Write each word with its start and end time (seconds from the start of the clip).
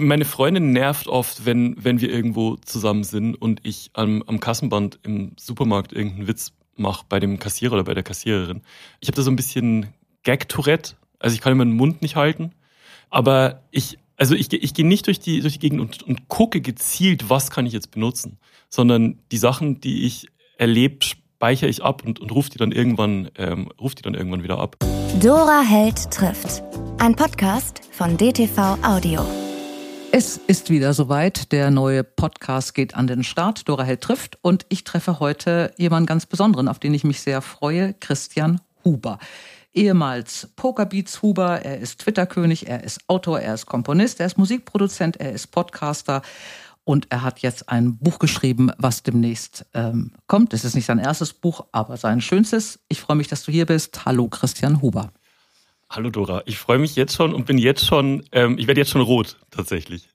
Meine 0.00 0.24
Freundin 0.24 0.70
nervt 0.70 1.08
oft, 1.08 1.44
wenn, 1.44 1.74
wenn 1.82 2.00
wir 2.00 2.08
irgendwo 2.08 2.54
zusammen 2.54 3.02
sind 3.02 3.34
und 3.34 3.60
ich 3.64 3.90
am, 3.94 4.22
am 4.28 4.38
Kassenband 4.38 5.00
im 5.02 5.32
Supermarkt 5.36 5.92
irgendeinen 5.92 6.28
Witz 6.28 6.52
mache 6.76 7.04
bei 7.08 7.18
dem 7.18 7.40
Kassierer 7.40 7.72
oder 7.72 7.82
bei 7.82 7.94
der 7.94 8.04
Kassiererin. 8.04 8.62
Ich 9.00 9.08
habe 9.08 9.16
da 9.16 9.22
so 9.22 9.30
ein 9.32 9.34
bisschen 9.34 9.88
Gag-Tourette. 10.22 10.94
Also 11.18 11.34
ich 11.34 11.40
kann 11.40 11.50
immer 11.50 11.64
den 11.64 11.74
Mund 11.74 12.00
nicht 12.00 12.14
halten. 12.14 12.52
Aber 13.10 13.64
ich, 13.72 13.98
also 14.16 14.36
ich, 14.36 14.52
ich 14.52 14.72
gehe 14.72 14.86
nicht 14.86 15.08
durch 15.08 15.18
die, 15.18 15.40
durch 15.40 15.54
die 15.54 15.58
Gegend 15.58 15.80
und, 15.80 16.04
und 16.04 16.28
gucke 16.28 16.60
gezielt, 16.60 17.28
was 17.28 17.50
kann 17.50 17.66
ich 17.66 17.72
jetzt 17.72 17.90
benutzen, 17.90 18.38
sondern 18.68 19.18
die 19.32 19.38
Sachen, 19.38 19.80
die 19.80 20.06
ich 20.06 20.28
erlebe, 20.58 21.04
speichere 21.04 21.68
ich 21.68 21.82
ab 21.82 22.04
und, 22.06 22.20
und 22.20 22.30
rufe 22.30 22.50
die 22.50 22.58
dann 22.58 22.70
irgendwann, 22.70 23.32
ähm, 23.36 23.68
ruf 23.80 23.96
die 23.96 24.02
dann 24.02 24.14
irgendwann 24.14 24.44
wieder 24.44 24.60
ab. 24.60 24.76
Dora 25.20 25.62
Held 25.62 26.12
trifft. 26.12 26.62
Ein 26.98 27.16
Podcast 27.16 27.80
von 27.90 28.16
DTV 28.16 28.78
Audio. 28.84 29.47
Es 30.10 30.38
ist 30.38 30.70
wieder 30.70 30.94
soweit. 30.94 31.52
Der 31.52 31.70
neue 31.70 32.02
Podcast 32.02 32.74
geht 32.74 32.94
an 32.94 33.06
den 33.06 33.22
Start. 33.22 33.68
Dora 33.68 33.82
Held 33.82 34.00
trifft. 34.00 34.38
Und 34.40 34.64
ich 34.70 34.82
treffe 34.82 35.20
heute 35.20 35.74
jemanden 35.76 36.06
ganz 36.06 36.24
Besonderen, 36.24 36.66
auf 36.66 36.78
den 36.78 36.94
ich 36.94 37.04
mich 37.04 37.20
sehr 37.20 37.42
freue. 37.42 37.92
Christian 37.92 38.62
Huber. 38.84 39.18
Ehemals 39.74 40.48
Pokerbeats 40.56 41.20
Huber. 41.20 41.60
Er 41.62 41.78
ist 41.78 42.00
Twitter-König. 42.00 42.68
Er 42.68 42.84
ist 42.84 43.00
Autor. 43.06 43.40
Er 43.40 43.52
ist 43.52 43.66
Komponist. 43.66 44.18
Er 44.18 44.26
ist 44.26 44.38
Musikproduzent. 44.38 45.18
Er 45.18 45.32
ist 45.32 45.48
Podcaster. 45.48 46.22
Und 46.84 47.08
er 47.10 47.22
hat 47.22 47.40
jetzt 47.40 47.68
ein 47.68 47.98
Buch 47.98 48.18
geschrieben, 48.18 48.72
was 48.78 49.02
demnächst 49.02 49.66
ähm, 49.74 50.12
kommt. 50.26 50.54
Es 50.54 50.64
ist 50.64 50.74
nicht 50.74 50.86
sein 50.86 50.98
erstes 50.98 51.34
Buch, 51.34 51.66
aber 51.70 51.98
sein 51.98 52.22
schönstes. 52.22 52.80
Ich 52.88 53.02
freue 53.02 53.18
mich, 53.18 53.28
dass 53.28 53.42
du 53.42 53.52
hier 53.52 53.66
bist. 53.66 54.06
Hallo, 54.06 54.28
Christian 54.28 54.80
Huber. 54.80 55.12
Hallo 55.90 56.10
Dora, 56.10 56.42
ich 56.44 56.58
freue 56.58 56.78
mich 56.78 56.96
jetzt 56.96 57.14
schon 57.14 57.32
und 57.32 57.46
bin 57.46 57.56
jetzt 57.56 57.86
schon, 57.86 58.22
ähm, 58.32 58.58
ich 58.58 58.66
werde 58.66 58.78
jetzt 58.78 58.90
schon 58.90 59.00
rot, 59.00 59.38
tatsächlich. 59.50 60.10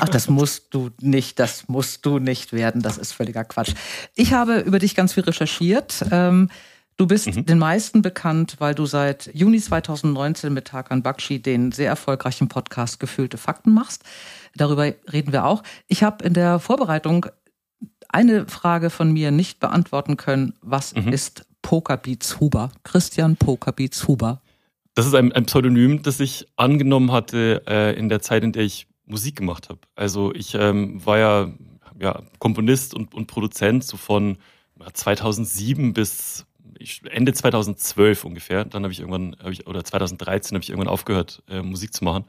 Ach, 0.00 0.08
das 0.08 0.28
musst 0.28 0.74
du 0.74 0.90
nicht, 1.00 1.38
das 1.38 1.68
musst 1.68 2.04
du 2.04 2.18
nicht 2.18 2.52
werden, 2.52 2.82
das 2.82 2.98
ist 2.98 3.12
völliger 3.12 3.44
Quatsch. 3.44 3.72
Ich 4.16 4.32
habe 4.32 4.58
über 4.58 4.80
dich 4.80 4.96
ganz 4.96 5.12
viel 5.12 5.22
recherchiert. 5.22 6.04
Ähm, 6.10 6.50
du 6.96 7.06
bist 7.06 7.28
mhm. 7.28 7.46
den 7.46 7.58
meisten 7.58 8.02
bekannt, 8.02 8.56
weil 8.58 8.74
du 8.74 8.84
seit 8.84 9.30
Juni 9.32 9.60
2019 9.60 10.52
mit 10.52 10.66
Tarkan 10.66 11.04
Bakshi 11.04 11.40
den 11.40 11.70
sehr 11.70 11.88
erfolgreichen 11.88 12.48
Podcast 12.48 12.98
Gefühlte 12.98 13.38
Fakten 13.38 13.72
machst. 13.72 14.02
Darüber 14.56 14.92
reden 15.12 15.32
wir 15.32 15.44
auch. 15.44 15.62
Ich 15.86 16.02
habe 16.02 16.24
in 16.24 16.34
der 16.34 16.58
Vorbereitung 16.58 17.26
eine 18.08 18.48
Frage 18.48 18.90
von 18.90 19.12
mir 19.12 19.30
nicht 19.30 19.60
beantworten 19.60 20.16
können. 20.16 20.54
Was 20.62 20.96
mhm. 20.96 21.12
ist 21.12 21.46
Pokerbeats 21.62 22.40
Huber? 22.40 22.72
Christian 22.82 23.36
Pokerbeats 23.36 24.08
Huber. 24.08 24.41
Das 24.94 25.06
ist 25.06 25.14
ein, 25.14 25.32
ein 25.32 25.46
Pseudonym, 25.46 26.02
das 26.02 26.20
ich 26.20 26.46
angenommen 26.56 27.12
hatte 27.12 27.62
äh, 27.66 27.98
in 27.98 28.08
der 28.08 28.20
Zeit, 28.20 28.44
in 28.44 28.52
der 28.52 28.62
ich 28.62 28.86
Musik 29.06 29.36
gemacht 29.36 29.68
habe. 29.68 29.80
Also 29.94 30.34
ich 30.34 30.54
ähm, 30.54 31.04
war 31.04 31.18
ja, 31.18 31.52
ja 31.98 32.22
Komponist 32.38 32.94
und, 32.94 33.14
und 33.14 33.26
Produzent 33.26 33.84
so 33.84 33.96
von 33.96 34.38
2007 34.92 35.92
bis 35.92 36.46
Ende 37.10 37.32
2012 37.32 38.24
ungefähr. 38.24 38.64
Dann 38.64 38.82
habe 38.82 38.92
ich 38.92 39.00
irgendwann, 39.00 39.36
hab 39.42 39.50
ich, 39.50 39.66
oder 39.66 39.84
2013 39.84 40.56
habe 40.56 40.62
ich 40.62 40.70
irgendwann 40.70 40.92
aufgehört, 40.92 41.42
äh, 41.48 41.62
Musik 41.62 41.94
zu 41.94 42.04
machen. 42.04 42.24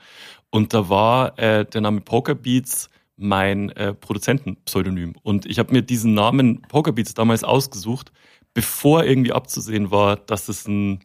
Und 0.49 0.73
da 0.73 0.89
war 0.89 1.37
äh, 1.39 1.65
der 1.65 1.81
Name 1.81 2.01
Poker 2.01 2.35
Beats 2.35 2.89
mein 3.17 3.69
äh, 3.71 3.93
Produzentenpseudonym. 3.93 5.15
Und 5.23 5.45
ich 5.45 5.59
habe 5.59 5.73
mir 5.73 5.81
diesen 5.81 6.13
Namen 6.13 6.61
Poker 6.63 6.91
Beats 6.91 7.13
damals 7.13 7.43
ausgesucht, 7.43 8.11
bevor 8.53 9.03
irgendwie 9.03 9.33
abzusehen 9.33 9.91
war, 9.91 10.17
dass 10.17 10.49
es 10.49 10.67
ein 10.67 10.99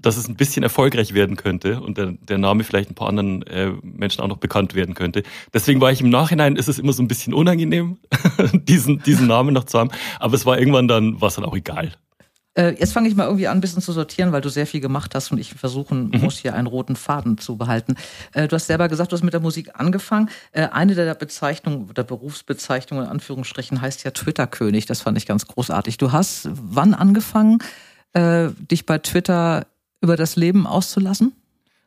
dass 0.00 0.16
es 0.16 0.28
ein 0.28 0.36
bisschen 0.36 0.62
erfolgreich 0.62 1.14
werden 1.14 1.36
könnte 1.36 1.80
und 1.80 1.98
der, 1.98 2.12
der 2.12 2.38
Name 2.38 2.64
vielleicht 2.64 2.90
ein 2.90 2.94
paar 2.94 3.08
anderen 3.08 3.42
äh, 3.46 3.72
Menschen 3.82 4.22
auch 4.22 4.28
noch 4.28 4.38
bekannt 4.38 4.74
werden 4.74 4.94
könnte. 4.94 5.22
Deswegen 5.52 5.80
war 5.80 5.90
ich 5.90 6.00
im 6.00 6.10
Nachhinein, 6.10 6.56
ist 6.56 6.68
es 6.68 6.78
immer 6.78 6.92
so 6.92 7.02
ein 7.02 7.08
bisschen 7.08 7.34
unangenehm, 7.34 7.98
diesen, 8.52 9.02
diesen 9.02 9.26
Namen 9.26 9.54
noch 9.54 9.64
zu 9.64 9.78
haben. 9.78 9.90
Aber 10.18 10.34
es 10.34 10.46
war 10.46 10.58
irgendwann 10.58 10.88
dann, 10.88 11.20
war 11.20 11.28
es 11.28 11.34
dann 11.34 11.44
auch 11.44 11.56
egal. 11.56 11.92
Äh, 12.58 12.74
jetzt 12.80 12.92
fange 12.92 13.08
ich 13.08 13.14
mal 13.14 13.24
irgendwie 13.24 13.46
an, 13.46 13.58
ein 13.58 13.60
bisschen 13.60 13.82
zu 13.82 13.92
sortieren, 13.92 14.32
weil 14.32 14.40
du 14.40 14.48
sehr 14.48 14.66
viel 14.66 14.80
gemacht 14.80 15.14
hast 15.14 15.30
und 15.30 15.38
ich 15.38 15.54
versuchen 15.54 16.10
mhm. 16.10 16.20
muss, 16.22 16.38
hier 16.38 16.54
einen 16.54 16.66
roten 16.66 16.96
Faden 16.96 17.38
zu 17.38 17.56
behalten. 17.56 17.94
Äh, 18.32 18.48
du 18.48 18.56
hast 18.56 18.66
selber 18.66 18.88
gesagt, 18.88 19.12
du 19.12 19.16
hast 19.16 19.22
mit 19.22 19.32
der 19.32 19.40
Musik 19.40 19.70
angefangen. 19.78 20.28
Äh, 20.50 20.66
eine 20.66 20.96
der 20.96 21.14
Bezeichnungen, 21.14 21.94
der 21.94 22.02
Berufsbezeichnungen 22.02 23.04
in 23.04 23.10
Anführungsstrichen 23.12 23.80
heißt 23.80 24.02
ja 24.02 24.10
Twitter-König. 24.10 24.86
Das 24.86 25.02
fand 25.02 25.16
ich 25.16 25.26
ganz 25.26 25.46
großartig. 25.46 25.98
Du 25.98 26.10
hast 26.10 26.48
wann 26.52 26.94
angefangen, 26.94 27.58
dich 28.16 28.86
bei 28.86 28.98
Twitter 28.98 29.66
über 30.00 30.16
das 30.16 30.36
Leben 30.36 30.66
auszulassen? 30.66 31.34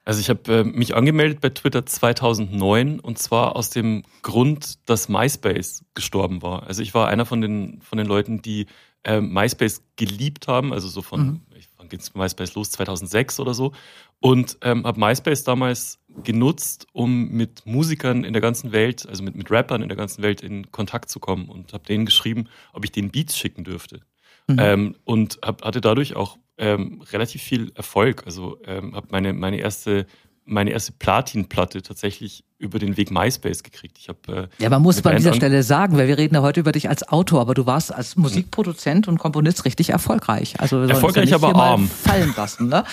Also 0.03 0.19
ich 0.19 0.29
habe 0.29 0.51
äh, 0.51 0.63
mich 0.63 0.95
angemeldet 0.95 1.41
bei 1.41 1.49
Twitter 1.49 1.85
2009 1.85 2.99
und 2.99 3.19
zwar 3.19 3.55
aus 3.55 3.69
dem 3.69 4.03
Grund, 4.23 4.89
dass 4.89 5.09
MySpace 5.09 5.85
gestorben 5.94 6.41
war. 6.41 6.63
Also 6.63 6.81
ich 6.81 6.94
war 6.95 7.07
einer 7.07 7.25
von 7.25 7.39
den 7.41 7.81
von 7.81 7.97
den 8.00 8.07
Leuten, 8.07 8.41
die 8.41 8.66
äh, 9.03 9.21
MySpace 9.21 9.83
geliebt 9.97 10.47
haben, 10.47 10.73
also 10.73 10.88
so 10.88 11.03
von 11.03 11.21
mhm. 11.21 11.41
wann 11.77 11.88
geht's 11.88 12.16
MySpace 12.16 12.55
los 12.55 12.71
2006 12.71 13.39
oder 13.39 13.53
so 13.53 13.73
und 14.19 14.57
ähm, 14.63 14.85
habe 14.88 15.00
MySpace 15.00 15.44
damals 15.44 16.00
genutzt, 16.23 16.88
um 16.94 17.29
mit 17.29 17.67
Musikern 17.67 18.23
in 18.23 18.33
der 18.33 18.41
ganzen 18.41 18.71
Welt, 18.71 19.07
also 19.07 19.21
mit 19.21 19.35
mit 19.35 19.51
Rappern 19.51 19.83
in 19.83 19.89
der 19.89 19.97
ganzen 19.97 20.23
Welt 20.23 20.41
in 20.41 20.71
Kontakt 20.71 21.11
zu 21.11 21.19
kommen 21.19 21.47
und 21.47 21.73
habe 21.73 21.85
denen 21.85 22.07
geschrieben, 22.07 22.47
ob 22.73 22.83
ich 22.85 22.91
denen 22.91 23.11
Beats 23.11 23.38
schicken 23.38 23.63
dürfte. 23.63 24.01
Mhm. 24.47 24.57
Ähm, 24.59 24.95
und 25.03 25.39
hab, 25.44 25.63
hatte 25.63 25.79
dadurch 25.79 26.16
auch 26.16 26.39
ähm, 26.61 27.01
relativ 27.11 27.41
viel 27.41 27.72
Erfolg. 27.75 28.25
Also 28.25 28.59
ähm, 28.66 28.95
habe 28.95 29.07
meine, 29.11 29.33
meine 29.33 29.59
erste 29.59 30.05
meine 30.45 30.72
erste 30.72 30.91
Platinplatte 30.94 31.81
tatsächlich 31.81 32.44
über 32.61 32.79
den 32.79 32.95
Weg 32.95 33.11
MySpace 33.11 33.63
gekriegt. 33.63 33.97
Ich 33.99 34.07
habe 34.07 34.49
äh, 34.59 34.63
ja, 34.63 34.69
man 34.69 34.81
muss 34.81 35.01
bei 35.01 35.16
dieser 35.16 35.33
Stelle 35.33 35.63
sagen, 35.63 35.97
weil 35.97 36.07
wir 36.07 36.17
reden 36.17 36.35
ja 36.35 36.41
heute 36.41 36.59
über 36.59 36.72
dich 36.72 36.88
als 36.88 37.07
Autor, 37.09 37.41
aber 37.41 37.53
du 37.53 37.66
warst 37.66 37.94
als 37.94 38.16
Musikproduzent 38.16 39.07
und 39.07 39.17
Komponist 39.17 39.66
richtig 39.66 39.89
erfolgreich. 39.89 40.59
Also 40.59 40.81
erfolgreich, 40.81 41.29
ja 41.29 41.38
aber 41.38 41.55
arm. 41.55 41.89
Fallen 41.89 42.33
lassen, 42.38 42.69
ne? 42.69 42.83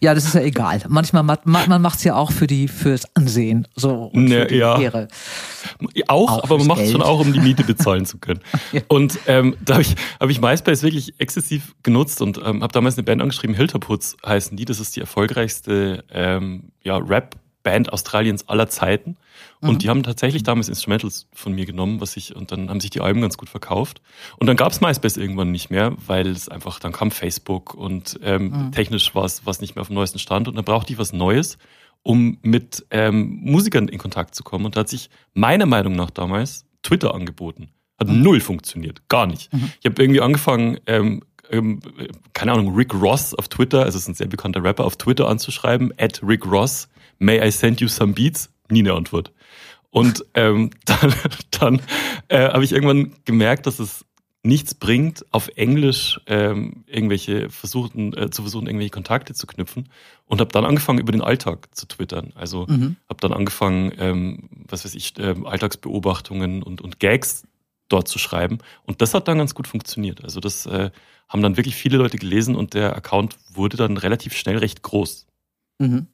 Ja, 0.00 0.14
das 0.14 0.24
ist 0.24 0.34
ja 0.34 0.42
egal. 0.42 0.82
Manchmal 0.88 1.22
man, 1.22 1.38
man 1.44 1.82
macht 1.82 1.98
es 1.98 2.04
ja 2.04 2.14
auch 2.14 2.30
für 2.30 2.46
die 2.46 2.68
fürs 2.68 3.04
Ansehen, 3.14 3.66
so 3.74 4.10
und 4.12 4.24
ne, 4.24 4.42
für 4.42 4.46
die 4.46 4.56
ja. 4.56 4.80
Ehre. 4.80 5.08
Auch, 6.06 6.30
auch 6.30 6.44
aber 6.44 6.58
man 6.58 6.68
macht 6.68 6.82
es 6.82 6.92
schon 6.92 7.02
auch, 7.02 7.20
um 7.20 7.32
die 7.32 7.40
Miete 7.40 7.64
bezahlen 7.64 8.06
zu 8.06 8.18
können. 8.18 8.40
ja. 8.72 8.82
Und 8.88 9.18
ähm, 9.26 9.56
da 9.64 9.74
habe 9.74 9.82
ich 9.82 9.96
habe 10.20 10.30
ich 10.30 10.40
MySpace 10.40 10.82
wirklich 10.82 11.14
exzessiv 11.18 11.74
genutzt 11.82 12.22
und 12.22 12.38
ähm, 12.38 12.62
habe 12.62 12.72
damals 12.72 12.96
eine 12.96 13.04
Band 13.04 13.20
angeschrieben, 13.20 13.56
Hilterputz 13.56 14.16
heißen 14.24 14.56
die. 14.56 14.64
Das 14.64 14.78
ist 14.80 14.94
die 14.94 15.00
erfolgreichste 15.00 16.04
ähm, 16.10 16.70
ja, 16.82 16.96
Rap 16.98 17.36
Band 17.66 17.92
Australiens 17.92 18.48
aller 18.48 18.68
Zeiten. 18.68 19.16
Und 19.60 19.72
mhm. 19.74 19.78
die 19.78 19.88
haben 19.88 20.02
tatsächlich 20.04 20.44
damals 20.44 20.68
Instrumentals 20.68 21.26
von 21.32 21.52
mir 21.52 21.66
genommen, 21.66 22.00
was 22.00 22.16
ich, 22.16 22.36
und 22.36 22.52
dann 22.52 22.70
haben 22.70 22.78
sich 22.78 22.90
die 22.90 23.00
Alben 23.00 23.20
ganz 23.22 23.36
gut 23.36 23.48
verkauft. 23.48 24.00
Und 24.38 24.46
dann 24.46 24.56
gab 24.56 24.70
es 24.70 24.80
MySpace 24.80 25.16
irgendwann 25.16 25.50
nicht 25.50 25.68
mehr, 25.68 25.94
weil 26.06 26.28
es 26.28 26.48
einfach, 26.48 26.78
dann 26.78 26.92
kam 26.92 27.10
Facebook 27.10 27.74
und 27.74 28.20
ähm, 28.22 28.66
mhm. 28.66 28.72
technisch 28.72 29.16
war 29.16 29.24
es 29.24 29.60
nicht 29.60 29.74
mehr 29.74 29.80
auf 29.80 29.88
dem 29.88 29.94
neuesten 29.94 30.20
Stand 30.20 30.46
und 30.46 30.54
dann 30.54 30.64
brauchte 30.64 30.92
ich 30.92 30.98
was 31.00 31.12
Neues, 31.12 31.58
um 32.04 32.38
mit 32.42 32.86
ähm, 32.92 33.40
Musikern 33.42 33.88
in 33.88 33.98
Kontakt 33.98 34.36
zu 34.36 34.44
kommen. 34.44 34.64
Und 34.64 34.76
da 34.76 34.80
hat 34.80 34.88
sich 34.88 35.10
meiner 35.34 35.66
Meinung 35.66 35.96
nach 35.96 36.10
damals 36.10 36.66
Twitter 36.84 37.16
angeboten. 37.16 37.70
Hat 37.98 38.06
mhm. 38.06 38.22
null 38.22 38.40
funktioniert, 38.40 39.08
gar 39.08 39.26
nicht. 39.26 39.52
Mhm. 39.52 39.72
Ich 39.80 39.90
habe 39.90 40.00
irgendwie 40.00 40.20
angefangen, 40.20 40.78
ähm, 40.86 41.24
ähm, 41.50 41.80
keine 42.32 42.52
Ahnung, 42.52 42.76
Rick 42.76 42.94
Ross 42.94 43.34
auf 43.34 43.48
Twitter, 43.48 43.82
also 43.82 43.96
es 43.96 44.04
ist 44.04 44.08
ein 44.08 44.14
sehr 44.14 44.28
bekannter 44.28 44.62
Rapper, 44.62 44.84
auf 44.84 44.96
Twitter 44.96 45.26
anzuschreiben, 45.26 45.92
at 45.98 46.22
Rick 46.22 46.46
Ross 46.46 46.88
May 47.18 47.46
I 47.46 47.50
send 47.50 47.80
you 47.80 47.88
some 47.88 48.12
beats? 48.12 48.50
Nie 48.70 48.80
eine 48.80 48.94
Antwort. 48.94 49.32
Und 49.90 50.24
ähm, 50.34 50.70
dann, 50.84 51.14
dann 51.50 51.82
äh, 52.28 52.48
habe 52.50 52.64
ich 52.64 52.72
irgendwann 52.72 53.12
gemerkt, 53.24 53.66
dass 53.66 53.78
es 53.78 54.04
nichts 54.46 54.74
bringt, 54.74 55.24
auf 55.32 55.48
Englisch 55.56 56.20
ähm, 56.26 56.84
irgendwelche 56.86 57.50
versuchen, 57.50 58.16
äh, 58.16 58.30
zu 58.30 58.42
versuchen, 58.42 58.66
irgendwelche 58.66 58.92
Kontakte 58.92 59.34
zu 59.34 59.46
knüpfen 59.46 59.88
und 60.24 60.40
habe 60.40 60.52
dann 60.52 60.64
angefangen, 60.64 61.00
über 61.00 61.12
den 61.12 61.20
Alltag 61.20 61.74
zu 61.74 61.86
twittern. 61.86 62.32
Also 62.36 62.66
mhm. 62.68 62.96
habe 63.08 63.20
dann 63.20 63.32
angefangen, 63.32 63.92
ähm, 63.98 64.48
was 64.68 64.84
weiß 64.84 64.94
ich, 64.94 65.18
äh, 65.18 65.34
Alltagsbeobachtungen 65.44 66.62
und, 66.62 66.80
und 66.80 67.00
Gags 67.00 67.44
dort 67.88 68.08
zu 68.08 68.18
schreiben. 68.18 68.58
Und 68.84 69.02
das 69.02 69.14
hat 69.14 69.28
dann 69.28 69.38
ganz 69.38 69.54
gut 69.54 69.66
funktioniert. 69.66 70.22
Also 70.24 70.40
das 70.40 70.66
äh, 70.66 70.90
haben 71.28 71.42
dann 71.42 71.56
wirklich 71.56 71.74
viele 71.74 71.98
Leute 71.98 72.16
gelesen 72.18 72.54
und 72.54 72.74
der 72.74 72.96
Account 72.96 73.36
wurde 73.52 73.76
dann 73.76 73.96
relativ 73.96 74.34
schnell 74.34 74.58
recht 74.58 74.82
groß. 74.82 75.26
Mhm. 75.78 76.06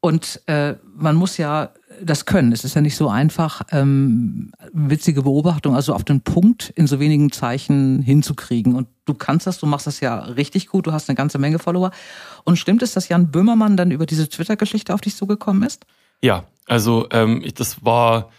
Und 0.00 0.40
äh, 0.46 0.76
man 0.96 1.14
muss 1.14 1.36
ja 1.36 1.72
das 2.02 2.24
können. 2.24 2.52
Es 2.52 2.64
ist 2.64 2.74
ja 2.74 2.80
nicht 2.80 2.96
so 2.96 3.08
einfach, 3.08 3.62
ähm, 3.70 4.52
witzige 4.72 5.22
Beobachtung, 5.22 5.74
also 5.74 5.94
auf 5.94 6.04
den 6.04 6.22
Punkt 6.22 6.70
in 6.70 6.86
so 6.86 7.00
wenigen 7.00 7.30
Zeichen 7.32 8.00
hinzukriegen. 8.00 8.74
Und 8.74 8.88
du 9.04 9.14
kannst 9.14 9.46
das, 9.46 9.58
du 9.58 9.66
machst 9.66 9.86
das 9.86 10.00
ja 10.00 10.18
richtig 10.18 10.68
gut, 10.68 10.86
du 10.86 10.92
hast 10.92 11.08
eine 11.08 11.16
ganze 11.16 11.38
Menge 11.38 11.58
Follower. 11.58 11.90
Und 12.44 12.56
stimmt 12.56 12.82
es, 12.82 12.94
dass 12.94 13.08
Jan 13.08 13.30
Böhmermann 13.30 13.76
dann 13.76 13.90
über 13.90 14.06
diese 14.06 14.28
Twitter-Geschichte 14.28 14.94
auf 14.94 15.02
dich 15.02 15.16
zugekommen 15.16 15.62
ist? 15.62 15.84
Ja, 16.22 16.44
also 16.66 17.06
ähm, 17.10 17.44
das 17.54 17.84
war 17.84 18.30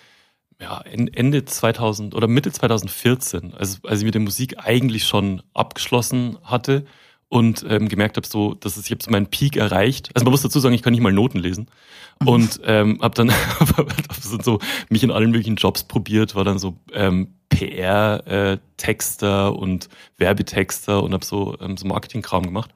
ja, 0.60 0.81
Ende 0.81 1.46
2000 1.46 2.16
oder 2.16 2.28
Mitte 2.28 2.52
2014, 2.52 3.54
also 3.54 3.80
als 3.88 4.00
ich 4.00 4.06
mit 4.06 4.13
der 4.13 4.22
Musik 4.22 4.56
eigentlich 4.60 5.06
schon 5.06 5.42
abgeschlossen 5.54 6.38
hatte 6.44 6.86
und 7.31 7.66
ähm, 7.69 7.88
gemerkt 7.88 8.18
habe, 8.18 8.28
so, 8.28 8.56
dass 8.56 8.75
es, 8.75 8.88
ich 8.88 8.92
habe 8.92 9.01
so 9.01 9.10
meinen 9.10 9.28
Peak 9.28 9.56
erreicht. 9.56 10.10
Also 10.13 10.25
man 10.25 10.31
muss 10.31 10.42
dazu 10.42 10.60
sagen, 10.60 10.75
ich 10.75 10.81
kann 10.81 10.92
nicht 10.92 11.01
mal 11.01 11.13
Noten 11.13 11.39
lesen. 11.39 11.68
Mhm. 12.19 12.28
Und 12.28 12.60
ähm, 12.66 13.00
habe 13.01 13.16
dann 13.16 13.31
so 14.22 14.60
mich 14.89 15.01
in 15.01 15.12
allen 15.12 15.31
möglichen 15.31 15.56
Jobs 15.56 15.86
probiert, 15.86 16.36
war 16.36 16.44
dann 16.44 16.60
so 16.60 16.75
ähm, 16.92 17.36
PR-Texter 17.48 19.48
äh, 19.48 19.57
und 19.57 19.88
Werbetexter 20.18 21.01
und 21.01 21.13
habe 21.13 21.24
so, 21.24 21.57
ähm, 21.62 21.78
so 21.78 21.88
Marketingkram 21.88 22.44
gemacht. 22.44 22.72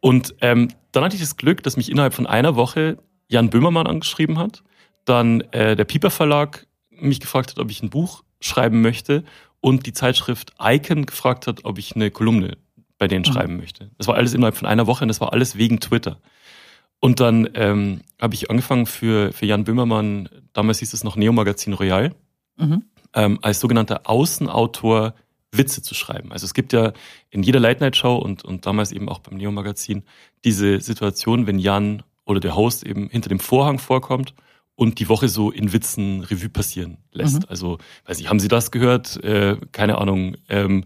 Und 0.00 0.34
ähm, 0.40 0.68
dann 0.92 1.04
hatte 1.04 1.16
ich 1.16 1.20
das 1.20 1.36
Glück, 1.36 1.62
dass 1.62 1.76
mich 1.76 1.90
innerhalb 1.90 2.14
von 2.14 2.26
einer 2.26 2.56
Woche 2.56 2.96
Jan 3.28 3.50
Böhmermann 3.50 3.86
angeschrieben 3.86 4.38
hat, 4.38 4.62
dann 5.04 5.42
äh, 5.52 5.76
der 5.76 5.84
Piper 5.84 6.10
Verlag 6.10 6.66
mich 6.88 7.20
gefragt 7.20 7.50
hat, 7.50 7.58
ob 7.58 7.70
ich 7.70 7.82
ein 7.82 7.90
Buch 7.90 8.24
schreiben 8.40 8.80
möchte 8.80 9.24
und 9.60 9.84
die 9.84 9.92
Zeitschrift 9.92 10.54
Icon 10.58 11.04
gefragt 11.04 11.46
hat, 11.46 11.66
ob 11.66 11.76
ich 11.76 11.94
eine 11.94 12.10
Kolumne 12.10 12.56
bei 13.00 13.08
denen 13.08 13.24
mhm. 13.26 13.32
schreiben 13.32 13.56
möchte. 13.56 13.90
Das 13.98 14.06
war 14.06 14.14
alles 14.14 14.34
innerhalb 14.34 14.56
von 14.56 14.68
einer 14.68 14.86
Woche 14.86 15.02
und 15.02 15.08
das 15.08 15.20
war 15.20 15.32
alles 15.32 15.56
wegen 15.56 15.80
Twitter. 15.80 16.20
Und 17.00 17.18
dann 17.18 17.48
ähm, 17.54 18.02
habe 18.20 18.34
ich 18.34 18.50
angefangen 18.50 18.84
für, 18.84 19.32
für 19.32 19.46
Jan 19.46 19.64
Böhmermann, 19.64 20.28
damals 20.52 20.80
hieß 20.80 20.92
es 20.92 21.02
noch 21.02 21.16
Neo 21.16 21.32
Magazin 21.32 21.72
Royal, 21.72 22.14
mhm. 22.58 22.84
ähm, 23.14 23.38
als 23.40 23.58
sogenannter 23.58 24.02
Außenautor 24.04 25.14
Witze 25.50 25.82
zu 25.82 25.94
schreiben. 25.94 26.30
Also 26.30 26.44
es 26.44 26.52
gibt 26.52 26.74
ja 26.74 26.92
in 27.30 27.42
jeder 27.42 27.58
Late-Night-Show 27.58 28.16
und, 28.16 28.44
und 28.44 28.66
damals 28.66 28.92
eben 28.92 29.08
auch 29.08 29.20
beim 29.20 29.38
Neo 29.38 29.50
Magazin 29.50 30.04
diese 30.44 30.80
Situation, 30.80 31.46
wenn 31.46 31.58
Jan 31.58 32.02
oder 32.26 32.38
der 32.38 32.54
Host 32.54 32.84
eben 32.84 33.08
hinter 33.08 33.30
dem 33.30 33.40
Vorhang 33.40 33.78
vorkommt 33.78 34.34
und 34.74 34.98
die 35.00 35.08
Woche 35.08 35.30
so 35.30 35.50
in 35.50 35.72
Witzen 35.72 36.20
Revue 36.20 36.50
passieren 36.50 36.98
lässt. 37.12 37.40
Mhm. 37.40 37.46
Also, 37.48 37.78
weiß 38.04 38.20
ich, 38.20 38.28
haben 38.28 38.40
Sie 38.40 38.48
das 38.48 38.70
gehört? 38.70 39.16
Äh, 39.24 39.56
keine 39.72 39.98
Ahnung, 39.98 40.36
ähm, 40.50 40.84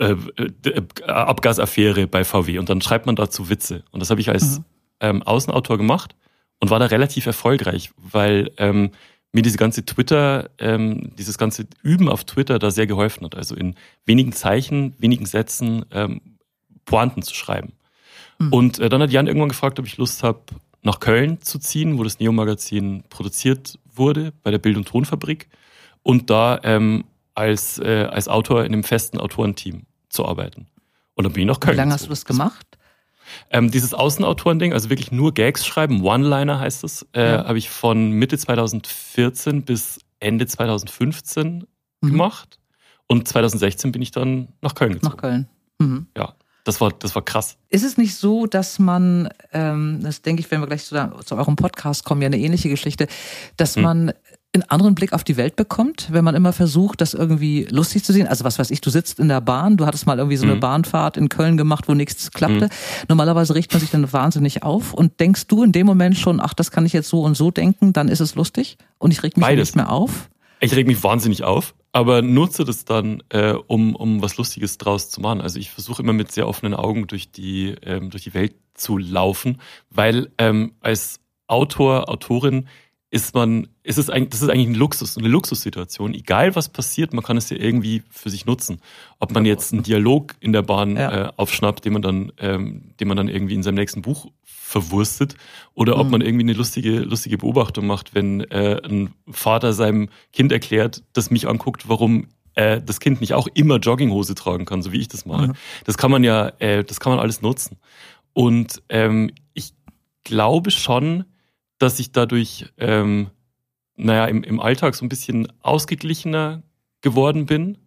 äh, 0.00 0.16
äh, 0.64 0.82
Abgasaffäre 1.06 2.06
bei 2.06 2.24
VW 2.24 2.58
und 2.58 2.68
dann 2.68 2.80
schreibt 2.80 3.06
man 3.06 3.16
dazu 3.16 3.50
Witze. 3.50 3.84
Und 3.90 4.00
das 4.00 4.10
habe 4.10 4.20
ich 4.20 4.30
als 4.30 4.58
mhm. 4.58 4.64
ähm, 5.00 5.22
Außenautor 5.22 5.76
gemacht 5.76 6.16
und 6.58 6.70
war 6.70 6.78
da 6.78 6.86
relativ 6.86 7.26
erfolgreich, 7.26 7.90
weil 7.96 8.50
ähm, 8.56 8.92
mir 9.32 9.42
diese 9.42 9.58
ganze 9.58 9.84
Twitter, 9.84 10.50
ähm, 10.58 11.12
dieses 11.18 11.38
ganze 11.38 11.66
Üben 11.82 12.08
auf 12.08 12.24
Twitter 12.24 12.58
da 12.58 12.70
sehr 12.70 12.86
geholfen 12.86 13.24
hat. 13.24 13.34
Also 13.34 13.54
in 13.54 13.74
wenigen 14.06 14.32
Zeichen, 14.32 14.94
wenigen 14.98 15.26
Sätzen 15.26 15.84
ähm, 15.92 16.20
Pointen 16.84 17.22
zu 17.22 17.34
schreiben. 17.34 17.74
Mhm. 18.38 18.52
Und 18.52 18.78
äh, 18.78 18.88
dann 18.88 19.02
hat 19.02 19.10
Jan 19.10 19.26
irgendwann 19.26 19.50
gefragt, 19.50 19.78
ob 19.78 19.86
ich 19.86 19.98
Lust 19.98 20.22
habe, 20.22 20.40
nach 20.82 20.98
Köln 20.98 21.42
zu 21.42 21.58
ziehen, 21.58 21.98
wo 21.98 22.04
das 22.04 22.20
Neo-Magazin 22.20 23.04
produziert 23.10 23.78
wurde, 23.94 24.32
bei 24.42 24.50
der 24.50 24.58
Bild- 24.58 24.78
und 24.78 24.88
Tonfabrik. 24.88 25.48
Und 26.02 26.30
da 26.30 26.58
ähm, 26.62 27.04
als, 27.34 27.78
äh, 27.78 28.08
als 28.10 28.28
Autor 28.28 28.64
in 28.64 28.72
einem 28.72 28.82
festen 28.82 29.18
Autorenteam 29.18 29.82
zu 30.10 30.26
arbeiten. 30.26 30.66
Und 31.14 31.24
dann 31.24 31.32
bin 31.32 31.42
ich 31.42 31.48
nach 31.48 31.60
Köln. 31.60 31.76
Wie 31.76 31.78
lange 31.78 31.92
hast 31.94 32.04
du 32.04 32.10
das 32.10 32.24
gemacht? 32.24 32.66
Ähm, 33.50 33.70
dieses 33.70 33.94
Außenautorending, 33.94 34.72
also 34.72 34.90
wirklich 34.90 35.12
nur 35.12 35.32
Gags 35.32 35.64
schreiben, 35.64 36.02
One-Liner 36.02 36.58
heißt 36.58 36.84
es, 36.84 37.06
äh, 37.12 37.32
ja. 37.32 37.44
habe 37.46 37.58
ich 37.58 37.70
von 37.70 38.10
Mitte 38.10 38.36
2014 38.36 39.62
bis 39.62 40.00
Ende 40.18 40.46
2015 40.46 41.66
mhm. 42.00 42.10
gemacht. 42.10 42.58
Und 43.06 43.26
2016 43.26 43.92
bin 43.92 44.02
ich 44.02 44.12
dann 44.12 44.48
nach 44.60 44.74
Köln 44.74 44.92
gezogen. 44.92 45.12
Nach 45.12 45.20
Köln. 45.20 45.48
Mhm. 45.78 46.06
Ja, 46.16 46.34
das 46.64 46.80
war, 46.80 46.92
das 46.92 47.14
war 47.14 47.22
krass. 47.22 47.56
Ist 47.68 47.84
es 47.84 47.96
nicht 47.96 48.14
so, 48.14 48.46
dass 48.46 48.78
man, 48.78 49.28
ähm, 49.52 50.00
das 50.02 50.22
denke 50.22 50.40
ich, 50.40 50.50
wenn 50.50 50.60
wir 50.60 50.66
gleich 50.66 50.84
zu, 50.84 50.94
zu 51.24 51.36
eurem 51.36 51.56
Podcast 51.56 52.04
kommen, 52.04 52.22
ja 52.22 52.26
eine 52.26 52.38
ähnliche 52.38 52.68
Geschichte, 52.68 53.08
dass 53.56 53.76
mhm. 53.76 53.82
man 53.82 54.12
einen 54.52 54.64
anderen 54.64 54.96
Blick 54.96 55.12
auf 55.12 55.22
die 55.22 55.36
Welt 55.36 55.54
bekommt, 55.54 56.08
wenn 56.10 56.24
man 56.24 56.34
immer 56.34 56.52
versucht, 56.52 57.00
das 57.00 57.14
irgendwie 57.14 57.68
lustig 57.70 58.02
zu 58.02 58.12
sehen. 58.12 58.26
Also 58.26 58.44
was 58.44 58.58
weiß 58.58 58.70
ich, 58.72 58.80
du 58.80 58.90
sitzt 58.90 59.20
in 59.20 59.28
der 59.28 59.40
Bahn, 59.40 59.76
du 59.76 59.86
hattest 59.86 60.06
mal 60.06 60.18
irgendwie 60.18 60.36
so 60.36 60.44
eine 60.44 60.56
mhm. 60.56 60.60
Bahnfahrt 60.60 61.16
in 61.16 61.28
Köln 61.28 61.56
gemacht, 61.56 61.86
wo 61.86 61.94
nichts 61.94 62.32
klappte. 62.32 62.66
Mhm. 62.66 62.70
Normalerweise 63.08 63.54
richtet 63.54 63.74
man 63.74 63.80
sich 63.80 63.90
dann 63.90 64.12
wahnsinnig 64.12 64.64
auf 64.64 64.92
und 64.92 65.20
denkst 65.20 65.46
du 65.46 65.62
in 65.62 65.70
dem 65.70 65.86
Moment 65.86 66.18
schon, 66.18 66.40
ach, 66.40 66.52
das 66.52 66.72
kann 66.72 66.84
ich 66.84 66.92
jetzt 66.92 67.08
so 67.08 67.22
und 67.22 67.36
so 67.36 67.52
denken, 67.52 67.92
dann 67.92 68.08
ist 68.08 68.20
es 68.20 68.34
lustig 68.34 68.76
und 68.98 69.12
ich 69.12 69.22
reg 69.22 69.36
mich 69.36 69.46
nicht 69.46 69.76
mehr 69.76 69.90
auf. 69.90 70.30
Ich 70.58 70.74
reg 70.74 70.86
mich 70.86 71.02
wahnsinnig 71.02 71.44
auf, 71.44 71.74
aber 71.92 72.20
nutze 72.20 72.64
das 72.64 72.84
dann, 72.84 73.22
äh, 73.28 73.52
um, 73.52 73.94
um 73.94 74.20
was 74.20 74.36
Lustiges 74.36 74.78
draus 74.78 75.10
zu 75.10 75.20
machen. 75.20 75.40
Also 75.40 75.60
ich 75.60 75.70
versuche 75.70 76.02
immer 76.02 76.12
mit 76.12 76.32
sehr 76.32 76.48
offenen 76.48 76.74
Augen 76.74 77.06
durch 77.06 77.30
die, 77.30 77.76
ähm, 77.82 78.10
durch 78.10 78.24
die 78.24 78.34
Welt 78.34 78.54
zu 78.74 78.98
laufen, 78.98 79.58
weil 79.90 80.30
ähm, 80.38 80.72
als 80.80 81.20
Autor, 81.46 82.08
Autorin 82.08 82.68
ist 83.10 83.34
man, 83.34 83.66
ist 83.82 83.98
es 83.98 84.08
eigentlich, 84.08 84.30
das 84.30 84.42
ist 84.42 84.48
eigentlich 84.48 84.68
ein 84.68 84.74
Luxus, 84.74 85.18
eine 85.18 85.28
Luxussituation. 85.28 86.14
Egal 86.14 86.54
was 86.54 86.68
passiert, 86.68 87.12
man 87.12 87.24
kann 87.24 87.36
es 87.36 87.50
ja 87.50 87.56
irgendwie 87.56 88.02
für 88.08 88.30
sich 88.30 88.46
nutzen. 88.46 88.80
Ob 89.18 89.32
man 89.32 89.44
jetzt 89.44 89.72
einen 89.72 89.82
Dialog 89.82 90.36
in 90.38 90.52
der 90.52 90.62
Bahn 90.62 90.96
ja. 90.96 91.26
äh, 91.28 91.32
aufschnappt, 91.36 91.84
den 91.84 91.94
man 91.94 92.02
dann, 92.02 92.32
ähm, 92.38 92.94
den 93.00 93.08
man 93.08 93.16
dann 93.16 93.28
irgendwie 93.28 93.54
in 93.54 93.64
seinem 93.64 93.74
nächsten 93.74 94.02
Buch 94.02 94.30
verwurstet, 94.44 95.34
oder 95.74 95.98
ob 95.98 96.06
mhm. 96.06 96.10
man 96.12 96.20
irgendwie 96.20 96.44
eine 96.44 96.52
lustige, 96.52 97.00
lustige 97.00 97.38
Beobachtung 97.38 97.88
macht, 97.88 98.14
wenn 98.14 98.42
äh, 98.42 98.80
ein 98.84 99.12
Vater 99.28 99.72
seinem 99.72 100.08
Kind 100.32 100.52
erklärt, 100.52 101.02
das 101.12 101.32
mich 101.32 101.48
anguckt, 101.48 101.88
warum 101.88 102.28
äh, 102.54 102.80
das 102.80 103.00
Kind 103.00 103.20
nicht 103.20 103.34
auch 103.34 103.48
immer 103.54 103.78
Jogginghose 103.78 104.36
tragen 104.36 104.66
kann, 104.66 104.82
so 104.82 104.92
wie 104.92 105.00
ich 105.00 105.08
das 105.08 105.26
mache. 105.26 105.48
Mhm. 105.48 105.52
Das 105.84 105.98
kann 105.98 106.12
man 106.12 106.22
ja, 106.22 106.52
äh, 106.60 106.84
das 106.84 107.00
kann 107.00 107.10
man 107.10 107.18
alles 107.18 107.42
nutzen. 107.42 107.78
Und 108.32 108.80
ähm, 108.88 109.32
ich 109.52 109.72
glaube 110.22 110.70
schon, 110.70 111.24
dass 111.80 111.98
ich 111.98 112.12
dadurch, 112.12 112.66
ähm, 112.78 113.30
naja, 113.96 114.26
im, 114.26 114.44
im 114.44 114.60
Alltag 114.60 114.94
so 114.94 115.04
ein 115.04 115.08
bisschen 115.08 115.48
ausgeglichener 115.62 116.62
geworden 117.00 117.46
bin, 117.46 117.78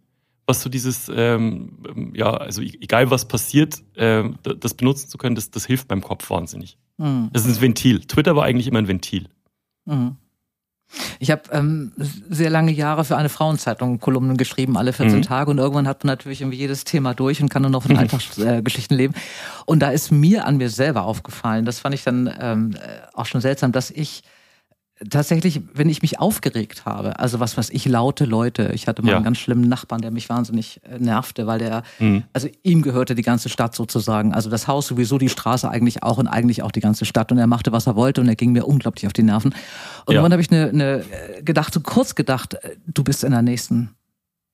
was 0.45 0.61
so 0.61 0.69
dieses, 0.69 1.09
ähm, 1.15 2.11
ja, 2.13 2.31
also 2.31 2.61
e-, 2.61 2.77
egal 2.81 3.09
was 3.11 3.27
passiert, 3.27 3.81
äh, 3.95 4.23
das 4.41 4.73
benutzen 4.73 5.07
zu 5.07 5.17
können, 5.17 5.35
das, 5.35 5.51
das 5.51 5.65
hilft 5.65 5.89
meinem 5.89 6.01
Kopf 6.01 6.29
wahnsinnig. 6.29 6.77
Mhm. 6.97 7.29
Das 7.31 7.45
ist 7.45 7.57
ein 7.57 7.61
Ventil. 7.61 8.01
Twitter 8.01 8.35
war 8.35 8.43
eigentlich 8.43 8.67
immer 8.67 8.79
ein 8.79 8.87
Ventil. 8.87 9.29
Mhm. 9.85 10.17
Ich 11.19 11.31
habe 11.31 11.43
ähm, 11.51 11.91
sehr 12.29 12.49
lange 12.49 12.71
Jahre 12.71 13.05
für 13.05 13.17
eine 13.17 13.29
Frauenzeitung 13.29 13.99
Kolumnen 13.99 14.37
geschrieben, 14.37 14.77
alle 14.77 14.93
14 14.93 15.17
mhm. 15.17 15.21
Tage. 15.23 15.51
Und 15.51 15.57
irgendwann 15.57 15.87
hat 15.87 16.03
man 16.03 16.13
natürlich 16.13 16.41
irgendwie 16.41 16.57
jedes 16.57 16.83
Thema 16.83 17.13
durch 17.13 17.41
und 17.41 17.49
kann 17.49 17.61
nur 17.61 17.71
noch 17.71 17.83
von 17.83 17.97
Alltagsgeschichten 17.97 18.97
äh, 18.97 19.01
leben. 19.01 19.13
Und 19.65 19.79
da 19.79 19.89
ist 19.89 20.11
mir 20.11 20.45
an 20.45 20.57
mir 20.57 20.69
selber 20.69 21.03
aufgefallen, 21.03 21.65
das 21.65 21.79
fand 21.79 21.95
ich 21.95 22.03
dann 22.03 22.33
ähm, 22.39 22.75
auch 23.13 23.25
schon 23.25 23.41
seltsam, 23.41 23.71
dass 23.71 23.91
ich 23.91 24.23
tatsächlich, 25.09 25.61
wenn 25.73 25.89
ich 25.89 26.01
mich 26.01 26.19
aufgeregt 26.19 26.85
habe, 26.85 27.19
also 27.19 27.39
was 27.39 27.57
was 27.57 27.69
ich 27.69 27.85
laute 27.85 28.25
Leute, 28.25 28.71
ich 28.73 28.87
hatte 28.87 29.01
mal 29.01 29.11
ja. 29.11 29.15
einen 29.17 29.25
ganz 29.25 29.39
schlimmen 29.39 29.67
Nachbarn, 29.67 30.01
der 30.01 30.11
mich 30.11 30.29
wahnsinnig 30.29 30.81
äh, 30.83 30.99
nervte, 30.99 31.47
weil 31.47 31.59
der, 31.59 31.83
mhm. 31.99 32.23
also 32.33 32.47
ihm 32.63 32.81
gehörte 32.81 33.15
die 33.15 33.21
ganze 33.21 33.49
Stadt 33.49 33.75
sozusagen, 33.75 34.33
also 34.33 34.49
das 34.49 34.67
Haus 34.67 34.87
sowieso, 34.87 35.17
die 35.17 35.29
Straße 35.29 35.69
eigentlich 35.69 36.03
auch 36.03 36.17
und 36.17 36.27
eigentlich 36.27 36.63
auch 36.63 36.71
die 36.71 36.81
ganze 36.81 37.05
Stadt 37.05 37.31
und 37.31 37.37
er 37.37 37.47
machte, 37.47 37.71
was 37.71 37.87
er 37.87 37.95
wollte 37.95 38.21
und 38.21 38.27
er 38.27 38.35
ging 38.35 38.51
mir 38.51 38.65
unglaublich 38.65 39.07
auf 39.07 39.13
die 39.13 39.23
Nerven. 39.23 39.53
Und 40.05 40.15
ja. 40.15 40.21
dann 40.21 40.31
habe 40.31 40.41
ich 40.41 40.51
eine, 40.51 40.69
eine 40.69 41.03
gedacht, 41.43 41.73
so 41.73 41.79
kurz 41.79 42.15
gedacht, 42.15 42.55
äh, 42.55 42.75
du 42.87 43.03
bist 43.03 43.23
in 43.23 43.31
der 43.31 43.41
nächsten 43.41 43.95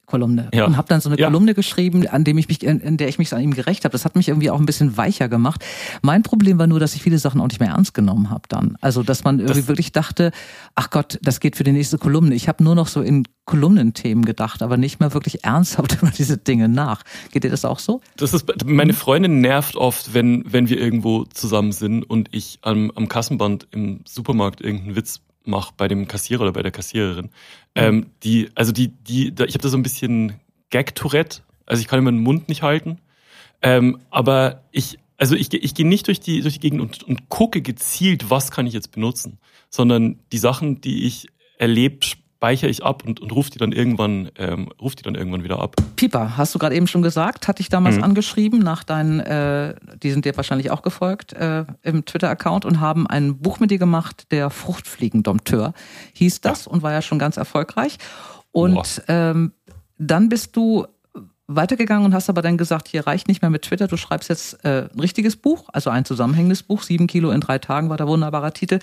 Kolumne 0.10 0.50
ja. 0.54 0.66
und 0.66 0.76
habe 0.76 0.88
dann 0.88 1.00
so 1.00 1.10
eine 1.10 1.18
ja. 1.18 1.28
Kolumne 1.28 1.54
geschrieben, 1.54 2.08
an 2.08 2.24
dem 2.24 2.38
ich 2.38 2.48
mich, 2.48 2.64
in, 2.64 2.82
in 2.82 2.98
der 2.98 3.08
ich 3.08 3.18
mich 3.18 3.34
an 3.34 3.42
ihm 3.42 3.54
gerecht 3.54 3.86
habe. 3.86 3.92
Das 3.94 4.06
hat 4.06 4.16
mich 4.16 4.28
irgendwie 4.28 4.50
auch 4.50 4.60
ein 4.60 4.66
bisschen 4.66 4.98
weicher 4.98 5.30
gemacht. 5.30 5.64
Mein 6.02 6.24
Problem 6.24 6.58
war 6.60 6.68
nur, 6.68 6.80
dass 6.80 6.96
ich 6.96 7.04
viele 7.04 7.20
Sachen 7.20 7.40
auch 7.40 7.48
nicht 7.48 7.60
mehr 7.60 7.70
ernst 7.70 7.94
genommen 7.94 8.30
habe 8.30 8.44
dann. 8.50 8.78
Also 8.82 9.04
dass 9.04 9.24
man 9.24 9.40
irgendwie 9.40 9.62
das 9.62 9.68
wirklich 9.68 9.92
dachte, 9.92 10.32
ach 10.76 10.90
Gott, 10.90 11.20
das 11.22 11.40
geht 11.40 11.56
für 11.56 11.64
die 11.64 11.72
nächste 11.72 11.98
Kolumne. 11.98 12.36
Ich 12.36 12.48
habe 12.48 12.64
nur 12.64 12.76
noch 12.76 12.88
so 12.88 13.02
in 13.02 13.26
Kolumnenthemen 13.46 14.26
gedacht, 14.26 14.62
aber 14.62 14.78
nicht 14.78 15.00
mehr 15.00 15.14
wirklich 15.14 15.44
ernsthaft 15.44 15.98
über 16.02 16.12
diese 16.12 16.38
Dinge 16.38 16.68
nach. 16.70 17.04
Geht 17.32 17.44
dir 17.44 17.52
das 17.52 17.66
auch 17.66 17.80
so? 17.80 18.02
Das 18.18 18.34
ist 18.34 18.46
meine 18.66 18.94
Freundin 18.94 19.42
nervt 19.42 19.76
oft, 19.76 20.14
wenn 20.14 20.44
wenn 20.46 20.70
wir 20.70 20.80
irgendwo 20.80 21.26
zusammen 21.26 21.72
sind 21.72 22.04
und 22.04 22.30
ich 22.32 22.60
am, 22.62 22.92
am 22.96 23.08
Kassenband 23.08 23.68
im 23.72 24.02
Supermarkt 24.06 24.62
irgendeinen 24.62 24.96
Witz 24.96 25.22
mache 25.46 25.74
bei 25.76 25.88
dem 25.88 26.08
Kassierer 26.08 26.42
oder 26.42 26.54
bei 26.54 26.62
der 26.62 26.72
Kassiererin. 26.72 27.30
Ähm, 27.80 28.08
die, 28.24 28.50
also 28.56 28.72
die, 28.72 28.90
die, 28.90 29.34
da, 29.34 29.46
ich 29.46 29.54
habe 29.54 29.64
da 29.64 29.70
so 29.70 29.78
ein 29.78 29.84
bisschen 29.84 30.34
Gag-Tourette. 30.70 31.42
Also 31.66 31.82
ich 31.82 31.88
kann 31.88 32.00
immer 32.00 32.12
den 32.12 32.22
Mund 32.22 32.50
nicht 32.50 32.62
halten. 32.62 33.00
Ähm, 33.62 34.00
aber 34.10 34.64
ich, 34.72 35.00
also 35.18 35.36
ich, 35.36 35.54
ich 35.54 35.74
gehe 35.76 35.88
nicht 35.88 36.08
durch 36.08 36.20
die, 36.20 36.42
durch 36.42 36.56
die 36.56 36.60
Gegend 36.60 36.82
und, 36.82 37.04
und 37.04 37.30
gucke 37.30 37.62
gezielt, 37.62 38.30
was 38.30 38.52
kann 38.52 38.68
ich 38.68 38.74
jetzt 38.74 38.92
benutzen, 38.92 39.38
sondern 39.70 40.20
die 40.32 40.38
Sachen, 40.38 40.82
die 40.82 41.06
ich 41.06 41.28
erlebe, 41.58 42.06
speichere 42.40 42.70
ich 42.70 42.86
ab 42.86 43.04
und, 43.06 43.20
und 43.20 43.34
rufe 43.34 43.52
die 43.52 43.58
dann 43.58 43.74
irgendwann, 43.74 44.32
ähm, 44.38 44.70
ruf 44.82 44.96
die 44.96 45.04
dann 45.04 45.16
irgendwann 45.16 45.44
wieder 45.44 45.60
ab. 45.60 45.76
Pieper, 45.98 46.38
hast 46.38 46.56
du 46.56 46.60
gerade 46.60 46.74
eben 46.74 46.88
schon 46.88 47.02
gesagt, 47.02 47.50
hatte 47.50 47.62
ich 47.62 47.68
damals 47.68 47.98
mhm. 47.98 48.04
angeschrieben 48.04 48.60
nach 48.60 48.86
deinen, 48.86 49.20
äh, 49.20 49.76
die 50.02 50.12
sind 50.12 50.24
dir 50.24 50.38
wahrscheinlich 50.38 50.72
auch 50.72 50.82
gefolgt 50.82 51.34
äh, 51.34 51.66
im 51.82 52.06
Twitter-Account 52.06 52.64
und 52.64 52.80
haben 52.80 53.08
ein 53.08 53.40
Buch 53.40 53.60
mit 53.60 53.72
dir 53.72 53.78
gemacht, 53.78 54.32
der 54.32 54.50
Fruchtfliegendompteur 54.50 55.74
hieß 56.14 56.40
das 56.40 56.64
ja. 56.66 56.72
und 56.72 56.82
war 56.82 56.94
ja 56.94 57.02
schon 57.02 57.20
ganz 57.20 57.36
erfolgreich. 57.36 57.98
Und 58.52 59.04
ähm, 59.10 59.52
dann 59.98 60.30
bist 60.30 60.56
du 60.56 60.88
weitergegangen 61.50 62.06
und 62.06 62.14
hast 62.14 62.30
aber 62.30 62.44
dann 62.44 62.58
gesagt, 62.58 62.88
hier 62.88 63.08
reicht 63.08 63.28
nicht 63.28 63.42
mehr 63.42 63.50
mit 63.50 63.64
Twitter, 63.64 63.88
du 63.88 63.98
schreibst 63.98 64.30
jetzt 64.30 64.64
äh, 64.64 64.88
ein 64.94 65.00
richtiges 65.00 65.36
Buch, 65.36 65.68
also 65.74 65.90
ein 65.90 66.06
zusammenhängendes 66.06 66.62
Buch, 66.62 66.84
sieben 66.84 67.08
Kilo 67.08 67.32
in 67.32 67.42
drei 67.42 67.58
Tagen 67.58 67.90
war 67.90 67.98
der 67.98 68.08
wunderbare 68.08 68.54
Titel, 68.54 68.80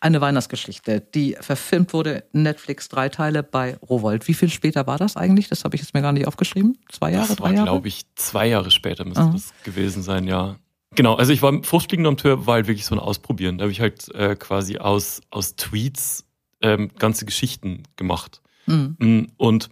eine 0.00 0.20
Weihnachtsgeschichte, 0.20 1.00
die 1.00 1.36
verfilmt 1.40 1.92
wurde, 1.92 2.22
Netflix, 2.32 2.88
drei 2.88 3.08
Teile 3.08 3.42
bei 3.42 3.76
Rowold. 3.78 4.28
Wie 4.28 4.34
viel 4.34 4.48
später 4.48 4.86
war 4.86 4.96
das 4.96 5.16
eigentlich? 5.16 5.48
Das 5.48 5.64
habe 5.64 5.74
ich 5.74 5.82
jetzt 5.82 5.92
mir 5.92 6.02
gar 6.02 6.12
nicht 6.12 6.28
aufgeschrieben. 6.28 6.78
Zwei 6.88 7.10
Jahre, 7.10 7.26
das 7.26 7.36
drei 7.36 7.44
war, 7.44 7.52
Jahre? 7.52 7.66
glaube 7.66 7.88
ich, 7.88 8.04
zwei 8.14 8.46
Jahre 8.46 8.70
später 8.70 9.04
müsste 9.04 9.22
ah. 9.22 9.30
das 9.32 9.52
gewesen 9.64 10.02
sein, 10.02 10.28
ja. 10.28 10.56
Genau, 10.94 11.16
also 11.16 11.32
ich 11.32 11.42
war 11.42 11.64
Fruchtfliegender 11.64 12.08
am 12.08 12.16
Tür, 12.16 12.46
war 12.46 12.54
halt 12.54 12.68
wirklich 12.68 12.86
so 12.86 12.94
ein 12.94 13.00
Ausprobieren. 13.00 13.58
Da 13.58 13.62
habe 13.62 13.72
ich 13.72 13.80
halt 13.80 14.14
äh, 14.14 14.36
quasi 14.36 14.78
aus, 14.78 15.20
aus 15.30 15.56
Tweets 15.56 16.24
ähm, 16.62 16.90
ganze 16.96 17.24
Geschichten 17.24 17.82
gemacht. 17.96 18.40
Mhm. 18.66 19.32
Und 19.36 19.70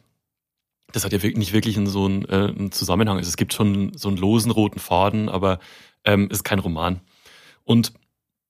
das 0.93 1.05
hat 1.05 1.13
ja 1.13 1.19
nicht 1.19 1.53
wirklich 1.53 1.77
in 1.77 1.87
so 1.87 2.05
einen, 2.05 2.25
äh, 2.27 2.53
einen 2.57 2.73
Zusammenhang. 2.73 3.17
Also 3.17 3.29
es 3.29 3.37
gibt 3.37 3.55
schon 3.55 3.93
so 3.97 4.09
einen 4.09 4.17
losen 4.17 4.51
roten 4.51 4.79
Faden, 4.79 5.29
aber 5.29 5.59
ähm, 6.05 6.29
ist 6.31 6.45
kein 6.45 6.59
Roman. 6.59 7.01
Und 7.65 7.93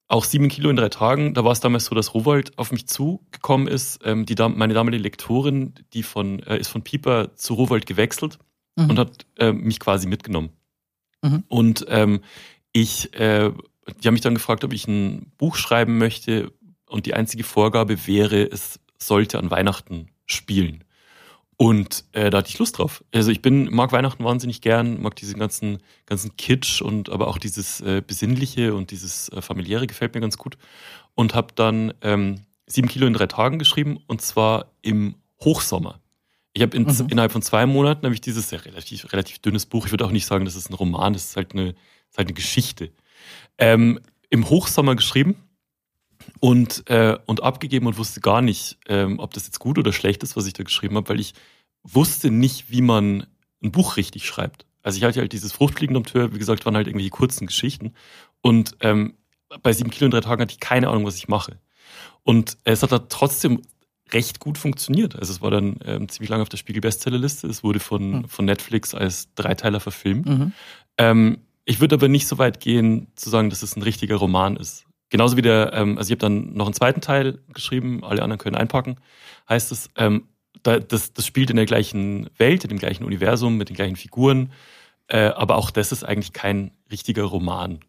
auch 0.09 0.25
sieben 0.25 0.49
Kilo 0.49 0.69
in 0.69 0.77
drei 0.77 0.91
Tagen, 0.91 1.33
da 1.33 1.43
war 1.45 1.53
es 1.53 1.61
damals 1.61 1.87
so, 1.87 1.95
dass 1.95 2.13
Rowold 2.13 2.59
auf 2.59 2.71
mich 2.71 2.87
zugekommen 2.87 3.67
ist. 3.67 4.01
Ähm, 4.05 4.27
die, 4.27 4.35
meine 4.35 4.75
damalige 4.75 5.03
Lektorin, 5.03 5.75
die 5.95 6.03
von, 6.03 6.41
äh, 6.41 6.59
ist 6.59 6.69
von 6.69 6.83
Pieper 6.83 7.35
zu 7.35 7.55
Rowold 7.55 7.87
gewechselt 7.87 8.39
mhm. 8.77 8.91
und 8.91 8.99
hat 8.99 9.27
äh, 9.39 9.53
mich 9.53 9.81
quasi 9.81 10.07
mitgenommen. 10.07 10.51
Mhm. 11.23 11.45
Und 11.49 11.87
ähm, 11.89 12.21
ich, 12.73 13.15
äh, 13.15 13.53
die 14.03 14.07
haben 14.07 14.13
mich 14.13 14.21
dann 14.21 14.35
gefragt, 14.35 14.65
ob 14.65 14.73
ich 14.73 14.87
ein 14.87 15.33
Buch 15.39 15.57
schreiben 15.57 15.97
möchte. 15.97 16.53
Und 16.87 17.07
die 17.07 17.15
einzige 17.15 17.45
Vorgabe 17.45 18.07
wäre, 18.07 18.43
es 18.43 18.81
sollte 18.99 19.39
an 19.39 19.51
Weihnachten 19.51 20.09
spielen. 20.27 20.85
Und 21.57 22.05
äh, 22.13 22.31
da 22.31 22.39
hatte 22.39 22.49
ich 22.49 22.59
Lust 22.59 22.79
drauf. 22.79 23.05
Also 23.15 23.31
ich 23.31 23.43
bin, 23.43 23.73
mag 23.73 23.93
Weihnachten 23.93 24.25
wahnsinnig 24.25 24.63
gern, 24.63 25.01
mag 25.01 25.15
diesen 25.17 25.39
ganzen, 25.39 25.79
ganzen 26.07 26.37
Kitsch 26.37 26.83
und 26.83 27.11
aber 27.11 27.29
auch 27.29 27.39
dieses 27.39 27.81
äh, 27.81 28.03
Besinnliche 28.05 28.75
und 28.75 28.91
dieses 28.91 29.29
äh, 29.29 29.43
familiäre 29.43 29.87
gefällt 29.87 30.15
mir 30.15 30.21
ganz 30.21 30.39
gut. 30.39 30.57
Und 31.15 31.35
habe 31.35 31.49
dann 31.55 31.95
ähm, 32.01 32.41
sieben 32.67 32.89
Kilo 32.89 33.07
in 33.07 33.13
drei 33.13 33.27
Tagen 33.27 33.59
geschrieben 33.59 33.99
und 34.07 34.23
zwar 34.23 34.73
im 34.81 35.15
Hochsommer. 35.41 36.01
Ich 36.55 36.63
habe 36.63 36.77
in, 36.77 36.85
mhm. 36.85 37.07
innerhalb 37.09 37.33
von 37.33 37.43
zwei 37.43 37.67
Monaten 37.67 38.05
habe 38.05 38.15
ich 38.15 38.21
dieses 38.21 38.51
ja, 38.51 38.59
relativ, 38.59 39.13
relativ 39.13 39.39
dünnes 39.39 39.67
Buch. 39.67 39.87
Ich 39.87 39.93
würde 39.93 40.05
auch 40.05 40.11
nicht 40.11 40.27
sagen, 40.27 40.45
das 40.45 40.57
ist 40.57 40.71
ein 40.71 40.75
Roman, 40.75 41.13
das 41.13 41.25
ist 41.25 41.37
halt 41.37 41.53
eine, 41.53 41.71
ist 41.71 42.19
halt 42.19 42.29
eine 42.29 42.35
Geschichte. 42.35 42.91
Ähm, 43.59 44.01
Im 44.31 44.49
Hochsommer 44.49 44.97
geschrieben 44.97 45.37
und, 46.41 46.89
äh, 46.91 47.19
und 47.27 47.43
abgegeben 47.43 47.87
und 47.87 47.99
wusste 47.99 48.21
gar 48.21 48.43
nicht, 48.43 48.79
ähm, 48.89 49.19
ob 49.19 49.35
das 49.35 49.47
jetzt 49.47 49.59
gut 49.59 49.79
oder 49.79 49.93
schlecht 49.93 50.23
ist, 50.23 50.37
was 50.37 50.47
ich 50.47 50.53
da 50.53 50.63
geschrieben 50.63 50.97
habe, 50.97 51.09
weil 51.09 51.21
ich 51.21 51.35
wusste 51.83 52.31
nicht, 52.31 52.71
wie 52.71 52.83
man 52.83 53.27
ein 53.63 53.73
Buch 53.73 53.97
richtig 53.97 54.27
schreibt. 54.27 54.67
Also 54.83 54.99
ich 54.99 55.05
hatte 55.05 55.21
halt 55.21 55.33
dieses 55.33 55.53
Fruchtfliegen 55.53 55.97
am 55.97 56.05
Tür, 56.05 56.35
wie 56.35 56.39
gesagt, 56.39 56.65
waren 56.67 56.77
halt 56.77 56.87
irgendwelche 56.87 57.11
kurzen 57.11 57.47
Geschichten. 57.47 57.95
Und 58.41 58.77
ähm, 58.81 59.15
bei 59.63 59.73
sieben 59.73 59.91
Kilo 59.91 60.07
in 60.07 60.11
drei 60.11 60.21
Tagen 60.21 60.43
hatte 60.43 60.53
ich 60.53 60.61
keine 60.61 60.89
Ahnung, 60.89 61.05
was 61.05 61.17
ich 61.17 61.29
mache. 61.29 61.59
Und 62.25 62.57
es 62.65 62.83
hat 62.83 62.93
da 62.93 62.99
trotzdem 62.99 63.63
recht 64.13 64.41
gut 64.41 64.59
funktioniert. 64.59 65.17
Also 65.17 65.33
es 65.33 65.41
war 65.41 65.51
dann 65.51 65.79
ähm, 65.85 66.09
ziemlich 66.09 66.31
lange 66.31 66.43
auf 66.43 66.49
der 66.49 66.57
Spiegel-Bestsellerliste. 66.57 67.47
Es 67.47 67.65
wurde 67.65 67.81
von, 67.81 68.11
mhm. 68.11 68.29
von 68.29 68.45
Netflix 68.45 68.95
als 68.95 69.33
Dreiteiler 69.35 69.81
verfilmt. 69.81 70.27
Mhm. 70.27 70.53
Ähm, 70.99 71.39
ich 71.65 71.81
würde 71.81 71.95
aber 71.95 72.09
nicht 72.09 72.27
so 72.27 72.39
weit 72.39 72.61
gehen, 72.61 73.09
zu 73.15 73.31
sagen, 73.31 73.51
dass 73.51 73.63
es 73.63 73.77
ein 73.77 73.83
richtiger 73.83 74.17
Roman 74.17 74.57
ist. 74.57 74.85
Genauso 75.13 75.37
wie 75.37 75.43
der, 75.43 75.75
ähm, 75.75 75.99
also 75.99 76.09
ich 76.09 76.13
habe 76.13 76.27
dann 76.27 76.55
noch 76.55 76.65
einen 76.65 76.73
zweiten 76.73 77.03
Teil 77.03 77.39
geschrieben, 77.53 78.03
alle 78.03 78.23
anderen 78.23 78.39
können 78.39 78.57
einpacken, 78.57 78.97
heißt 79.47 79.71
es, 79.71 79.91
ähm, 79.99 80.23
da, 80.63 80.79
das, 80.79 81.13
das 81.13 81.27
spielt 81.27 81.51
in 81.51 81.57
der 81.57 81.67
gleichen 81.67 82.31
Welt, 82.39 82.65
in 82.65 82.71
dem 82.71 82.79
gleichen 82.79 83.05
Universum, 83.05 83.59
mit 83.59 83.69
den 83.69 83.77
gleichen 83.77 83.97
Figuren, 83.97 84.53
äh, 85.09 85.27
aber 85.27 85.57
auch 85.57 85.71
das 85.71 85.93
ist 85.93 86.03
eigentlich 86.03 86.33
kein 86.33 86.71
richtiger 86.91 87.25
Roman. 87.25 87.81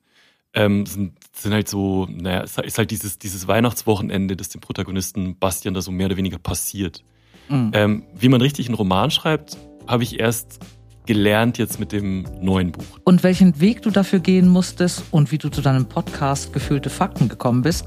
Ähm, 0.54 0.86
sind, 0.86 1.14
sind 1.32 1.54
halt 1.54 1.70
so, 1.70 2.10
naja, 2.12 2.42
ist 2.42 2.78
halt 2.78 2.92
dieses, 2.92 3.20
dieses 3.20 3.48
Weihnachtswochenende, 3.48 4.36
das 4.36 4.50
dem 4.50 4.60
Protagonisten 4.60 5.40
Bastian 5.40 5.74
da 5.74 5.82
so 5.82 5.92
mehr 5.92 6.08
oder 6.08 6.18
weniger 6.18 6.40
passiert. 6.40 7.06
Mhm. 7.48 7.72
Ähm, 7.74 8.04
wie 8.14 8.28
man 8.28 8.42
richtig 8.42 8.68
einen 8.68 8.76
Roman 8.76 9.12
schreibt, 9.12 9.58
habe 9.88 10.04
ich 10.04 10.20
erst 10.20 10.60
gelernt 11.06 11.58
jetzt 11.58 11.80
mit 11.80 11.92
dem 11.92 12.26
neuen 12.42 12.72
Buch. 12.72 12.84
Und 13.04 13.24
welchen 13.24 13.60
Weg 13.60 13.82
du 13.82 13.90
dafür 13.90 14.20
gehen 14.20 14.48
musstest 14.48 15.04
und 15.12 15.32
wie 15.32 15.38
du 15.38 15.50
zu 15.50 15.62
deinem 15.62 15.86
Podcast 15.86 16.54
Gefühlte 16.54 16.90
Fakten 16.90 17.30
gekommen 17.30 17.62
bist, 17.62 17.86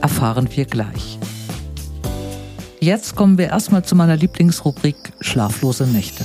erfahren 0.00 0.48
wir 0.54 0.64
gleich. 0.64 1.18
Jetzt 2.80 3.16
kommen 3.16 3.38
wir 3.38 3.46
erstmal 3.46 3.84
zu 3.84 3.96
meiner 3.96 4.16
Lieblingsrubrik 4.16 4.96
Schlaflose 5.20 5.86
Nächte. 5.86 6.24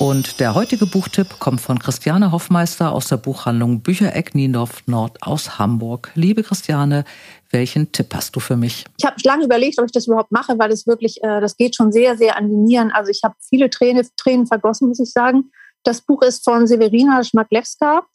Und 0.00 0.40
der 0.40 0.54
heutige 0.54 0.86
Buchtipp 0.86 1.38
kommt 1.40 1.60
von 1.60 1.78
Christiane 1.78 2.32
Hoffmeister 2.32 2.90
aus 2.92 3.08
der 3.08 3.18
Buchhandlung 3.18 3.82
Büchereck 3.82 4.34
Niendorf 4.34 4.82
Nord 4.86 5.22
aus 5.22 5.58
Hamburg. 5.58 6.10
Liebe 6.14 6.42
Christiane, 6.42 7.04
welchen 7.50 7.92
Tipp 7.92 8.14
hast 8.14 8.34
du 8.34 8.40
für 8.40 8.56
mich? 8.56 8.86
Ich 8.96 9.04
habe 9.04 9.16
lange 9.24 9.44
überlegt, 9.44 9.78
ob 9.78 9.84
ich 9.84 9.92
das 9.92 10.06
überhaupt 10.06 10.32
mache, 10.32 10.58
weil 10.58 10.70
das 10.70 10.86
wirklich, 10.86 11.22
äh, 11.22 11.42
das 11.42 11.54
geht 11.54 11.76
schon 11.76 11.92
sehr, 11.92 12.16
sehr 12.16 12.38
an 12.38 12.48
die 12.48 12.56
Nieren. 12.56 12.90
Also 12.92 13.10
ich 13.10 13.20
habe 13.22 13.34
viele 13.46 13.68
Tränen, 13.68 14.08
Tränen 14.16 14.46
vergossen, 14.46 14.88
muss 14.88 15.00
ich 15.00 15.12
sagen. 15.12 15.52
Das 15.82 16.00
Buch 16.00 16.22
ist 16.22 16.44
von 16.44 16.66
Severina 16.66 17.22
Schmaklewska, 17.22 18.06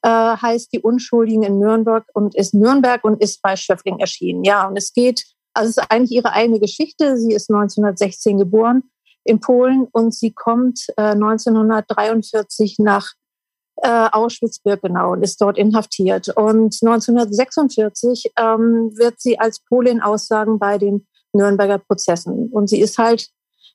äh, 0.00 0.08
heißt 0.08 0.72
Die 0.72 0.80
Unschuldigen 0.80 1.42
in 1.42 1.58
Nürnberg 1.58 2.06
und 2.14 2.34
ist 2.34 2.54
Nürnberg 2.54 3.04
und 3.04 3.20
ist 3.20 3.42
bei 3.42 3.54
Schöffling 3.54 3.98
erschienen. 3.98 4.44
Ja, 4.44 4.66
und 4.66 4.78
es 4.78 4.94
geht, 4.94 5.26
also 5.52 5.68
es 5.68 5.76
ist 5.76 5.90
eigentlich 5.90 6.12
ihre 6.12 6.32
eigene 6.32 6.58
Geschichte. 6.58 7.18
Sie 7.18 7.34
ist 7.34 7.50
1916 7.50 8.38
geboren 8.38 8.84
in 9.24 9.40
Polen 9.40 9.88
und 9.92 10.14
sie 10.14 10.32
kommt 10.32 10.86
äh, 10.96 11.12
1943 11.12 12.76
nach 12.78 13.12
äh, 13.82 14.08
Auschwitz-Birkenau 14.12 15.12
und 15.12 15.22
ist 15.22 15.40
dort 15.40 15.58
inhaftiert. 15.58 16.28
Und 16.36 16.78
1946 16.82 18.32
ähm, 18.38 18.92
wird 18.96 19.20
sie 19.20 19.38
als 19.38 19.60
Polin 19.60 20.00
aussagen 20.00 20.58
bei 20.58 20.78
den 20.78 21.06
Nürnberger 21.32 21.78
Prozessen. 21.78 22.48
Und 22.52 22.68
sie 22.68 22.80
ist 22.80 22.98
halt, 22.98 23.28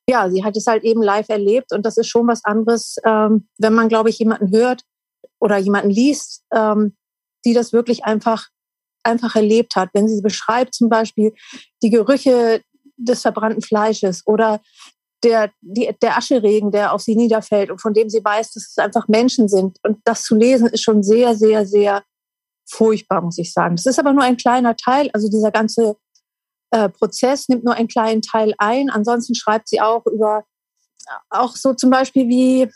ja, 0.09 0.29
sie 0.29 0.43
hat 0.43 0.55
es 0.55 0.67
halt 0.67 0.83
eben 0.83 1.03
live 1.03 1.29
erlebt 1.29 1.73
und 1.73 1.85
das 1.85 1.97
ist 1.97 2.07
schon 2.07 2.27
was 2.27 2.45
anderes, 2.45 2.95
ähm, 3.05 3.47
wenn 3.57 3.73
man, 3.73 3.89
glaube 3.89 4.09
ich, 4.09 4.19
jemanden 4.19 4.55
hört 4.55 4.83
oder 5.39 5.57
jemanden 5.57 5.89
liest, 5.89 6.43
ähm, 6.53 6.95
die 7.45 7.53
das 7.53 7.73
wirklich 7.73 8.05
einfach 8.05 8.47
einfach 9.03 9.35
erlebt 9.35 9.75
hat. 9.75 9.89
Wenn 9.93 10.07
sie 10.07 10.21
beschreibt 10.21 10.73
zum 10.73 10.89
Beispiel 10.89 11.33
die 11.81 11.89
Gerüche 11.89 12.61
des 12.97 13.21
verbrannten 13.21 13.61
Fleisches 13.61 14.25
oder 14.27 14.61
der, 15.23 15.51
die, 15.61 15.89
der 16.01 16.17
Ascheregen, 16.17 16.71
der 16.71 16.93
auf 16.93 17.01
sie 17.01 17.15
niederfällt 17.15 17.71
und 17.71 17.81
von 17.81 17.93
dem 17.93 18.09
sie 18.09 18.23
weiß, 18.23 18.53
dass 18.53 18.69
es 18.69 18.77
einfach 18.77 19.07
Menschen 19.07 19.49
sind. 19.49 19.77
Und 19.83 19.99
das 20.05 20.23
zu 20.23 20.35
lesen 20.35 20.67
ist 20.67 20.83
schon 20.83 21.03
sehr, 21.03 21.35
sehr, 21.35 21.65
sehr 21.65 22.03
furchtbar, 22.69 23.21
muss 23.21 23.37
ich 23.37 23.51
sagen. 23.51 23.75
Das 23.75 23.85
ist 23.85 23.99
aber 23.99 24.13
nur 24.13 24.23
ein 24.23 24.37
kleiner 24.37 24.75
Teil. 24.75 25.09
Also 25.13 25.29
dieser 25.29 25.51
ganze 25.51 25.97
äh, 26.71 26.89
Prozess 26.89 27.49
nimmt 27.49 27.63
nur 27.63 27.73
einen 27.73 27.87
kleinen 27.87 28.21
Teil 28.21 28.53
ein. 28.57 28.89
Ansonsten 28.89 29.35
schreibt 29.35 29.67
sie 29.67 29.81
auch 29.81 30.05
über, 30.05 30.45
auch 31.29 31.55
so 31.55 31.73
zum 31.73 31.89
Beispiel 31.89 32.27
wie 32.27 32.71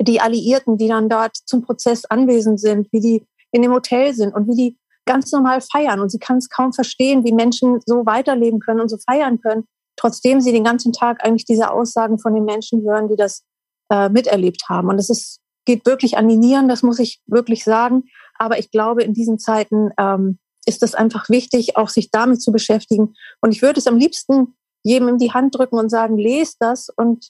die 0.00 0.20
Alliierten, 0.20 0.78
die 0.78 0.88
dann 0.88 1.08
dort 1.08 1.36
zum 1.44 1.62
Prozess 1.62 2.04
anwesend 2.04 2.60
sind, 2.60 2.88
wie 2.92 3.00
die 3.00 3.26
in 3.50 3.62
dem 3.62 3.72
Hotel 3.72 4.14
sind 4.14 4.34
und 4.34 4.48
wie 4.48 4.56
die 4.56 4.78
ganz 5.04 5.30
normal 5.32 5.60
feiern. 5.60 6.00
Und 6.00 6.10
sie 6.10 6.18
kann 6.18 6.38
es 6.38 6.48
kaum 6.48 6.72
verstehen, 6.72 7.24
wie 7.24 7.32
Menschen 7.32 7.80
so 7.84 8.06
weiterleben 8.06 8.60
können 8.60 8.80
und 8.80 8.88
so 8.88 8.96
feiern 8.98 9.40
können 9.40 9.66
trotzdem 10.02 10.40
sie 10.40 10.52
den 10.52 10.64
ganzen 10.64 10.92
Tag 10.92 11.24
eigentlich 11.24 11.44
diese 11.44 11.70
Aussagen 11.70 12.18
von 12.18 12.34
den 12.34 12.44
Menschen 12.44 12.82
hören, 12.82 13.08
die 13.08 13.16
das 13.16 13.44
äh, 13.90 14.08
miterlebt 14.08 14.64
haben. 14.68 14.88
Und 14.88 14.98
es 14.98 15.08
ist, 15.08 15.40
geht 15.64 15.86
wirklich 15.86 16.16
an 16.16 16.28
die 16.28 16.36
Nieren, 16.36 16.68
das 16.68 16.82
muss 16.82 16.98
ich 16.98 17.22
wirklich 17.26 17.62
sagen. 17.62 18.04
Aber 18.36 18.58
ich 18.58 18.70
glaube, 18.70 19.04
in 19.04 19.14
diesen 19.14 19.38
Zeiten 19.38 19.90
ähm, 19.98 20.38
ist 20.66 20.82
es 20.82 20.94
einfach 20.94 21.28
wichtig, 21.28 21.76
auch 21.76 21.88
sich 21.88 22.10
damit 22.10 22.42
zu 22.42 22.50
beschäftigen. 22.50 23.14
Und 23.40 23.52
ich 23.52 23.62
würde 23.62 23.78
es 23.78 23.86
am 23.86 23.96
liebsten 23.96 24.54
jedem 24.82 25.08
in 25.08 25.18
die 25.18 25.32
Hand 25.32 25.56
drücken 25.56 25.78
und 25.78 25.88
sagen, 25.88 26.18
lest 26.18 26.56
das 26.58 26.88
und 26.88 27.28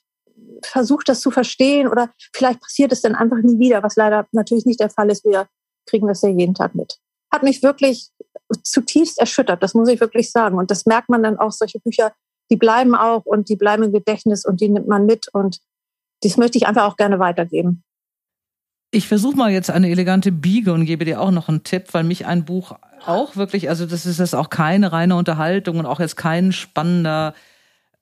versucht 0.65 1.09
das 1.09 1.21
zu 1.21 1.31
verstehen 1.31 1.89
oder 1.89 2.11
vielleicht 2.33 2.61
passiert 2.61 2.93
es 2.93 3.03
dann 3.03 3.15
einfach 3.15 3.39
nie 3.39 3.59
wieder, 3.59 3.83
was 3.83 3.97
leider 3.97 4.27
natürlich 4.33 4.65
nicht 4.65 4.81
der 4.81 4.91
Fall 4.91 5.11
ist. 5.11 5.25
Wir 5.25 5.47
kriegen 5.87 6.07
das 6.07 6.23
ja 6.23 6.31
jeden 6.31 6.55
Tag 6.55 6.75
mit. 6.75 6.99
Hat 7.31 7.43
mich 7.43 7.63
wirklich 7.63 8.11
zutiefst 8.63 9.19
erschüttert, 9.19 9.63
das 9.63 9.75
muss 9.75 9.89
ich 9.89 10.01
wirklich 10.01 10.31
sagen. 10.31 10.57
Und 10.57 10.71
das 10.71 10.87
merkt 10.87 11.11
man 11.11 11.23
dann 11.23 11.39
auch, 11.39 11.53
solche 11.53 11.79
Bücher 11.81 12.13
die 12.53 12.57
bleiben 12.59 12.95
auch 12.95 13.25
und 13.25 13.49
die 13.49 13.57
bleiben 13.57 13.83
im 13.83 13.93
Gedächtnis 13.93 14.45
und 14.45 14.61
die 14.61 14.69
nimmt 14.69 14.87
man 14.87 15.07
mit 15.07 15.29
und 15.33 15.61
das 16.23 16.37
möchte 16.37 16.59
ich 16.59 16.67
einfach 16.67 16.85
auch 16.85 16.99
gerne 16.99 17.19
weitergeben. 17.19 17.83
Ich 18.91 19.09
versuche 19.09 19.37
mal 19.37 19.51
jetzt 19.51 19.71
eine 19.71 19.89
elegante 19.89 20.31
Biege 20.31 20.75
und 20.75 20.85
gebe 20.85 21.07
dir 21.07 21.19
auch 21.23 21.31
noch 21.31 21.49
einen 21.49 21.65
Tipp, 21.65 21.87
weil 21.93 22.05
mich 22.05 22.27
ein 22.27 22.45
Buch 22.45 22.77
auch 23.07 23.37
wirklich, 23.37 23.71
also 23.71 23.87
das 23.87 24.05
ist 24.05 24.19
jetzt 24.19 24.35
auch 24.35 24.51
keine 24.51 24.93
reine 24.93 25.17
Unterhaltung 25.17 25.79
und 25.79 25.87
auch 25.87 25.99
jetzt 25.99 26.17
kein 26.17 26.53
spannender 26.53 27.33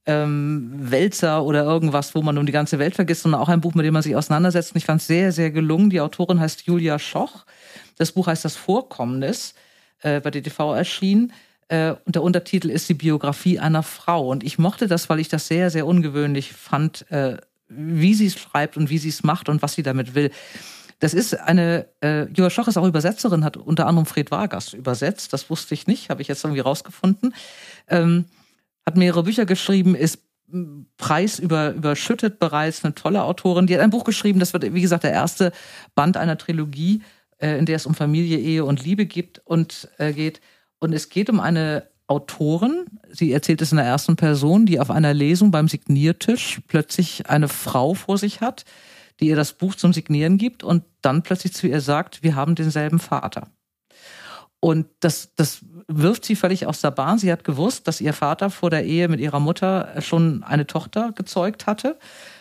ähm, 0.04 0.73
Wälzer 0.75 1.45
oder 1.45 1.62
irgendwas, 1.62 2.16
wo 2.16 2.23
man 2.23 2.37
um 2.38 2.45
die 2.45 2.52
ganze 2.52 2.80
Welt 2.80 2.97
vergisst, 2.97 3.23
sondern 3.23 3.40
auch 3.40 3.49
ein 3.49 3.61
Buch, 3.61 3.75
mit 3.75 3.87
dem 3.87 3.95
man 3.95 4.02
sich 4.02 4.16
auseinandersetzt. 4.16 4.73
Und 4.73 4.78
ich 4.78 4.85
fand 4.85 5.00
es 5.00 5.07
sehr, 5.07 5.30
sehr 5.30 5.52
gelungen. 5.52 5.90
Die 5.90 6.00
Autorin 6.00 6.40
heißt 6.40 6.62
Julia 6.62 6.99
Schoch. 6.99 7.45
Das 7.97 8.11
Buch 8.11 8.26
heißt 8.26 8.45
Das 8.45 8.57
Vorkommnis, 8.57 9.54
äh, 10.00 10.21
bei 10.21 10.33
DTV 10.33 10.75
erschienen. 10.75 11.33
Äh, 11.70 11.94
und 12.04 12.16
der 12.16 12.22
Untertitel 12.22 12.68
ist 12.68 12.88
die 12.88 12.94
Biografie 12.94 13.60
einer 13.60 13.82
Frau. 13.82 14.28
Und 14.28 14.42
ich 14.42 14.58
mochte 14.58 14.88
das, 14.88 15.08
weil 15.08 15.20
ich 15.20 15.28
das 15.28 15.46
sehr, 15.46 15.70
sehr 15.70 15.86
ungewöhnlich 15.86 16.52
fand, 16.52 17.10
äh, 17.10 17.36
wie 17.68 18.14
sie 18.14 18.26
es 18.26 18.38
schreibt 18.38 18.76
und 18.76 18.90
wie 18.90 18.98
sie 18.98 19.08
es 19.08 19.22
macht 19.22 19.48
und 19.48 19.62
was 19.62 19.74
sie 19.74 19.84
damit 19.84 20.14
will. 20.14 20.30
Das 20.98 21.14
ist 21.14 21.38
eine, 21.38 21.86
äh, 22.00 22.24
Joa 22.32 22.50
Schoch 22.50 22.68
ist 22.68 22.76
auch 22.76 22.86
Übersetzerin, 22.86 23.44
hat 23.44 23.56
unter 23.56 23.86
anderem 23.86 24.04
Fred 24.04 24.30
Vargas 24.30 24.74
übersetzt. 24.74 25.32
Das 25.32 25.48
wusste 25.48 25.74
ich 25.74 25.86
nicht, 25.86 26.10
habe 26.10 26.20
ich 26.20 26.28
jetzt 26.28 26.44
irgendwie 26.44 26.60
rausgefunden. 26.60 27.34
Ähm, 27.88 28.26
hat 28.84 28.96
mehrere 28.96 29.22
Bücher 29.22 29.46
geschrieben, 29.46 29.94
ist 29.94 30.18
Preis 30.96 31.38
über, 31.38 31.70
überschüttet 31.70 32.40
bereits, 32.40 32.84
eine 32.84 32.96
tolle 32.96 33.22
Autorin. 33.22 33.68
Die 33.68 33.74
hat 33.74 33.80
ein 33.80 33.90
Buch 33.90 34.02
geschrieben, 34.02 34.40
das 34.40 34.52
wird, 34.52 34.74
wie 34.74 34.82
gesagt, 34.82 35.04
der 35.04 35.12
erste 35.12 35.52
Band 35.94 36.16
einer 36.16 36.36
Trilogie 36.36 37.02
äh, 37.40 37.58
in 37.58 37.66
der 37.66 37.76
es 37.76 37.86
um 37.86 37.94
Familie, 37.94 38.38
Ehe 38.38 38.64
und 38.64 38.84
Liebe 38.84 39.06
gibt 39.06 39.40
und 39.44 39.88
äh, 39.98 40.12
geht. 40.12 40.40
Und 40.80 40.92
es 40.92 41.08
geht 41.08 41.30
um 41.30 41.38
eine 41.38 41.84
Autorin, 42.06 42.87
sie 43.08 43.32
erzählt 43.32 43.62
es 43.62 43.70
in 43.70 43.76
der 43.76 43.87
ersten 43.87 44.16
Person, 44.16 44.66
die 44.66 44.80
auf 44.80 44.90
einer 44.90 45.14
Lesung 45.14 45.52
beim 45.52 45.68
Signiertisch 45.68 46.60
plötzlich 46.66 47.30
eine 47.30 47.46
Frau 47.46 47.94
vor 47.94 48.18
sich 48.18 48.40
hat, 48.40 48.64
die 49.20 49.28
ihr 49.28 49.37
das 49.37 49.52
Buch 49.52 49.76
zum 49.76 49.92
Signieren 49.92 50.37
gibt 50.37 50.64
und 50.64 50.82
dann 51.02 51.22
plötzlich 51.22 51.52
zu 51.52 51.68
ihr 51.68 51.80
sagt, 51.80 52.25
wir 52.25 52.34
haben 52.34 52.56
denselben 52.56 52.99
Vater. 52.99 53.49
Und 54.58 54.87
das, 55.00 55.34
das 55.37 55.60
wirft 55.88 56.25
sie 56.25 56.37
völlig 56.37 56.66
aus 56.66 56.80
der 56.80 56.90
Bahn. 56.90 57.18
Sie 57.18 57.32
hat 57.32 57.44
gewusst, 57.44 57.87
dass 57.87 58.00
ihr 58.00 58.12
Vater 58.12 58.50
vor 58.50 58.70
der 58.70 58.84
Ehe 58.84 59.08
mit 59.08 59.20
ihrer 59.20 59.40
Mutter 59.40 59.94
schon 60.00 60.42
eine 60.42 60.66
Tochter 60.66 61.12
gezeugt 61.12 61.66
hatte, 61.66 61.99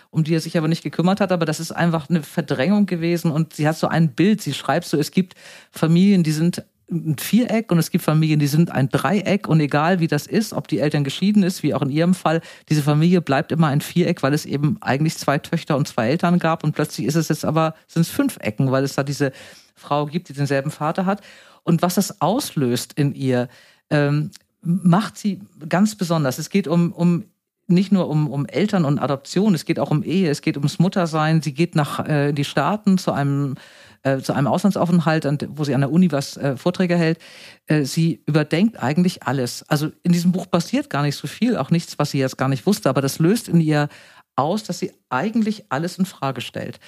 um 0.10 0.24
die 0.24 0.34
er 0.34 0.42
sich 0.42 0.58
aber 0.58 0.68
nicht 0.68 0.84
gekümmert 0.84 1.22
hat. 1.22 1.32
Aber 1.32 1.46
das 1.46 1.62
ist 1.62 1.72
einfach 1.72 2.10
eine 2.10 2.24
Verdrängung 2.24 2.88
gewesen. 2.88 3.32
Und 3.32 3.54
sie 3.54 3.68
hat 3.68 3.78
so 3.78 3.88
ein 3.88 4.16
Bild. 4.16 4.42
Sie 4.42 4.54
schreibt 4.54 4.86
so, 4.86 4.98
es 4.98 5.12
gibt 5.12 5.36
Familien, 5.72 6.24
die 6.24 6.34
sind 6.34 6.66
ein 6.92 7.18
Viereck 7.18 7.72
und 7.72 7.78
es 7.78 7.92
gibt 7.92 8.04
Familien, 8.04 8.40
die 8.40 8.48
sind 8.48 8.72
ein 8.72 8.90
Dreieck 8.90 9.48
und 9.48 9.60
egal 9.60 10.00
wie 10.00 10.08
das 10.08 10.28
ist, 10.28 10.54
ob 10.54 10.68
die 10.68 10.80
Eltern 10.80 11.04
geschieden 11.04 11.44
ist, 11.44 11.64
wie 11.64 11.74
auch 11.74 11.82
in 11.82 11.90
ihrem 11.90 12.14
Fall, 12.14 12.42
diese 12.70 12.82
Familie 12.82 13.22
bleibt 13.22 13.52
immer 13.52 13.68
ein 13.68 13.82
Viereck, 13.82 14.24
weil 14.24 14.34
es 14.34 14.46
eben 14.46 14.78
eigentlich 14.82 15.18
zwei 15.18 15.38
Töchter 15.38 15.78
und 15.78 15.88
zwei 15.88 16.10
Eltern 16.10 16.40
gab 16.40 16.64
und 16.64 16.74
plötzlich 16.74 17.08
ist 17.08 17.16
es 17.16 17.30
jetzt 17.30 17.46
aber, 17.46 17.76
sind 17.88 18.02
es 18.02 18.10
fünf 18.10 18.38
Ecken, 18.42 18.72
weil 18.72 18.84
es 18.84 18.96
da 18.96 19.04
diese 19.04 19.32
Frau 19.76 20.06
gibt, 20.06 20.30
die 20.30 20.34
denselben 20.34 20.72
Vater 20.72 21.06
hat. 21.06 21.22
Und 21.64 21.82
was 21.82 21.96
das 21.96 22.22
auslöst 22.22 22.94
in 22.94 23.14
ihr, 23.14 23.48
ähm, 23.90 24.32
macht 24.62 25.18
sie 25.18 25.42
ganz 25.68 25.96
besonders. 25.96 26.38
Es 26.38 26.50
geht 26.50 26.68
um, 26.68 26.92
um 26.92 27.26
nicht 27.68 27.92
nur 27.92 28.10
um, 28.10 28.28
um 28.28 28.46
Eltern 28.46 28.84
und 28.84 29.00
Adoption, 29.00 29.54
es 29.54 29.66
geht 29.66 29.80
auch 29.80 29.92
um 29.92 30.04
Ehe, 30.04 30.30
es 30.30 30.42
geht 30.42 30.58
ums 30.58 30.80
Muttersein. 30.80 31.42
Sie 31.42 31.54
geht 31.54 31.76
nach 31.76 32.06
äh, 32.08 32.34
die 32.34 32.44
Staaten 32.44 32.98
zu 32.98 33.12
einem 33.12 33.56
äh, 34.04 34.20
zu 34.20 34.34
einem 34.34 34.48
Auslandsaufenthalt, 34.48 35.28
wo 35.50 35.64
sie 35.64 35.76
an 35.76 35.82
der 35.82 35.92
Uni 35.92 36.12
was 36.12 36.38
äh, 36.38 36.58
Vorträge 36.58 36.96
hält. 36.96 37.20
Äh, 37.68 37.84
sie 37.84 38.22
überdenkt 38.26 38.82
eigentlich 38.82 39.24
alles. 39.24 39.64
Also 39.68 39.92
in 40.04 40.12
diesem 40.12 40.32
Buch 40.32 40.50
passiert 40.50 40.90
gar 40.90 41.04
nicht 41.04 41.16
so 41.16 41.28
viel, 41.28 41.58
auch 41.58 41.72
nichts, 41.72 42.00
was 42.00 42.12
sie 42.12 42.20
jetzt 42.20 42.38
gar 42.38 42.50
nicht 42.50 42.66
wusste, 42.66 42.90
aber 42.90 43.02
das 43.02 43.20
löst 43.20 43.50
in 43.50 43.62
ihr 43.62 43.90
aus, 44.36 44.64
dass 44.64 44.80
sie 44.80 44.92
eigentlich 45.10 45.66
alles 45.70 45.98
in 45.98 46.06
Frage 46.06 46.42
stellt. 46.42 46.80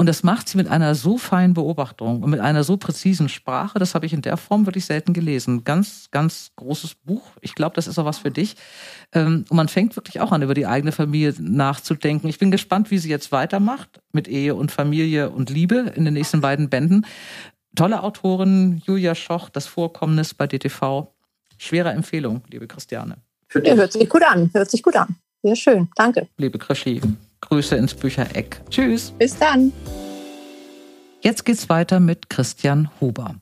Und 0.00 0.06
das 0.06 0.22
macht 0.22 0.48
sie 0.48 0.56
mit 0.56 0.66
einer 0.66 0.94
so 0.94 1.18
feinen 1.18 1.52
Beobachtung 1.52 2.22
und 2.22 2.30
mit 2.30 2.40
einer 2.40 2.64
so 2.64 2.78
präzisen 2.78 3.28
Sprache. 3.28 3.78
Das 3.78 3.94
habe 3.94 4.06
ich 4.06 4.14
in 4.14 4.22
der 4.22 4.38
Form 4.38 4.64
wirklich 4.64 4.86
selten 4.86 5.12
gelesen. 5.12 5.62
Ganz, 5.62 6.08
ganz 6.10 6.52
großes 6.56 6.94
Buch. 6.94 7.20
Ich 7.42 7.54
glaube, 7.54 7.74
das 7.74 7.86
ist 7.86 7.98
auch 7.98 8.06
was 8.06 8.16
für 8.16 8.30
dich. 8.30 8.56
Ähm, 9.12 9.44
und 9.50 9.56
man 9.58 9.68
fängt 9.68 9.96
wirklich 9.96 10.22
auch 10.22 10.32
an, 10.32 10.40
über 10.40 10.54
die 10.54 10.64
eigene 10.64 10.92
Familie 10.92 11.34
nachzudenken. 11.38 12.28
Ich 12.28 12.38
bin 12.38 12.50
gespannt, 12.50 12.90
wie 12.90 12.96
sie 12.96 13.10
jetzt 13.10 13.30
weitermacht 13.30 14.00
mit 14.10 14.26
Ehe 14.26 14.54
und 14.54 14.72
Familie 14.72 15.28
und 15.28 15.50
Liebe 15.50 15.92
in 15.94 16.06
den 16.06 16.14
nächsten 16.14 16.40
beiden 16.40 16.70
Bänden. 16.70 17.04
Tolle 17.76 18.02
Autorin, 18.02 18.80
Julia 18.86 19.14
Schoch, 19.14 19.50
das 19.50 19.66
Vorkommnis 19.66 20.32
bei 20.32 20.46
DTV. 20.46 21.12
Schwere 21.58 21.90
Empfehlung, 21.90 22.40
liebe 22.48 22.66
Christiane. 22.66 23.18
Ja, 23.62 23.74
hört 23.74 23.92
sich 23.92 24.08
gut 24.08 24.22
an, 24.22 24.48
hört 24.54 24.70
sich 24.70 24.82
gut 24.82 24.96
an. 24.96 25.16
Sehr 25.42 25.56
schön, 25.56 25.90
danke. 25.94 26.26
Liebe 26.38 26.56
Krischi. 26.56 27.02
Grüße 27.50 27.74
ins 27.74 27.94
Büchereck. 27.94 28.60
Tschüss. 28.70 29.10
Bis 29.10 29.36
dann. 29.36 29.72
Jetzt 31.20 31.44
geht's 31.44 31.68
weiter 31.68 31.98
mit 31.98 32.30
Christian 32.30 32.88
Huber. 33.00 33.34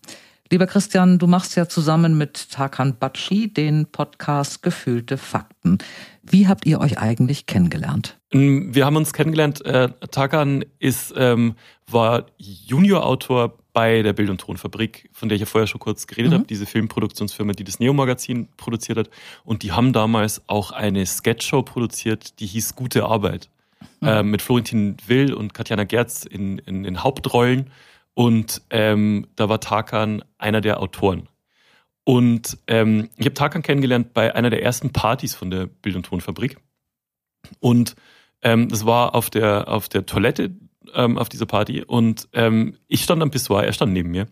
Lieber 0.50 0.66
Christian, 0.66 1.18
du 1.18 1.26
machst 1.26 1.56
ja 1.56 1.68
zusammen 1.68 2.16
mit 2.16 2.50
Tarkan 2.50 2.96
Batschi 2.98 3.52
den 3.52 3.84
Podcast 3.84 4.62
Gefühlte 4.62 5.18
Fakten. 5.18 5.76
Wie 6.22 6.48
habt 6.48 6.64
ihr 6.64 6.80
euch 6.80 6.98
eigentlich 6.98 7.44
kennengelernt? 7.44 8.18
Mm, 8.32 8.72
wir 8.72 8.86
haben 8.86 8.96
uns 8.96 9.12
kennengelernt. 9.12 9.62
Äh, 9.66 9.90
Tarkan 10.10 10.64
ist, 10.78 11.12
ähm, 11.14 11.54
war 11.86 12.24
Juniorautor 12.38 13.58
bei 13.74 14.00
der 14.00 14.14
Bild- 14.14 14.30
und 14.30 14.40
Tonfabrik, 14.40 15.10
von 15.12 15.28
der 15.28 15.36
ich 15.36 15.40
ja 15.40 15.46
vorher 15.46 15.66
schon 15.66 15.80
kurz 15.80 16.06
geredet 16.06 16.30
mhm. 16.30 16.36
habe, 16.36 16.46
diese 16.46 16.64
Filmproduktionsfirma, 16.64 17.52
die 17.52 17.64
das 17.64 17.78
Neo-Magazin 17.78 18.48
produziert 18.56 18.96
hat. 18.96 19.10
Und 19.44 19.62
die 19.62 19.72
haben 19.72 19.92
damals 19.92 20.40
auch 20.46 20.70
eine 20.70 21.04
Sketchshow 21.04 21.62
produziert, 21.62 22.40
die 22.40 22.46
hieß 22.46 22.74
Gute 22.74 23.04
Arbeit 23.04 23.50
äh, 24.02 24.22
mit 24.22 24.42
Florentin 24.42 24.96
Will 25.06 25.32
und 25.32 25.54
Katjana 25.54 25.84
Gerz 25.84 26.24
in, 26.24 26.58
in 26.58 26.82
den 26.82 27.02
Hauptrollen. 27.02 27.70
Und 28.14 28.62
ähm, 28.70 29.26
da 29.36 29.48
war 29.48 29.60
Tarkan 29.60 30.24
einer 30.38 30.60
der 30.60 30.80
Autoren. 30.80 31.28
Und 32.04 32.58
ähm, 32.66 33.10
ich 33.16 33.26
habe 33.26 33.34
Tarkan 33.34 33.62
kennengelernt 33.62 34.14
bei 34.14 34.34
einer 34.34 34.50
der 34.50 34.62
ersten 34.62 34.92
Partys 34.92 35.34
von 35.34 35.50
der 35.50 35.66
Bild- 35.66 35.96
und 35.96 36.06
Tonfabrik. 36.06 36.56
Und 37.60 37.94
ähm, 38.42 38.68
das 38.68 38.86
war 38.86 39.14
auf 39.14 39.30
der, 39.30 39.68
auf 39.68 39.88
der 39.88 40.06
Toilette 40.06 40.50
ähm, 40.94 41.18
auf 41.18 41.28
dieser 41.28 41.46
Party. 41.46 41.82
Und 41.82 42.28
ähm, 42.32 42.76
ich 42.88 43.02
stand 43.02 43.22
am 43.22 43.30
Pissoir, 43.30 43.64
er 43.64 43.72
stand 43.72 43.92
neben 43.92 44.10
mir 44.10 44.26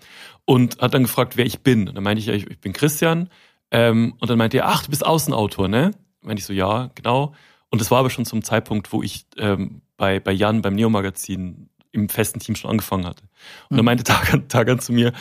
und 0.44 0.78
hat 0.80 0.94
dann 0.94 1.02
gefragt, 1.02 1.36
wer 1.36 1.46
ich 1.46 1.60
bin. 1.60 1.88
Und 1.88 1.94
dann 1.94 2.04
meinte 2.04 2.20
ich, 2.20 2.28
ich, 2.28 2.50
ich 2.50 2.60
bin 2.60 2.72
Christian. 2.72 3.28
Ähm, 3.70 4.14
und 4.20 4.30
dann 4.30 4.38
meinte 4.38 4.58
er, 4.58 4.68
ach, 4.68 4.84
du 4.84 4.90
bist 4.90 5.04
Außenautor, 5.04 5.68
ne? 5.68 5.90
Meinte 6.22 6.40
ich 6.40 6.46
so, 6.46 6.52
ja, 6.52 6.90
genau. 6.94 7.34
Und 7.70 7.80
das 7.80 7.90
war 7.90 7.98
aber 7.98 8.10
schon 8.10 8.24
zum 8.24 8.42
Zeitpunkt, 8.42 8.92
wo 8.92 9.02
ich 9.02 9.26
ähm, 9.36 9.82
bei, 9.96 10.20
bei 10.20 10.32
Jan 10.32 10.62
beim 10.62 10.74
Neo-Magazin 10.74 11.68
im 11.92 12.08
festen 12.08 12.40
Team 12.40 12.54
schon 12.56 12.70
angefangen 12.70 13.06
hatte. 13.06 13.24
Und 13.68 13.74
mhm. 13.74 13.76
dann 13.76 13.84
meinte 13.84 14.04
Tagan, 14.04 14.48
Tagan 14.48 14.78
zu 14.78 14.92
mir, 14.92 15.12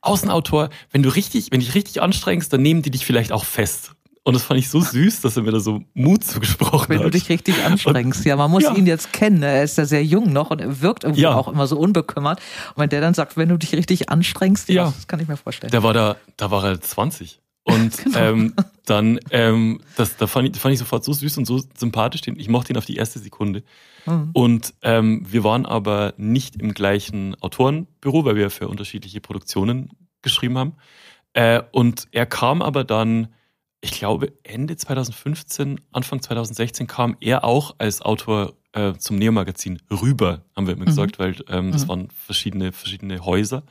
Außenautor, 0.00 0.68
wenn 0.90 1.02
du 1.02 1.08
richtig, 1.08 1.50
wenn 1.50 1.60
dich 1.60 1.74
richtig 1.74 2.02
anstrengst, 2.02 2.52
dann 2.52 2.60
nehmen 2.60 2.82
die 2.82 2.90
dich 2.90 3.06
vielleicht 3.06 3.32
auch 3.32 3.44
fest. 3.44 3.92
Und 4.22 4.32
das 4.32 4.42
fand 4.42 4.58
ich 4.58 4.70
so 4.70 4.80
süß, 4.80 5.20
dass 5.20 5.36
er 5.36 5.42
mir 5.42 5.52
da 5.52 5.60
so 5.60 5.82
Mut 5.92 6.24
zugesprochen 6.24 6.88
Wenn 6.88 6.98
hat. 6.98 7.04
Wenn 7.04 7.10
du 7.12 7.18
dich 7.18 7.28
richtig 7.28 7.62
anstrengst. 7.62 8.20
Und, 8.20 8.26
ja, 8.26 8.36
man 8.36 8.50
muss 8.50 8.62
ja. 8.62 8.74
ihn 8.74 8.86
jetzt 8.86 9.12
kennen. 9.12 9.40
Ne? 9.40 9.46
Er 9.46 9.64
ist 9.64 9.76
ja 9.76 9.84
sehr 9.84 10.02
jung 10.02 10.32
noch 10.32 10.50
und 10.50 10.62
er 10.62 10.80
wirkt 10.80 11.04
irgendwie 11.04 11.22
ja. 11.22 11.34
auch 11.34 11.46
immer 11.46 11.66
so 11.66 11.78
unbekümmert. 11.78 12.38
Und 12.74 12.82
wenn 12.82 12.88
der 12.88 13.02
dann 13.02 13.12
sagt, 13.12 13.36
wenn 13.36 13.50
du 13.50 13.58
dich 13.58 13.74
richtig 13.74 14.08
anstrengst, 14.08 14.70
ja, 14.70 14.92
das 14.96 15.06
kann 15.06 15.20
ich 15.20 15.28
mir 15.28 15.36
vorstellen. 15.36 15.70
Der 15.70 15.82
war 15.82 15.92
da, 15.92 16.16
da 16.38 16.50
war 16.50 16.64
er 16.64 16.80
20. 16.80 17.40
Und 17.64 17.96
genau. 18.04 18.18
ähm, 18.18 18.54
dann, 18.84 19.18
ähm, 19.30 19.80
das, 19.96 20.16
da 20.16 20.26
fand 20.26 20.54
ich, 20.54 20.60
fand 20.60 20.74
ich 20.74 20.78
sofort 20.78 21.04
so 21.04 21.12
süß 21.12 21.38
und 21.38 21.46
so 21.46 21.62
sympathisch. 21.76 22.20
Ich 22.36 22.48
mochte 22.48 22.72
ihn 22.72 22.76
auf 22.76 22.84
die 22.84 22.96
erste 22.96 23.18
Sekunde. 23.18 23.62
Mhm. 24.06 24.30
Und 24.32 24.74
ähm, 24.82 25.26
wir 25.28 25.44
waren 25.44 25.66
aber 25.66 26.14
nicht 26.16 26.56
im 26.56 26.74
gleichen 26.74 27.34
Autorenbüro, 27.40 28.24
weil 28.24 28.36
wir 28.36 28.50
für 28.50 28.68
unterschiedliche 28.68 29.20
Produktionen 29.20 29.90
geschrieben 30.22 30.58
haben. 30.58 30.74
Äh, 31.32 31.62
und 31.72 32.06
er 32.12 32.26
kam 32.26 32.62
aber 32.62 32.84
dann, 32.84 33.28
ich 33.80 33.92
glaube, 33.92 34.32
Ende 34.42 34.76
2015, 34.76 35.80
Anfang 35.92 36.22
2016 36.22 36.86
kam 36.86 37.16
er 37.20 37.44
auch 37.44 37.74
als 37.78 38.02
Autor 38.02 38.54
äh, 38.72 38.94
zum 38.94 39.16
Neo-Magazin 39.16 39.80
rüber, 39.90 40.44
haben 40.54 40.66
wir 40.66 40.74
immer 40.74 40.82
mhm. 40.82 40.88
gesagt, 40.88 41.18
weil 41.18 41.36
ähm, 41.48 41.72
das 41.72 41.84
mhm. 41.84 41.88
waren 41.88 42.08
verschiedene, 42.10 42.72
verschiedene 42.72 43.24
Häuser. 43.24 43.62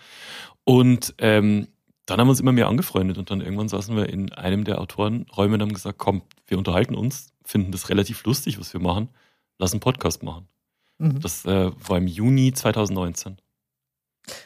Und 0.64 1.14
ähm, 1.18 1.68
dann 2.06 2.20
haben 2.20 2.28
wir 2.28 2.32
uns 2.32 2.40
immer 2.40 2.52
mehr 2.52 2.68
angefreundet 2.68 3.18
und 3.18 3.32
dann 3.32 3.42
irgendwann 3.42 3.70
saßen 3.70 3.96
wir 3.96 4.10
in 4.10 4.32
einem 4.34 4.64
der 4.64 4.82
Autorenräume 4.82 5.56
und 5.56 5.62
haben 5.62 5.74
gesagt, 5.74 5.98
komm, 5.98 6.22
wir 6.48 6.58
unterhalten 6.58 6.96
uns, 6.96 7.34
finden 7.44 7.72
das 7.72 7.90
relativ 7.90 8.24
lustig, 8.26 8.60
was 8.60 8.74
wir 8.74 8.82
machen, 8.82 9.10
lass 9.58 9.72
einen 9.72 9.80
Podcast 9.80 10.24
machen. 10.24 10.48
Mhm. 10.98 11.20
Das 11.22 11.46
äh, 11.46 11.72
war 11.88 11.98
im 11.98 12.08
Juni 12.08 12.54
2019. 12.54 13.38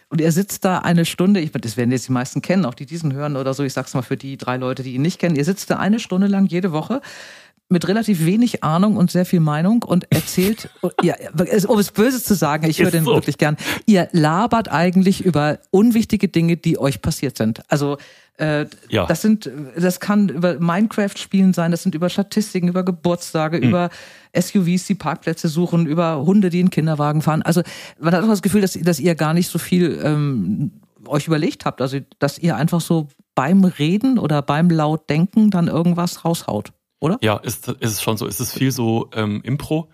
Und 0.10 0.22
er 0.22 0.32
sitzt 0.32 0.66
da 0.66 0.80
eine 0.80 1.06
Stunde, 1.06 1.40
ich, 1.40 1.52
das 1.52 1.78
werden 1.78 1.92
jetzt 1.92 2.08
die 2.08 2.12
meisten 2.12 2.42
kennen, 2.42 2.66
auch 2.66 2.74
die 2.74 2.88
diesen 2.88 3.14
hören 3.14 3.36
oder 3.36 3.54
so, 3.54 3.64
ich 3.64 3.74
sag's 3.74 3.94
mal 3.94 4.02
für 4.02 4.18
die 4.18 4.38
drei 4.38 4.58
Leute, 4.58 4.82
die 4.82 4.94
ihn 4.94 5.04
nicht 5.04 5.20
kennen, 5.20 5.36
ihr 5.36 5.46
sitzt 5.46 5.70
da 5.70 5.78
eine 5.78 6.00
Stunde 6.00 6.28
lang 6.28 6.48
jede 6.48 6.72
Woche 6.72 7.02
mit 7.70 7.88
relativ 7.88 8.26
wenig 8.26 8.64
Ahnung 8.64 8.96
und 8.96 9.12
sehr 9.12 9.26
viel 9.26 9.42
Meinung 9.42 9.84
und 9.84 10.12
erzählt, 10.12 10.70
ja, 11.04 11.16
um 11.68 11.80
es 11.80 11.92
böse 11.92 12.24
zu 12.24 12.34
sagen, 12.34 12.70
ich 12.70 12.82
höre 12.82 12.92
den 12.92 13.04
so. 13.04 13.14
wirklich 13.14 13.38
gern, 13.38 13.58
ihr 13.86 14.08
labert 14.12 14.70
eigentlich 14.72 15.24
über 15.24 15.60
unwichtige 15.72 16.30
Dinge, 16.30 16.58
die 16.58 16.80
euch 16.80 17.02
passiert 17.02 17.38
sind. 17.38 17.62
Also 17.68 17.98
äh, 18.38 18.68
ja. 18.90 19.06
das 19.06 19.22
sind, 19.22 19.50
das 19.76 20.00
kann 20.00 20.30
über 20.30 20.60
Minecraft-Spielen 20.60 21.54
sein, 21.54 21.72
das 21.72 21.84
sind 21.84 21.96
über 21.96 22.10
Statistiken, 22.10 22.70
über 22.70 22.84
Geburtstage, 22.84 23.58
mhm. 23.58 23.70
über 23.70 23.90
SUVs, 24.34 24.86
die 24.86 24.96
Parkplätze 24.96 25.50
suchen, 25.50 25.88
über 25.88 26.24
Hunde, 26.24 26.50
die 26.50 26.62
in 26.62 26.70
Kinderwagen 26.70 27.22
fahren. 27.22 27.42
Also 27.42 27.64
man 28.00 28.14
hat 28.14 28.24
auch 28.24 28.30
das 28.30 28.42
Gefühl, 28.42 28.62
dass, 28.62 28.74
dass 28.74 29.00
ihr 29.00 29.16
gar 29.16 29.34
nicht 29.34 29.50
so 29.50 29.60
viel 29.60 30.00
ähm, 30.04 30.72
euch 31.06 31.28
überlegt 31.28 31.66
habt, 31.66 31.82
also 31.82 31.98
dass 32.20 32.38
ihr 32.38 32.56
einfach 32.56 32.80
so 32.80 33.08
beim 33.36 33.64
Reden 33.64 34.20
oder 34.20 34.42
beim 34.42 34.70
laut 34.70 35.10
Denken 35.10 35.50
dann 35.50 35.68
irgendwas 35.68 36.24
raushaut 36.24 36.72
oder? 37.00 37.18
Ja, 37.22 37.38
ist, 37.38 37.68
ist 37.68 37.92
es 37.92 38.02
schon 38.02 38.18
so. 38.18 38.28
Es 38.28 38.40
ist 38.40 38.54
viel 38.54 38.72
so 38.72 39.10
ähm, 39.14 39.42
Impro 39.44 39.90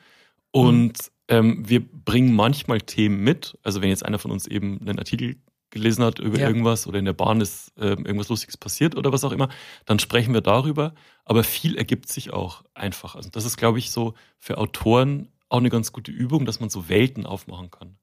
und 0.52 0.94
mhm. 0.94 1.10
ähm, 1.28 1.70
wir 1.70 1.86
bringen 1.86 2.34
manchmal 2.34 2.82
Themen 2.82 3.24
mit. 3.24 3.58
Also 3.64 3.82
wenn 3.82 3.90
jetzt 3.90 4.06
einer 4.06 4.20
von 4.20 4.32
uns 4.32 4.48
eben 4.48 4.80
einen 4.82 5.00
Artikel 5.00 5.38
gelesen 5.74 6.04
hat 6.04 6.20
über 6.20 6.40
ja. 6.40 6.48
irgendwas 6.48 6.88
oder 6.88 7.00
in 7.00 7.06
der 7.06 7.14
Bahn 7.14 7.42
ist 7.42 7.76
äh, 7.78 7.90
irgendwas 7.90 8.30
Lustiges 8.30 8.58
passiert 8.58 8.96
oder 8.96 9.12
was 9.12 9.24
auch 9.24 9.32
immer, 9.32 9.50
dann 9.86 10.00
sprechen 10.00 10.34
wir 10.34 10.42
darüber. 10.42 10.94
Aber 11.26 11.44
viel 11.44 11.76
ergibt 11.76 12.10
sich 12.10 12.32
auch 12.32 12.64
einfach. 12.74 13.16
Also 13.16 13.30
das 13.30 13.44
ist, 13.44 13.58
glaube 13.58 13.80
ich, 13.80 13.92
so 13.92 14.14
für 14.38 14.58
Autoren 14.58 15.30
auch 15.50 15.58
eine 15.58 15.70
ganz 15.70 15.92
gute 15.92 16.12
Übung, 16.12 16.46
dass 16.46 16.60
man 16.60 16.70
so 16.70 16.90
Welten 16.90 17.26
aufmachen 17.26 17.72
kann. 17.72 17.98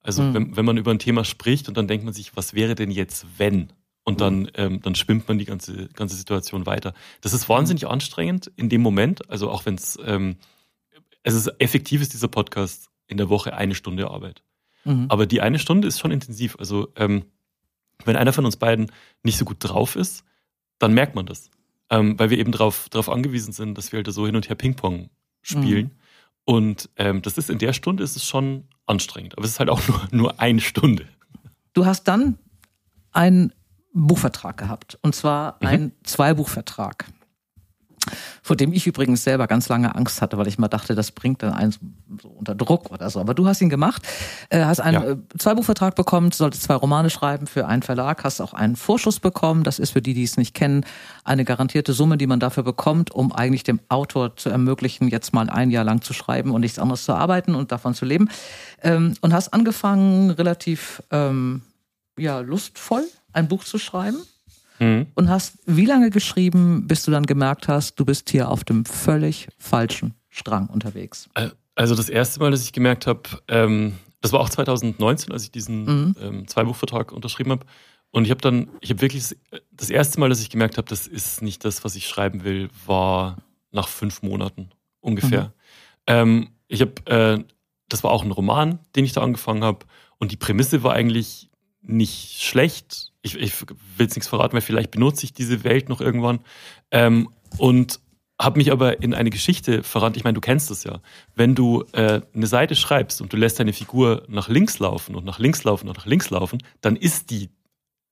Also 0.00 0.22
mhm. 0.22 0.34
wenn, 0.34 0.56
wenn 0.56 0.64
man 0.64 0.76
über 0.76 0.90
ein 0.90 0.98
Thema 0.98 1.24
spricht 1.24 1.68
und 1.68 1.76
dann 1.76 1.88
denkt 1.88 2.04
man 2.04 2.12
sich, 2.12 2.36
was 2.36 2.52
wäre 2.52 2.74
denn 2.74 2.90
jetzt, 2.90 3.26
wenn? 3.38 3.72
Und 4.04 4.20
dann, 4.20 4.40
mhm. 4.40 4.50
ähm, 4.54 4.82
dann 4.82 4.94
schwimmt 4.94 5.26
man 5.28 5.38
die 5.38 5.46
ganze, 5.46 5.88
ganze 5.88 6.16
Situation 6.16 6.66
weiter. 6.66 6.92
Das 7.22 7.32
ist 7.32 7.48
wahnsinnig 7.48 7.86
anstrengend 7.86 8.52
in 8.56 8.68
dem 8.68 8.82
Moment. 8.82 9.28
Also 9.30 9.50
auch 9.50 9.64
wenn 9.64 9.74
es, 9.74 9.98
ähm, 10.04 10.36
es 11.22 11.34
ist 11.34 11.48
effektiv 11.58 12.02
ist 12.02 12.12
dieser 12.12 12.28
Podcast 12.28 12.90
in 13.06 13.16
der 13.16 13.30
Woche 13.30 13.54
eine 13.54 13.74
Stunde 13.74 14.10
Arbeit. 14.10 14.42
Mhm. 14.84 15.06
Aber 15.08 15.26
die 15.26 15.40
eine 15.40 15.58
Stunde 15.58 15.88
ist 15.88 15.98
schon 15.98 16.10
intensiv. 16.10 16.56
Also 16.58 16.88
ähm, 16.96 17.24
wenn 18.04 18.16
einer 18.16 18.34
von 18.34 18.44
uns 18.44 18.56
beiden 18.56 18.92
nicht 19.22 19.38
so 19.38 19.46
gut 19.46 19.56
drauf 19.60 19.96
ist, 19.96 20.24
dann 20.78 20.92
merkt 20.92 21.14
man 21.14 21.24
das. 21.24 21.50
Ähm, 21.90 22.18
weil 22.18 22.30
wir 22.30 22.38
eben 22.38 22.52
darauf 22.52 22.88
drauf 22.90 23.08
angewiesen 23.08 23.52
sind, 23.52 23.78
dass 23.78 23.92
wir 23.92 23.98
halt 23.98 24.12
so 24.12 24.26
hin 24.26 24.36
und 24.36 24.48
her 24.48 24.56
Ping-Pong 24.56 25.10
spielen. 25.42 25.86
Mhm. 25.86 25.90
Und 26.44 26.90
ähm, 26.96 27.22
das 27.22 27.38
ist 27.38 27.48
in 27.48 27.58
der 27.58 27.72
Stunde 27.72 28.02
ist 28.02 28.16
es 28.16 28.26
schon 28.26 28.64
anstrengend. 28.86 29.36
Aber 29.36 29.44
es 29.44 29.52
ist 29.52 29.60
halt 29.60 29.70
auch 29.70 29.86
nur, 29.88 30.08
nur 30.10 30.40
eine 30.40 30.60
Stunde. 30.60 31.08
Du 31.72 31.86
hast 31.86 32.04
dann 32.04 32.38
einen 33.12 33.52
Buchvertrag 33.94 34.58
gehabt. 34.58 34.98
Und 35.02 35.14
zwar 35.14 35.56
mhm. 35.60 35.66
einen 35.66 35.92
Zweibuchvertrag 36.04 37.06
vor 38.42 38.56
dem 38.56 38.72
ich 38.72 38.86
übrigens 38.86 39.24
selber 39.24 39.46
ganz 39.46 39.68
lange 39.68 39.94
Angst 39.94 40.20
hatte, 40.20 40.36
weil 40.38 40.46
ich 40.46 40.58
mal 40.58 40.68
dachte, 40.68 40.94
das 40.94 41.12
bringt 41.12 41.42
dann 41.42 41.52
einen 41.52 41.74
so 42.20 42.28
unter 42.28 42.54
Druck 42.54 42.90
oder 42.90 43.08
so. 43.10 43.20
Aber 43.20 43.34
du 43.34 43.46
hast 43.46 43.60
ihn 43.60 43.68
gemacht, 43.68 44.02
äh, 44.50 44.64
hast 44.64 44.80
einen 44.80 45.02
ja. 45.02 45.10
Äh, 45.12 45.16
Zweibuchvertrag 45.38 45.94
bekommen, 45.94 46.30
solltest 46.32 46.64
zwei 46.64 46.74
Romane 46.74 47.10
schreiben 47.10 47.46
für 47.46 47.66
einen 47.66 47.82
Verlag, 47.82 48.24
hast 48.24 48.40
auch 48.40 48.54
einen 48.54 48.76
Vorschuss 48.76 49.20
bekommen. 49.20 49.64
Das 49.64 49.78
ist 49.78 49.90
für 49.90 50.02
die, 50.02 50.14
die 50.14 50.24
es 50.24 50.36
nicht 50.36 50.54
kennen, 50.54 50.84
eine 51.24 51.44
garantierte 51.44 51.92
Summe, 51.92 52.18
die 52.18 52.26
man 52.26 52.40
dafür 52.40 52.62
bekommt, 52.62 53.10
um 53.10 53.32
eigentlich 53.32 53.64
dem 53.64 53.80
Autor 53.88 54.36
zu 54.36 54.50
ermöglichen, 54.50 55.08
jetzt 55.08 55.32
mal 55.32 55.48
ein 55.48 55.70
Jahr 55.70 55.84
lang 55.84 56.02
zu 56.02 56.12
schreiben 56.12 56.50
und 56.50 56.60
nichts 56.60 56.78
anderes 56.78 57.04
zu 57.04 57.12
arbeiten 57.14 57.54
und 57.54 57.72
davon 57.72 57.94
zu 57.94 58.04
leben. 58.04 58.28
Ähm, 58.82 59.14
und 59.20 59.32
hast 59.32 59.54
angefangen, 59.54 60.30
relativ 60.30 61.02
ähm, 61.10 61.62
ja, 62.18 62.40
lustvoll 62.40 63.04
ein 63.32 63.48
Buch 63.48 63.64
zu 63.64 63.78
schreiben 63.78 64.18
mhm. 64.78 65.06
und 65.14 65.28
hast 65.28 65.58
wie 65.66 65.86
lange 65.86 66.10
geschrieben, 66.10 66.86
bis 66.86 67.04
du 67.04 67.10
dann 67.10 67.26
gemerkt 67.26 67.68
hast, 67.68 67.98
du 67.98 68.04
bist 68.04 68.30
hier 68.30 68.48
auf 68.48 68.64
dem 68.64 68.84
völlig 68.84 69.48
falschen 69.58 70.14
Strang 70.30 70.68
unterwegs? 70.68 71.28
Äh, 71.34 71.50
also 71.74 71.94
das 71.94 72.08
erste 72.08 72.40
Mal, 72.40 72.50
dass 72.50 72.62
ich 72.62 72.72
gemerkt 72.72 73.06
habe, 73.06 73.22
ähm, 73.48 73.94
das 74.20 74.32
war 74.32 74.40
auch 74.40 74.48
2019, 74.48 75.32
als 75.32 75.44
ich 75.44 75.50
diesen 75.50 75.84
mhm. 75.84 76.16
ähm, 76.20 76.48
Zweibuchvertrag 76.48 77.12
unterschrieben 77.12 77.50
habe. 77.50 77.66
Und 78.10 78.24
ich 78.24 78.30
habe 78.30 78.40
dann, 78.40 78.68
ich 78.80 78.90
habe 78.90 79.00
wirklich 79.00 79.36
das 79.72 79.90
erste 79.90 80.20
Mal, 80.20 80.28
dass 80.28 80.40
ich 80.40 80.48
gemerkt 80.48 80.78
habe, 80.78 80.88
das 80.88 81.06
ist 81.06 81.42
nicht 81.42 81.64
das, 81.64 81.84
was 81.84 81.96
ich 81.96 82.06
schreiben 82.06 82.44
will, 82.44 82.68
war 82.86 83.38
nach 83.72 83.88
fünf 83.88 84.22
Monaten 84.22 84.70
ungefähr. 85.00 85.46
Mhm. 85.46 85.52
Ähm, 86.06 86.48
ich 86.68 86.80
habe, 86.80 86.94
äh, 87.06 87.44
das 87.88 88.04
war 88.04 88.12
auch 88.12 88.24
ein 88.24 88.30
Roman, 88.30 88.78
den 88.94 89.04
ich 89.04 89.12
da 89.12 89.22
angefangen 89.22 89.64
habe. 89.64 89.80
Und 90.18 90.30
die 90.30 90.36
Prämisse 90.36 90.82
war 90.82 90.92
eigentlich 90.92 91.50
nicht 91.86 92.42
schlecht 92.42 93.12
ich, 93.24 93.36
ich 93.36 93.60
will 93.96 94.06
es 94.06 94.14
nichts 94.14 94.28
verraten, 94.28 94.52
weil 94.52 94.60
vielleicht 94.60 94.90
benutze 94.90 95.24
ich 95.24 95.32
diese 95.32 95.64
Welt 95.64 95.88
noch 95.88 96.00
irgendwann. 96.00 96.40
Ähm, 96.90 97.30
und 97.58 98.00
habe 98.40 98.58
mich 98.58 98.70
aber 98.70 99.02
in 99.02 99.14
eine 99.14 99.30
Geschichte 99.30 99.82
verrannt. 99.82 100.16
Ich 100.16 100.24
meine, 100.24 100.34
du 100.34 100.40
kennst 100.40 100.70
das 100.70 100.84
ja. 100.84 101.00
Wenn 101.34 101.54
du 101.54 101.84
äh, 101.92 102.20
eine 102.34 102.46
Seite 102.46 102.76
schreibst 102.76 103.22
und 103.22 103.32
du 103.32 103.36
lässt 103.36 103.58
deine 103.58 103.72
Figur 103.72 104.24
nach 104.28 104.48
links 104.48 104.78
laufen 104.78 105.14
und 105.14 105.24
nach 105.24 105.38
links 105.38 105.64
laufen 105.64 105.88
und 105.88 105.96
nach 105.96 106.06
links 106.06 106.30
laufen, 106.30 106.58
dann 106.80 106.96
ist 106.96 107.30
die 107.30 107.48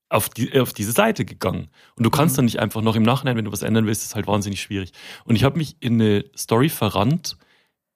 auf, 0.09 0.29
die, 0.29 0.59
auf 0.59 0.73
diese 0.73 0.93
Seite 0.93 1.25
gegangen. 1.25 1.69
Und 1.97 2.05
du 2.05 2.11
kannst 2.11 2.35
mhm. 2.35 2.37
dann 2.37 2.45
nicht 2.47 2.61
einfach 2.61 2.81
noch 2.81 2.97
im 2.97 3.03
Nachhinein, 3.03 3.37
wenn 3.37 3.45
du 3.45 3.53
was 3.53 3.63
ändern 3.63 3.87
willst, 3.87 4.05
ist 4.05 4.15
halt 4.15 4.27
wahnsinnig 4.27 4.63
schwierig. 4.63 4.93
Und 5.25 5.37
ich 5.37 5.45
habe 5.45 5.59
mich 5.59 5.77
in 5.81 6.01
eine 6.01 6.25
Story 6.37 6.69
verrannt, 6.69 7.37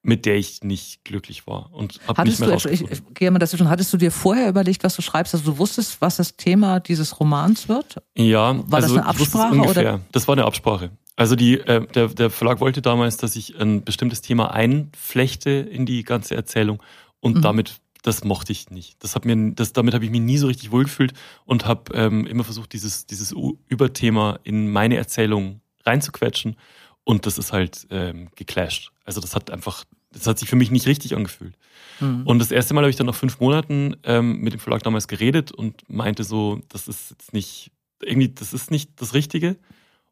mit 0.07 0.25
der 0.25 0.37
ich 0.37 0.62
nicht 0.62 1.05
glücklich 1.05 1.47
war 1.47 1.73
und 1.73 2.01
habe 2.07 2.29
nicht 2.29 2.38
mehr 2.38 2.57
du, 2.57 2.69
ich, 2.69 2.83
ich, 2.83 3.03
gehe 3.14 3.31
mal 3.31 3.38
dazwischen, 3.38 3.69
hattest 3.69 3.92
du 3.92 3.97
dir 3.97 4.12
vorher 4.12 4.49
überlegt, 4.49 4.85
was 4.85 4.95
du 4.95 5.03
schreibst, 5.03 5.35
also 5.35 5.53
du 5.53 5.59
wusstest, 5.59 6.01
was 6.01 6.16
das 6.16 6.37
Thema 6.37 6.79
dieses 6.81 7.19
Romans 7.19 7.69
wird? 7.69 7.97
Ja, 8.16 8.57
war 8.71 8.83
also, 8.83 8.95
das 8.95 9.05
eine 9.05 9.07
Absprache 9.07 9.55
ungefähr. 9.55 9.95
oder? 9.95 10.01
Das 10.12 10.29
war 10.29 10.35
eine 10.35 10.45
Absprache. 10.45 10.90
Also 11.16 11.35
die, 11.35 11.59
äh, 11.59 11.87
der, 11.88 12.09
der 12.09 12.31
Verlag 12.31 12.61
wollte 12.61 12.83
damals, 12.83 13.16
dass 13.16 13.37
ich 13.37 13.61
ein 13.61 13.83
bestimmtes 13.83 14.21
Thema 14.21 14.53
einflechte 14.53 15.51
in 15.51 15.87
die 15.87 16.05
ganze 16.05 16.37
Erzählung 16.37 16.83
und 17.21 17.38
mhm. 17.38 17.42
damit 17.42 17.81
das 18.03 18.23
mochte 18.23 18.53
ich 18.53 18.71
nicht. 18.71 19.03
Das 19.03 19.16
hat 19.16 19.25
mir, 19.25 19.53
das, 19.55 19.73
damit 19.73 19.92
habe 19.92 20.05
ich 20.05 20.12
mich 20.12 20.21
nie 20.21 20.38
so 20.38 20.47
richtig 20.47 20.71
wohlgefühlt 20.71 21.12
und 21.45 21.66
habe 21.66 21.92
ähm, 21.95 22.25
immer 22.27 22.45
versucht, 22.45 22.73
dieses, 22.73 23.07
dieses 23.07 23.35
Überthema 23.66 24.38
in 24.45 24.71
meine 24.71 24.97
Erzählung 24.97 25.61
reinzuquetschen. 25.85 26.57
Und 27.03 27.27
das 27.27 27.37
ist 27.37 27.53
halt 27.53 27.87
ähm, 27.90 28.29
geclasht. 28.37 28.92
Also 29.05 29.21
das 29.21 29.35
hat 29.35 29.51
einfach 29.51 29.85
das 30.11 30.27
hat 30.27 30.38
sich 30.38 30.49
für 30.49 30.57
mich 30.57 30.71
nicht 30.71 30.87
richtig 30.87 31.14
angefühlt. 31.14 31.57
Mhm. 32.01 32.27
Und 32.27 32.38
das 32.38 32.51
erste 32.51 32.75
Mal 32.75 32.83
habe 32.83 32.90
ich 32.90 32.97
dann 32.97 33.07
nach 33.07 33.14
fünf 33.14 33.40
Monaten 33.40 33.97
ähm, 34.05 34.40
mit 34.40 34.53
dem 34.53 34.61
Verlag 34.61 34.83
damals 34.83 35.09
geredet 35.09 35.53
und 35.53 35.88
meinte 35.88 36.25
so, 36.25 36.61
das 36.69 36.88
ist 36.88 37.11
jetzt 37.11 37.33
nicht, 37.33 37.71
irgendwie, 38.03 38.29
das 38.29 38.53
ist 38.53 38.71
nicht 38.71 39.01
das 39.01 39.14
Richtige. 39.14 39.57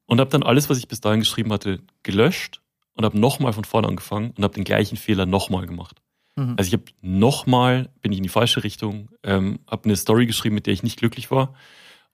Und 0.06 0.20
habe 0.20 0.30
dann 0.30 0.42
alles, 0.42 0.68
was 0.68 0.78
ich 0.78 0.88
bis 0.88 1.00
dahin 1.00 1.20
geschrieben 1.20 1.52
hatte, 1.52 1.80
gelöscht 2.02 2.60
und 2.94 3.04
habe 3.04 3.18
nochmal 3.18 3.52
von 3.52 3.64
vorne 3.64 3.88
angefangen 3.88 4.32
und 4.36 4.44
habe 4.44 4.54
den 4.54 4.64
gleichen 4.64 4.96
Fehler 4.96 5.24
nochmal 5.24 5.66
gemacht. 5.66 6.02
Mhm. 6.36 6.54
Also 6.56 6.68
ich 6.68 6.74
habe 6.74 6.84
nochmal, 7.00 7.90
bin 8.02 8.12
ich 8.12 8.18
in 8.18 8.24
die 8.24 8.28
falsche 8.28 8.64
Richtung, 8.64 9.08
ähm, 9.22 9.60
habe 9.66 9.84
eine 9.84 9.96
Story 9.96 10.26
geschrieben, 10.26 10.54
mit 10.54 10.66
der 10.66 10.74
ich 10.74 10.82
nicht 10.82 10.98
glücklich 10.98 11.30
war. 11.30 11.54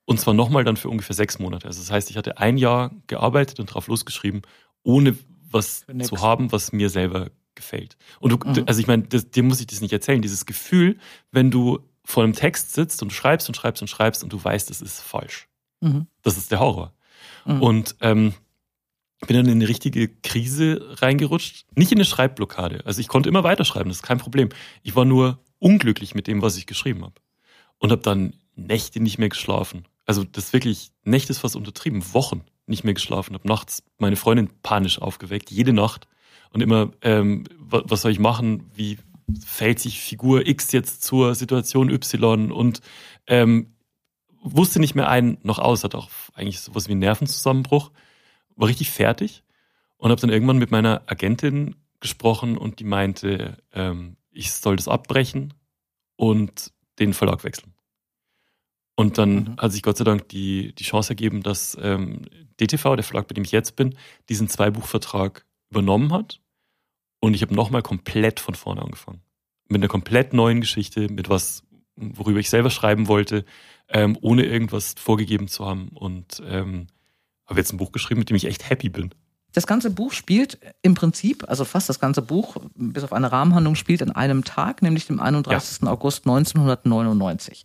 Und 0.04 0.18
zwar 0.18 0.34
nochmal 0.34 0.64
dann 0.64 0.76
für 0.76 0.88
ungefähr 0.88 1.14
sechs 1.14 1.38
Monate. 1.38 1.66
Also 1.66 1.80
das 1.80 1.90
heißt, 1.90 2.10
ich 2.10 2.16
hatte 2.16 2.38
ein 2.38 2.58
Jahr 2.58 2.90
gearbeitet 3.06 3.60
und 3.60 3.66
drauf 3.66 3.86
losgeschrieben, 3.86 4.42
ohne 4.82 5.16
was 5.50 5.84
zu 6.02 6.20
haben, 6.20 6.52
was 6.52 6.72
mir 6.72 6.90
selber 6.90 7.30
gefällt. 7.54 7.96
Und 8.20 8.30
du, 8.30 8.36
mhm. 8.36 8.64
also 8.66 8.80
ich 8.80 8.86
meine, 8.86 9.02
dir 9.04 9.42
muss 9.42 9.60
ich 9.60 9.66
das 9.66 9.80
nicht 9.80 9.92
erzählen, 9.92 10.22
dieses 10.22 10.46
Gefühl, 10.46 10.98
wenn 11.30 11.50
du 11.50 11.80
vor 12.04 12.24
einem 12.24 12.34
Text 12.34 12.74
sitzt 12.74 13.02
und 13.02 13.12
schreibst 13.12 13.48
und 13.48 13.54
schreibst 13.54 13.82
und 13.82 13.88
schreibst 13.88 14.22
und 14.24 14.32
du 14.32 14.42
weißt, 14.42 14.70
es 14.70 14.80
ist 14.80 15.00
falsch. 15.00 15.48
Mhm. 15.80 16.06
Das 16.22 16.36
ist 16.36 16.50
der 16.50 16.60
Horror. 16.60 16.92
Mhm. 17.44 17.62
Und 17.62 17.96
ähm, 18.00 18.34
bin 19.26 19.36
dann 19.36 19.46
in 19.46 19.52
eine 19.52 19.68
richtige 19.68 20.08
Krise 20.08 20.96
reingerutscht. 21.02 21.66
Nicht 21.74 21.92
in 21.92 21.98
eine 21.98 22.04
Schreibblockade. 22.04 22.84
Also 22.86 23.00
ich 23.00 23.08
konnte 23.08 23.28
immer 23.28 23.44
weiterschreiben, 23.44 23.88
das 23.88 23.98
ist 23.98 24.02
kein 24.02 24.18
Problem. 24.18 24.48
Ich 24.82 24.96
war 24.96 25.04
nur 25.04 25.38
unglücklich 25.58 26.14
mit 26.14 26.26
dem, 26.26 26.42
was 26.42 26.56
ich 26.56 26.66
geschrieben 26.66 27.02
habe. 27.02 27.14
Und 27.78 27.92
habe 27.92 28.02
dann 28.02 28.34
Nächte 28.56 29.00
nicht 29.00 29.18
mehr 29.18 29.28
geschlafen. 29.28 29.86
Also 30.06 30.24
das 30.24 30.46
ist 30.46 30.52
wirklich, 30.52 30.92
Nächte 31.04 31.32
ist 31.32 31.38
fast 31.38 31.56
untertrieben, 31.56 32.02
Wochen 32.14 32.42
nicht 32.66 32.84
mehr 32.84 32.94
geschlafen. 32.94 33.34
Habe 33.34 33.46
nachts 33.46 33.82
meine 33.98 34.16
Freundin 34.16 34.50
panisch 34.62 35.00
aufgeweckt, 35.00 35.50
jede 35.50 35.72
Nacht 35.72 36.08
und 36.52 36.60
immer, 36.60 36.90
ähm, 37.02 37.44
was 37.58 38.02
soll 38.02 38.12
ich 38.12 38.18
machen? 38.18 38.70
Wie 38.74 38.98
fällt 39.44 39.78
sich 39.78 40.00
Figur 40.00 40.46
X 40.46 40.72
jetzt 40.72 41.04
zur 41.04 41.34
Situation 41.34 41.90
Y 41.90 42.50
und 42.50 42.80
ähm, 43.26 43.74
wusste 44.42 44.80
nicht 44.80 44.94
mehr 44.94 45.08
ein 45.08 45.38
noch 45.42 45.58
aus, 45.58 45.84
hat 45.84 45.94
auch 45.94 46.10
eigentlich 46.34 46.60
sowas 46.60 46.88
wie 46.88 46.92
einen 46.92 47.00
Nervenzusammenbruch, 47.00 47.90
war 48.56 48.68
richtig 48.68 48.90
fertig 48.90 49.44
und 49.96 50.10
habe 50.10 50.20
dann 50.20 50.30
irgendwann 50.30 50.58
mit 50.58 50.70
meiner 50.70 51.02
Agentin 51.06 51.76
gesprochen 52.00 52.56
und 52.56 52.80
die 52.80 52.84
meinte, 52.84 53.58
ähm, 53.72 54.16
ich 54.32 54.52
soll 54.52 54.76
das 54.76 54.88
abbrechen 54.88 55.54
und 56.16 56.72
den 56.98 57.14
Verlag 57.14 57.44
wechseln. 57.44 57.74
Und 58.94 59.18
dann 59.18 59.34
mhm. 59.34 59.56
hat 59.58 59.72
sich 59.72 59.82
Gott 59.82 59.96
sei 59.96 60.04
Dank 60.04 60.28
die, 60.28 60.74
die 60.74 60.84
Chance 60.84 61.10
ergeben, 61.10 61.42
dass 61.42 61.76
ähm, 61.80 62.22
DTV, 62.60 62.96
der 62.96 63.04
Verlag, 63.04 63.28
bei 63.28 63.34
dem 63.34 63.44
ich 63.44 63.52
jetzt 63.52 63.76
bin, 63.76 63.96
diesen 64.28 64.48
Zweibuchvertrag 64.48 65.46
übernommen 65.70 66.12
hat. 66.12 66.40
Und 67.20 67.34
ich 67.34 67.42
habe 67.42 67.54
nochmal 67.54 67.82
komplett 67.82 68.40
von 68.40 68.54
vorne 68.54 68.82
angefangen. 68.82 69.20
Mit 69.68 69.80
einer 69.80 69.88
komplett 69.88 70.32
neuen 70.32 70.60
Geschichte, 70.60 71.08
mit 71.10 71.28
was, 71.28 71.62
worüber 71.96 72.40
ich 72.40 72.50
selber 72.50 72.70
schreiben 72.70 73.08
wollte, 73.08 73.44
ähm, 73.88 74.16
ohne 74.20 74.44
irgendwas 74.44 74.94
vorgegeben 74.98 75.48
zu 75.48 75.66
haben. 75.66 75.88
Und 75.88 76.42
ähm, 76.46 76.86
habe 77.46 77.60
jetzt 77.60 77.72
ein 77.72 77.78
Buch 77.78 77.92
geschrieben, 77.92 78.20
mit 78.20 78.30
dem 78.30 78.36
ich 78.36 78.46
echt 78.46 78.68
happy 78.68 78.88
bin. 78.88 79.14
Das 79.52 79.66
ganze 79.66 79.90
Buch 79.90 80.12
spielt 80.12 80.60
im 80.82 80.94
Prinzip, 80.94 81.48
also 81.48 81.64
fast 81.64 81.88
das 81.88 81.98
ganze 81.98 82.22
Buch, 82.22 82.56
bis 82.76 83.02
auf 83.02 83.12
eine 83.12 83.32
Rahmenhandlung, 83.32 83.74
spielt 83.74 84.00
an 84.00 84.12
einem 84.12 84.44
Tag, 84.44 84.80
nämlich 84.80 85.06
dem 85.06 85.18
31. 85.18 85.82
Ja. 85.82 85.88
August 85.88 86.24
1999. 86.26 87.64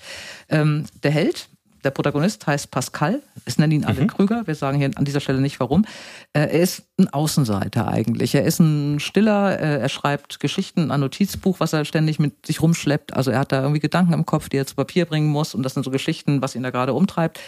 Ähm, 0.50 0.86
der 1.04 1.12
Held 1.12 1.48
der 1.86 1.92
Protagonist 1.92 2.46
heißt 2.48 2.72
Pascal. 2.72 3.22
Es 3.46 3.58
nennen 3.58 3.72
ihn 3.72 3.86
alle 3.86 4.02
mhm. 4.02 4.08
Krüger. 4.08 4.48
Wir 4.48 4.56
sagen 4.56 4.78
hier 4.78 4.90
an 4.96 5.06
dieser 5.06 5.20
Stelle 5.20 5.40
nicht 5.40 5.60
warum. 5.60 5.86
Äh, 6.34 6.40
er 6.40 6.52
ist 6.52 6.84
ein 6.98 7.08
Außenseiter 7.08 7.88
eigentlich. 7.88 8.34
Er 8.34 8.44
ist 8.44 8.60
ein 8.60 9.00
Stiller. 9.00 9.60
Äh, 9.60 9.80
er 9.82 9.90
schreibt 9.90 10.40
Geschichten, 10.40 10.92
ein 10.92 11.00
Notizbuch, 11.00 11.60
was 11.60 11.74
er 11.74 11.86
ständig 11.86 12.20
mit 12.20 12.46
sich 12.46 12.62
rumschleppt. 12.62 13.14
Also 13.14 13.32
er 13.32 13.40
hat 13.40 13.52
da 13.52 13.62
irgendwie 13.62 13.80
Gedanken 13.80 14.14
im 14.14 14.26
Kopf, 14.26 14.50
die 14.50 14.58
er 14.58 14.66
zu 14.66 14.76
Papier 14.76 15.06
bringen 15.06 15.30
muss. 15.30 15.54
Und 15.54 15.64
das 15.64 15.76
sind 15.76 15.84
so 15.84 15.92
Geschichten, 15.92 16.42
was 16.42 16.56
ihn 16.56 16.64
da 16.64 16.72
gerade 16.72 16.94
umtreibt. 16.94 17.40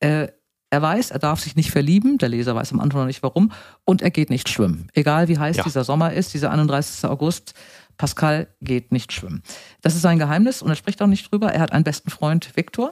Äh, 0.00 0.28
er 0.68 0.82
weiß, 0.82 1.10
er 1.10 1.18
darf 1.18 1.40
sich 1.40 1.56
nicht 1.56 1.70
verlieben. 1.70 2.18
Der 2.18 2.28
Leser 2.28 2.54
weiß 2.54 2.72
am 2.72 2.80
Anfang 2.80 3.00
noch 3.00 3.06
nicht 3.06 3.22
warum. 3.22 3.52
Und 3.84 4.02
er 4.02 4.10
geht 4.10 4.28
nicht 4.28 4.50
schwimmen. 4.50 4.88
Egal 4.92 5.28
wie 5.28 5.38
heiß 5.38 5.56
ja. 5.56 5.64
dieser 5.64 5.84
Sommer 5.84 6.12
ist, 6.12 6.34
dieser 6.34 6.50
31. 6.50 7.08
August. 7.08 7.54
Pascal 7.96 8.48
geht 8.60 8.92
nicht 8.92 9.10
schwimmen. 9.10 9.42
Das 9.80 9.94
ist 9.94 10.02
sein 10.02 10.18
Geheimnis 10.18 10.60
und 10.60 10.68
er 10.68 10.76
spricht 10.76 11.00
auch 11.00 11.06
nicht 11.06 11.32
drüber. 11.32 11.50
Er 11.50 11.60
hat 11.60 11.72
einen 11.72 11.84
besten 11.84 12.10
Freund, 12.10 12.54
Viktor 12.54 12.90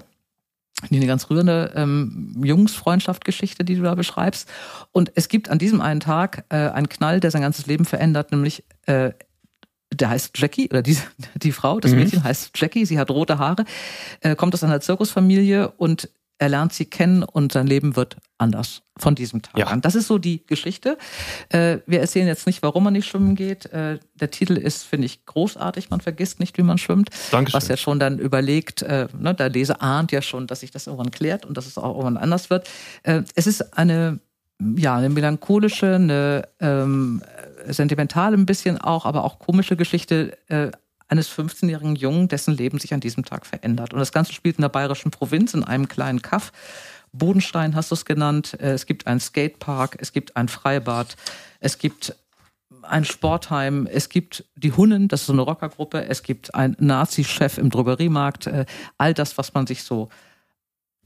eine 0.91 1.07
ganz 1.07 1.31
rührende 1.31 1.73
ähm, 1.75 2.41
Jungsfreundschaft-Geschichte, 2.43 3.65
die 3.65 3.77
du 3.77 3.83
da 3.83 3.95
beschreibst. 3.95 4.49
Und 4.93 5.13
es 5.15 5.29
gibt 5.29 5.49
an 5.49 5.59
diesem 5.59 5.81
einen 5.81 6.01
Tag 6.01 6.45
äh, 6.49 6.57
einen 6.57 6.89
Knall, 6.89 7.21
der 7.21 7.31
sein 7.31 7.43
ganzes 7.43 7.67
Leben 7.67 7.85
verändert, 7.85 8.33
nämlich 8.33 8.65
äh, 8.87 9.13
der 9.93 10.11
heißt 10.11 10.37
Jackie, 10.39 10.69
oder 10.71 10.83
die, 10.83 10.97
die 11.37 11.53
Frau, 11.53 11.81
das 11.81 11.93
mhm. 11.93 11.99
Mädchen 11.99 12.25
heißt 12.25 12.51
Jackie, 12.55 12.85
sie 12.85 12.99
hat 12.99 13.11
rote 13.11 13.39
Haare, 13.39 13.65
äh, 14.21 14.35
kommt 14.35 14.55
aus 14.55 14.65
einer 14.65 14.81
Zirkusfamilie 14.81 15.71
und 15.71 16.11
er 16.39 16.49
lernt 16.49 16.73
sie 16.73 16.85
kennen 16.85 17.23
und 17.23 17.53
sein 17.53 17.67
Leben 17.67 17.97
wird 17.97 18.17
anders 18.39 18.83
von 18.97 19.15
diesem 19.15 19.43
Tag 19.43 19.59
ja. 19.59 19.67
an. 19.67 19.81
Das 19.81 19.95
ist 19.95 20.09
so 20.09 20.19
die 20.19 20.45
Geschichte. 20.47 20.99
Äh, 21.49 21.79
wir 21.87 22.01
erzählen 22.01 22.27
jetzt 22.27 22.47
nicht, 22.47 22.63
warum 22.63 22.85
man 22.85 22.93
nicht 22.93 23.09
schwimmen 23.09 23.37
geht. 23.37 23.67
Äh, 23.67 23.99
der 24.15 24.31
Titel 24.31 24.57
ist, 24.57 24.83
finde 24.83 25.07
ich, 25.07 25.25
großartig. 25.27 25.91
Man 25.91 26.01
vergisst 26.01 26.41
nicht, 26.41 26.59
wie 26.59 26.63
man 26.63 26.79
schwimmt. 26.79 27.11
Dankeschön. 27.31 27.57
Was 27.57 27.69
ja 27.69 27.77
schon 27.77 27.99
dann 27.99 28.19
überlegt, 28.19 28.83
äh, 28.83 29.09
ne, 29.17 29.35
der 29.35 29.49
Leser 29.49 29.81
ahnt 29.83 30.13
ja 30.13 30.23
schon, 30.23 30.47
dass 30.47 30.61
sich 30.61 30.71
das 30.71 30.87
irgendwann 30.87 31.11
klärt 31.11 31.47
und 31.47 31.57
dass 31.57 31.67
es 31.67 31.79
auch 31.79 31.91
irgendwann 31.91 32.17
anders 32.17 32.51
wird. 32.51 32.69
Es 33.03 33.47
ist 33.47 33.77
eine, 33.77 34.21
ja, 34.77 34.97
eine 34.97 35.09
melancholische, 35.09 35.95
eine 35.95 36.49
ähm, 36.61 37.23
sentimentale 37.69 38.37
ein 38.37 38.47
bisschen 38.47 38.79
auch, 38.79 39.07
aber 39.07 39.25
auch 39.25 39.39
komische 39.39 39.77
Geschichte 39.77 40.37
eines 41.09 41.31
15-jährigen 41.31 41.97
Jungen, 41.97 42.29
dessen 42.29 42.57
Leben 42.57 42.79
sich 42.79 42.95
an 42.95 43.01
diesem 43.01 43.25
Tag 43.25 43.47
verändert. 43.47 43.93
Und 43.93 44.01
das 44.01 44.13
Ganze 44.13 44.33
spielt 44.33 44.57
in 44.57 44.63
der 44.63 44.69
bayerischen 44.69 45.11
Provinz, 45.11 45.55
in 45.55 45.65
einem 45.65 45.89
kleinen 45.89 46.23
Kaff. 46.23 46.53
Bodenstein 47.13 47.75
hast 47.75 47.91
du 47.91 47.95
es 47.95 48.05
genannt. 48.05 48.57
Äh, 48.61 48.73
es 48.73 48.87
gibt 48.87 49.07
einen 49.07 49.21
Skatepark, 49.21 49.97
es 50.01 50.13
gibt 50.13 50.37
ein 50.37 50.49
Freibad, 50.49 51.17
es 51.61 51.79
gibt 51.79 52.17
ein 52.83 53.05
Sportheim, 53.05 53.87
es 53.91 54.09
gibt 54.09 54.45
die 54.57 54.73
Hunnen, 54.73 55.09
das 55.09 55.23
ist 55.23 55.27
so 55.27 55.33
eine 55.33 55.43
Rockergruppe, 55.43 56.05
es 56.07 56.23
gibt 56.23 56.55
einen 56.55 56.77
Nazi-Chef 56.79 57.59
im 57.59 57.71
Drogeriemarkt, 57.71 58.47
äh, 58.47 58.67
all 58.99 59.15
das, 59.15 59.39
was 59.39 59.55
man 59.55 59.67
sich 59.67 59.85
so 59.85 60.09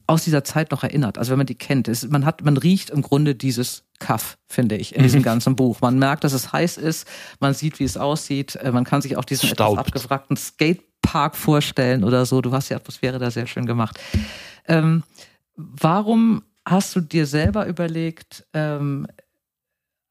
aus 0.09 0.25
dieser 0.25 0.43
Zeit 0.43 0.71
noch 0.71 0.83
erinnert. 0.83 1.19
Also 1.19 1.31
wenn 1.31 1.39
man 1.39 1.47
die 1.47 1.55
kennt, 1.55 1.87
ist, 1.87 2.11
man 2.11 2.25
hat, 2.25 2.43
man 2.43 2.57
riecht 2.57 2.89
im 2.89 3.03
Grunde 3.03 3.35
dieses 3.35 3.85
Kaff, 3.99 4.39
finde 4.49 4.77
ich, 4.77 4.97
in 4.97 5.03
diesem 5.03 5.21
mhm. 5.21 5.25
ganzen 5.25 5.55
Buch. 5.55 5.83
Man 5.83 5.99
merkt, 5.99 6.25
dass 6.25 6.33
es 6.33 6.51
heiß 6.51 6.79
ist, 6.79 7.07
man 7.41 7.53
sieht, 7.53 7.79
wie 7.79 7.85
es 7.85 7.99
aussieht, 7.99 8.57
äh, 8.57 8.73
man 8.73 8.85
kann 8.85 9.03
sich 9.03 9.17
auch 9.17 9.25
diesen 9.27 9.51
Staubt. 9.51 9.79
etwas 9.79 9.87
abgewrackten 9.87 10.37
Skatepark 10.37 11.37
vorstellen 11.37 12.05
oder 12.05 12.25
so. 12.25 12.41
Du 12.41 12.53
hast 12.53 12.71
die 12.71 12.75
Atmosphäre 12.75 13.19
da 13.19 13.31
sehr 13.31 13.47
schön 13.47 13.67
gemacht. 13.67 14.01
Ähm, 14.67 15.03
warum 15.57 16.43
hast 16.65 16.97
du 16.97 17.01
dir 17.03 17.27
selber 17.27 17.67
überlegt, 17.67 18.47
ähm, 18.55 19.07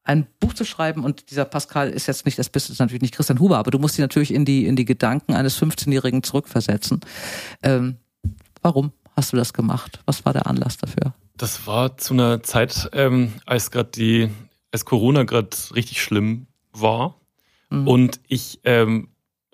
ein 0.04 0.28
Buch 0.38 0.54
zu 0.54 0.64
schreiben 0.64 1.04
und 1.04 1.30
dieser 1.30 1.44
Pascal 1.44 1.90
ist 1.90 2.06
jetzt 2.06 2.24
nicht, 2.24 2.38
das 2.38 2.48
bist 2.50 2.68
jetzt 2.68 2.78
natürlich 2.78 3.02
nicht 3.02 3.14
Christian 3.14 3.40
Huber, 3.40 3.58
aber 3.58 3.72
du 3.72 3.80
musst 3.80 3.96
dich 3.96 4.02
natürlich 4.02 4.32
in 4.32 4.44
die, 4.44 4.64
in 4.64 4.76
die 4.76 4.84
Gedanken 4.84 5.34
eines 5.34 5.60
15-Jährigen 5.60 6.22
zurückversetzen. 6.22 7.00
Ähm, 7.64 7.96
warum? 8.62 8.92
Hast 9.18 9.32
du 9.32 9.36
das 9.36 9.52
gemacht? 9.52 10.00
Was 10.06 10.24
war 10.24 10.32
der 10.32 10.46
Anlass 10.46 10.78
dafür? 10.78 11.12
Das 11.36 11.66
war 11.66 11.98
zu 11.98 12.14
einer 12.14 12.42
Zeit, 12.42 12.88
ähm, 12.92 13.34
als 13.44 13.70
gerade 13.70 13.90
die, 13.90 14.30
als 14.72 14.84
Corona 14.84 15.24
gerade 15.24 15.50
richtig 15.74 16.02
schlimm 16.02 16.46
war 16.72 17.16
mhm. 17.70 17.86
und 17.86 18.20
ich 18.28 18.60
ähm, 18.64 19.08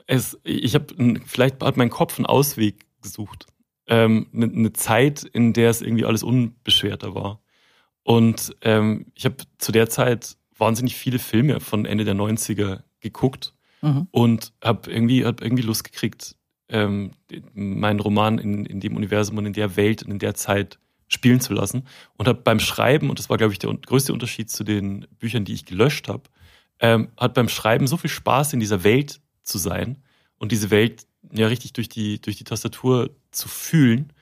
es, 0.06 0.38
ich 0.44 0.74
habe 0.74 0.86
vielleicht 1.26 1.62
hat 1.62 1.76
mein 1.76 1.90
Kopf 1.90 2.18
einen 2.18 2.26
Ausweg 2.26 2.86
gesucht, 3.02 3.46
ähm, 3.86 4.26
eine, 4.32 4.46
eine 4.46 4.72
Zeit, 4.72 5.22
in 5.24 5.52
der 5.52 5.70
es 5.70 5.82
irgendwie 5.82 6.04
alles 6.04 6.22
unbeschwerter 6.22 7.14
war. 7.14 7.40
Und 8.02 8.54
ähm, 8.60 9.06
ich 9.14 9.24
habe 9.24 9.36
zu 9.58 9.72
der 9.72 9.88
Zeit 9.88 10.36
wahnsinnig 10.56 10.94
viele 10.94 11.18
Filme 11.18 11.60
von 11.60 11.86
Ende 11.86 12.04
der 12.04 12.14
90er 12.14 12.82
geguckt 13.00 13.54
mhm. 13.80 14.08
und 14.10 14.52
habe 14.62 14.90
irgendwie, 14.90 15.24
hab 15.24 15.40
irgendwie 15.40 15.62
Lust 15.62 15.84
gekriegt, 15.84 16.36
ähm, 16.68 17.12
meinen 17.54 18.00
Roman 18.00 18.38
in, 18.38 18.64
in 18.66 18.80
dem 18.80 18.96
Universum 18.96 19.38
und 19.38 19.46
in 19.46 19.52
der 19.52 19.76
Welt 19.76 20.02
und 20.02 20.10
in 20.10 20.18
der 20.18 20.34
Zeit 20.34 20.78
spielen 21.08 21.40
zu 21.40 21.52
lassen. 21.54 21.86
Und 22.16 22.28
habe 22.28 22.40
beim 22.42 22.60
Schreiben, 22.60 23.10
und 23.10 23.18
das 23.18 23.28
war, 23.28 23.36
glaube 23.36 23.52
ich, 23.52 23.58
der 23.58 23.72
größte 23.72 24.12
Unterschied 24.12 24.50
zu 24.50 24.64
den 24.64 25.06
Büchern, 25.18 25.44
die 25.44 25.52
ich 25.52 25.64
gelöscht 25.64 26.08
habe, 26.08 26.22
ähm, 26.80 27.08
hat 27.16 27.34
beim 27.34 27.48
Schreiben 27.48 27.86
so 27.86 27.96
viel 27.96 28.10
Spaß, 28.10 28.52
in 28.52 28.60
dieser 28.60 28.84
Welt 28.84 29.20
zu 29.42 29.58
sein 29.58 30.02
und 30.38 30.52
diese 30.52 30.70
Welt 30.70 31.06
ja 31.32 31.46
richtig 31.46 31.72
durch 31.72 31.88
die, 31.88 32.20
durch 32.20 32.36
die 32.36 32.44
Tastatur 32.44 33.10
zu 33.30 33.48
fühlen 33.48 34.12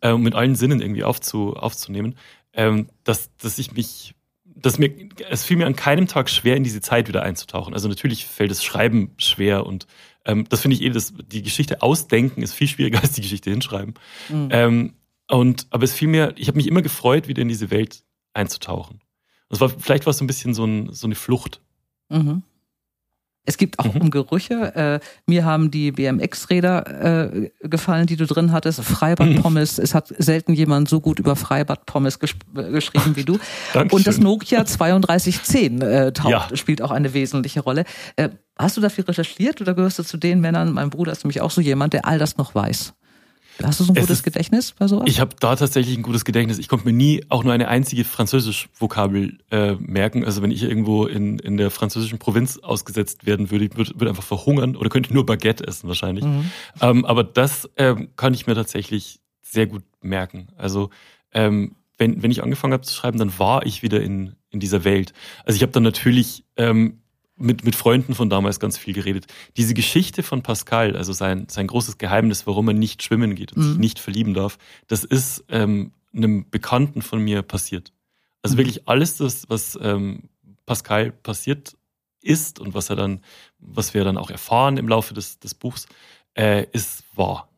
äh, 0.00 0.12
und 0.12 0.22
mit 0.22 0.34
allen 0.34 0.54
Sinnen 0.54 0.80
irgendwie 0.80 1.04
aufzu, 1.04 1.54
aufzunehmen, 1.54 2.16
ähm, 2.52 2.88
dass, 3.04 3.34
dass 3.36 3.58
ich 3.58 3.72
mich, 3.72 4.14
dass 4.62 4.78
mir, 4.78 4.90
es 5.28 5.44
fiel 5.44 5.56
mir 5.56 5.66
an 5.66 5.76
keinem 5.76 6.06
Tag 6.06 6.30
schwer, 6.30 6.56
in 6.56 6.64
diese 6.64 6.80
Zeit 6.80 7.08
wieder 7.08 7.22
einzutauchen. 7.22 7.74
Also 7.74 7.88
natürlich 7.88 8.26
fällt 8.26 8.50
das 8.50 8.64
Schreiben 8.64 9.12
schwer 9.16 9.66
und 9.66 9.86
ähm, 10.24 10.46
das 10.48 10.60
finde 10.60 10.76
ich 10.76 10.82
eh, 10.82 10.90
das, 10.90 11.14
die 11.26 11.42
Geschichte 11.42 11.82
ausdenken 11.82 12.42
ist 12.42 12.52
viel 12.52 12.68
schwieriger 12.68 12.98
als 13.02 13.12
die 13.12 13.22
Geschichte 13.22 13.50
hinschreiben. 13.50 13.94
Mhm. 14.28 14.48
Ähm, 14.50 14.94
und, 15.28 15.66
aber 15.70 15.84
es 15.84 15.94
fiel 15.94 16.08
mir, 16.08 16.34
ich 16.36 16.48
habe 16.48 16.56
mich 16.56 16.66
immer 16.66 16.82
gefreut, 16.82 17.28
wieder 17.28 17.42
in 17.42 17.48
diese 17.48 17.70
Welt 17.70 18.02
einzutauchen. 18.34 19.00
Das 19.48 19.60
war, 19.60 19.68
vielleicht 19.68 20.06
war 20.06 20.10
es 20.10 20.18
so 20.18 20.24
ein 20.24 20.26
bisschen 20.26 20.54
so, 20.54 20.64
ein, 20.64 20.92
so 20.92 21.06
eine 21.06 21.14
Flucht. 21.14 21.60
Mhm. 22.08 22.42
Es 23.46 23.56
gibt 23.56 23.78
auch 23.78 23.94
mhm. 23.94 24.02
um 24.02 24.10
Gerüche. 24.10 24.74
Äh, 24.74 25.00
mir 25.26 25.44
haben 25.44 25.70
die 25.70 25.92
BMX-Räder 25.92 27.32
äh, 27.32 27.50
gefallen, 27.62 28.06
die 28.06 28.16
du 28.16 28.26
drin 28.26 28.52
hattest. 28.52 28.82
Freibad-Pommes. 28.82 29.78
Mhm. 29.78 29.84
Es 29.84 29.94
hat 29.94 30.08
selten 30.18 30.52
jemand 30.52 30.88
so 30.88 31.00
gut 31.00 31.18
über 31.18 31.36
Freibad-Pommes 31.36 32.18
ges 32.18 32.32
äh, 32.54 32.70
geschrieben 32.70 33.16
wie 33.16 33.24
du. 33.24 33.38
Und 33.90 34.06
das 34.06 34.18
Nokia 34.18 34.64
3210 34.64 35.80
äh, 35.80 36.12
taucht, 36.12 36.30
ja. 36.30 36.48
spielt 36.56 36.82
auch 36.82 36.90
eine 36.90 37.14
wesentliche 37.14 37.60
Rolle. 37.60 37.84
Äh, 38.16 38.28
hast 38.58 38.76
du 38.76 38.80
dafür 38.80 39.08
recherchiert 39.08 39.60
oder 39.60 39.74
gehörst 39.74 39.98
du 39.98 40.02
zu 40.02 40.18
den 40.18 40.40
Männern? 40.40 40.72
Mein 40.72 40.90
Bruder 40.90 41.12
ist 41.12 41.24
nämlich 41.24 41.40
auch 41.40 41.50
so 41.50 41.60
jemand, 41.60 41.94
der 41.94 42.06
all 42.06 42.18
das 42.18 42.36
noch 42.36 42.54
weiß. 42.54 42.92
Hast 43.64 43.80
du 43.80 43.84
so 43.84 43.92
ein 43.92 43.96
es 43.96 44.02
gutes 44.02 44.18
ist, 44.18 44.22
Gedächtnis 44.24 44.72
bei 44.72 44.88
sowas? 44.88 45.04
Ich 45.06 45.20
habe 45.20 45.34
da 45.38 45.56
tatsächlich 45.56 45.96
ein 45.96 46.02
gutes 46.02 46.24
Gedächtnis. 46.24 46.58
Ich 46.58 46.68
konnte 46.68 46.86
mir 46.86 46.92
nie 46.92 47.24
auch 47.28 47.44
nur 47.44 47.52
eine 47.52 47.68
einzige 47.68 48.04
Französisch-Vokabel 48.04 49.38
äh, 49.50 49.74
merken. 49.74 50.24
Also 50.24 50.42
wenn 50.42 50.50
ich 50.50 50.62
irgendwo 50.62 51.06
in, 51.06 51.38
in 51.38 51.56
der 51.56 51.70
französischen 51.70 52.18
Provinz 52.18 52.58
ausgesetzt 52.58 53.26
werden 53.26 53.50
würde, 53.50 53.66
ich 53.66 53.76
würde, 53.76 53.92
würde 53.94 54.10
einfach 54.10 54.22
verhungern 54.24 54.76
oder 54.76 54.88
könnte 54.88 55.12
nur 55.12 55.26
Baguette 55.26 55.66
essen 55.66 55.88
wahrscheinlich. 55.88 56.24
Mhm. 56.24 56.50
Ähm, 56.80 57.04
aber 57.04 57.24
das 57.24 57.68
ähm, 57.76 58.10
kann 58.16 58.34
ich 58.34 58.46
mir 58.46 58.54
tatsächlich 58.54 59.20
sehr 59.42 59.66
gut 59.66 59.82
merken. 60.00 60.48
Also 60.56 60.90
ähm, 61.32 61.76
wenn, 61.98 62.22
wenn 62.22 62.30
ich 62.30 62.42
angefangen 62.42 62.72
habe 62.72 62.82
zu 62.82 62.94
schreiben, 62.94 63.18
dann 63.18 63.38
war 63.38 63.66
ich 63.66 63.82
wieder 63.82 64.00
in, 64.00 64.36
in 64.50 64.58
dieser 64.58 64.84
Welt. 64.84 65.12
Also 65.44 65.56
ich 65.56 65.62
habe 65.62 65.72
dann 65.72 65.82
natürlich 65.82 66.44
ähm, 66.56 67.00
mit, 67.40 67.64
mit 67.64 67.74
Freunden 67.74 68.14
von 68.14 68.30
damals 68.30 68.60
ganz 68.60 68.78
viel 68.78 68.94
geredet. 68.94 69.26
Diese 69.56 69.74
Geschichte 69.74 70.22
von 70.22 70.42
Pascal, 70.42 70.96
also 70.96 71.12
sein, 71.12 71.46
sein 71.48 71.66
großes 71.66 71.98
Geheimnis, 71.98 72.46
warum 72.46 72.68
er 72.68 72.74
nicht 72.74 73.02
schwimmen 73.02 73.34
geht 73.34 73.52
und 73.52 73.62
mhm. 73.62 73.68
sich 73.68 73.78
nicht 73.78 73.98
verlieben 73.98 74.34
darf, 74.34 74.58
das 74.86 75.04
ist 75.04 75.44
ähm, 75.48 75.92
einem 76.14 76.48
Bekannten 76.50 77.02
von 77.02 77.20
mir 77.20 77.42
passiert. 77.42 77.92
Also 78.42 78.54
mhm. 78.54 78.58
wirklich 78.58 78.88
alles 78.88 79.16
das, 79.16 79.48
was 79.48 79.78
ähm, 79.80 80.28
Pascal 80.66 81.10
passiert 81.10 81.76
ist 82.22 82.60
und 82.60 82.74
was 82.74 82.90
er 82.90 82.96
dann, 82.96 83.20
was 83.58 83.94
wir 83.94 84.04
dann 84.04 84.18
auch 84.18 84.30
erfahren 84.30 84.76
im 84.76 84.88
Laufe 84.88 85.14
des, 85.14 85.38
des 85.38 85.54
Buchs, 85.54 85.86
äh, 86.34 86.66
ist 86.72 87.04
wahr. 87.14 87.49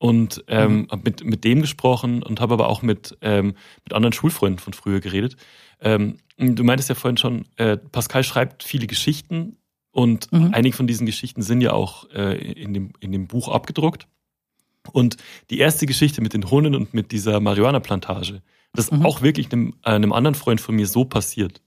Und 0.00 0.44
ähm, 0.48 0.88
mhm. 0.90 1.00
mit, 1.04 1.24
mit 1.24 1.44
dem 1.44 1.60
gesprochen 1.60 2.22
und 2.22 2.40
habe 2.40 2.54
aber 2.54 2.70
auch 2.70 2.80
mit, 2.80 3.18
ähm, 3.20 3.52
mit 3.84 3.92
anderen 3.92 4.14
Schulfreunden 4.14 4.58
von 4.58 4.72
früher 4.72 4.98
geredet. 5.00 5.36
Ähm, 5.82 6.16
du 6.38 6.64
meintest 6.64 6.88
ja 6.88 6.94
vorhin 6.94 7.18
schon, 7.18 7.44
äh, 7.56 7.76
Pascal 7.76 8.24
schreibt 8.24 8.62
viele 8.62 8.86
Geschichten 8.86 9.58
und 9.90 10.32
mhm. 10.32 10.54
einige 10.54 10.74
von 10.74 10.86
diesen 10.86 11.04
Geschichten 11.04 11.42
sind 11.42 11.60
ja 11.60 11.74
auch 11.74 12.08
äh, 12.14 12.34
in, 12.38 12.72
dem, 12.72 12.94
in 13.00 13.12
dem 13.12 13.26
Buch 13.26 13.48
abgedruckt. 13.48 14.08
Und 14.90 15.18
die 15.50 15.58
erste 15.58 15.84
Geschichte 15.84 16.22
mit 16.22 16.32
den 16.32 16.50
Hunden 16.50 16.74
und 16.74 16.94
mit 16.94 17.12
dieser 17.12 17.38
Marihuana-Plantage, 17.38 18.40
das 18.72 18.86
ist 18.86 18.92
mhm. 18.92 19.04
auch 19.04 19.20
wirklich 19.20 19.52
einem, 19.52 19.74
äh, 19.84 19.90
einem 19.90 20.14
anderen 20.14 20.34
Freund 20.34 20.62
von 20.62 20.76
mir 20.76 20.86
so 20.86 21.04
passiert. 21.04 21.60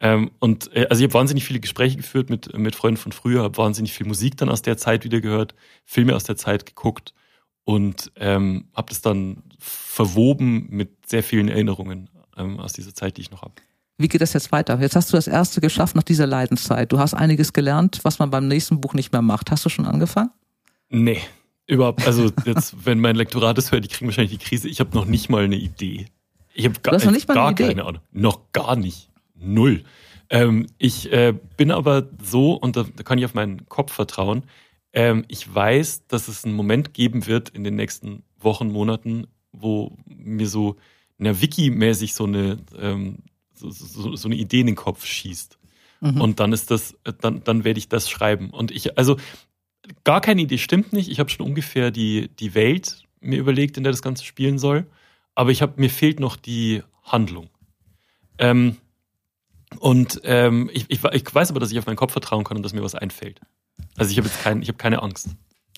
Ähm, 0.00 0.32
und 0.40 0.74
äh, 0.74 0.88
also 0.90 1.00
ich 1.00 1.08
habe 1.08 1.14
wahnsinnig 1.14 1.44
viele 1.44 1.60
Gespräche 1.60 1.96
geführt 1.96 2.28
mit, 2.28 2.58
mit 2.58 2.74
Freunden 2.74 2.98
von 2.98 3.12
früher, 3.12 3.44
habe 3.44 3.56
wahnsinnig 3.56 3.92
viel 3.92 4.08
Musik 4.08 4.36
dann 4.36 4.48
aus 4.48 4.62
der 4.62 4.76
Zeit 4.76 5.04
wieder 5.04 5.20
gehört, 5.20 5.54
Filme 5.84 6.16
aus 6.16 6.24
der 6.24 6.36
Zeit 6.36 6.66
geguckt 6.66 7.14
und 7.64 8.12
ähm, 8.16 8.68
habe 8.74 8.88
das 8.88 9.02
dann 9.02 9.42
verwoben 9.58 10.66
mit 10.70 11.06
sehr 11.06 11.22
vielen 11.22 11.48
Erinnerungen 11.48 12.10
ähm, 12.36 12.58
aus 12.58 12.72
dieser 12.72 12.94
Zeit, 12.94 13.16
die 13.16 13.22
ich 13.22 13.30
noch 13.30 13.42
habe. 13.42 13.54
Wie 13.98 14.08
geht 14.08 14.20
das 14.20 14.32
jetzt 14.32 14.50
weiter? 14.52 14.80
Jetzt 14.80 14.96
hast 14.96 15.12
du 15.12 15.16
das 15.16 15.28
erste 15.28 15.60
geschafft 15.60 15.94
nach 15.94 16.02
dieser 16.02 16.26
Leidenszeit. 16.26 16.90
Du 16.90 16.98
hast 16.98 17.14
einiges 17.14 17.52
gelernt, 17.52 18.00
was 18.02 18.18
man 18.18 18.30
beim 18.30 18.48
nächsten 18.48 18.80
Buch 18.80 18.94
nicht 18.94 19.12
mehr 19.12 19.22
macht. 19.22 19.50
Hast 19.50 19.64
du 19.64 19.68
schon 19.68 19.86
angefangen? 19.86 20.30
Nee, 20.88 21.20
überhaupt. 21.66 22.06
Also 22.06 22.30
jetzt, 22.44 22.74
wenn 22.84 23.00
mein 23.00 23.16
Lektorat 23.16 23.58
das 23.58 23.70
hört, 23.70 23.84
die 23.84 23.88
kriegen 23.88 24.06
wahrscheinlich 24.06 24.38
die 24.38 24.44
Krise. 24.44 24.68
Ich 24.68 24.80
habe 24.80 24.94
noch 24.94 25.04
nicht 25.04 25.28
mal 25.28 25.44
eine 25.44 25.56
Idee. 25.56 26.06
Ich 26.54 26.64
habe 26.64 26.80
gar, 26.80 26.94
noch 26.94 27.10
nicht 27.10 27.28
mal 27.28 27.34
gar 27.34 27.48
eine 27.48 27.54
Idee. 27.54 27.68
keine 27.68 27.84
Ahnung. 27.84 28.02
Noch 28.10 28.52
gar 28.52 28.76
nicht. 28.76 29.10
Null. 29.34 29.84
Ähm, 30.30 30.66
ich 30.78 31.12
äh, 31.12 31.34
bin 31.56 31.70
aber 31.70 32.08
so, 32.22 32.54
und 32.54 32.76
da, 32.76 32.84
da, 32.96 33.02
kann 33.02 33.18
ich 33.18 33.24
auf 33.24 33.34
meinen 33.34 33.68
Kopf 33.68 33.92
vertrauen, 33.92 34.44
ähm, 34.92 35.24
ich 35.28 35.52
weiß, 35.52 36.06
dass 36.06 36.28
es 36.28 36.44
einen 36.44 36.54
Moment 36.54 36.94
geben 36.94 37.26
wird 37.26 37.50
in 37.50 37.64
den 37.64 37.76
nächsten 37.76 38.24
Wochen, 38.38 38.68
Monaten, 38.68 39.26
wo 39.52 39.96
mir 40.06 40.48
so 40.48 40.76
na, 41.18 41.40
Wiki-mäßig 41.40 42.14
so 42.14 42.24
eine, 42.24 42.58
ähm, 42.78 43.18
so, 43.54 43.70
so, 43.70 44.16
so, 44.16 44.28
eine 44.28 44.34
Idee 44.34 44.60
in 44.60 44.66
den 44.66 44.76
Kopf 44.76 45.04
schießt. 45.04 45.58
Mhm. 46.00 46.20
Und 46.20 46.40
dann 46.40 46.52
ist 46.52 46.70
das, 46.70 46.96
dann, 47.20 47.44
dann 47.44 47.64
werde 47.64 47.78
ich 47.78 47.88
das 47.88 48.10
schreiben. 48.10 48.50
Und 48.50 48.70
ich, 48.70 48.98
also 48.98 49.16
gar 50.04 50.20
keine 50.20 50.42
Idee 50.42 50.58
stimmt 50.58 50.92
nicht. 50.92 51.10
Ich 51.10 51.20
habe 51.20 51.30
schon 51.30 51.46
ungefähr 51.46 51.90
die, 51.90 52.28
die 52.40 52.54
Welt 52.54 53.04
mir 53.20 53.38
überlegt, 53.38 53.76
in 53.76 53.84
der 53.84 53.92
das 53.92 54.02
Ganze 54.02 54.24
spielen 54.24 54.58
soll. 54.58 54.86
Aber 55.34 55.50
ich 55.50 55.62
habe, 55.62 55.80
mir 55.80 55.90
fehlt 55.90 56.18
noch 56.18 56.36
die 56.36 56.82
Handlung. 57.04 57.48
Ähm, 58.38 58.76
und 59.78 60.20
ähm, 60.24 60.70
ich, 60.72 60.86
ich, 60.88 61.04
ich 61.04 61.34
weiß 61.34 61.50
aber, 61.50 61.60
dass 61.60 61.70
ich 61.70 61.78
auf 61.78 61.86
meinen 61.86 61.96
Kopf 61.96 62.12
vertrauen 62.12 62.44
kann 62.44 62.56
und 62.56 62.62
dass 62.62 62.74
mir 62.74 62.82
was 62.82 62.94
einfällt. 62.94 63.40
Also 64.02 64.10
ich 64.10 64.18
habe 64.18 64.26
jetzt 64.26 64.42
kein, 64.42 64.62
ich 64.62 64.68
habe 64.68 64.78
keine 64.78 65.00
Angst. 65.00 65.28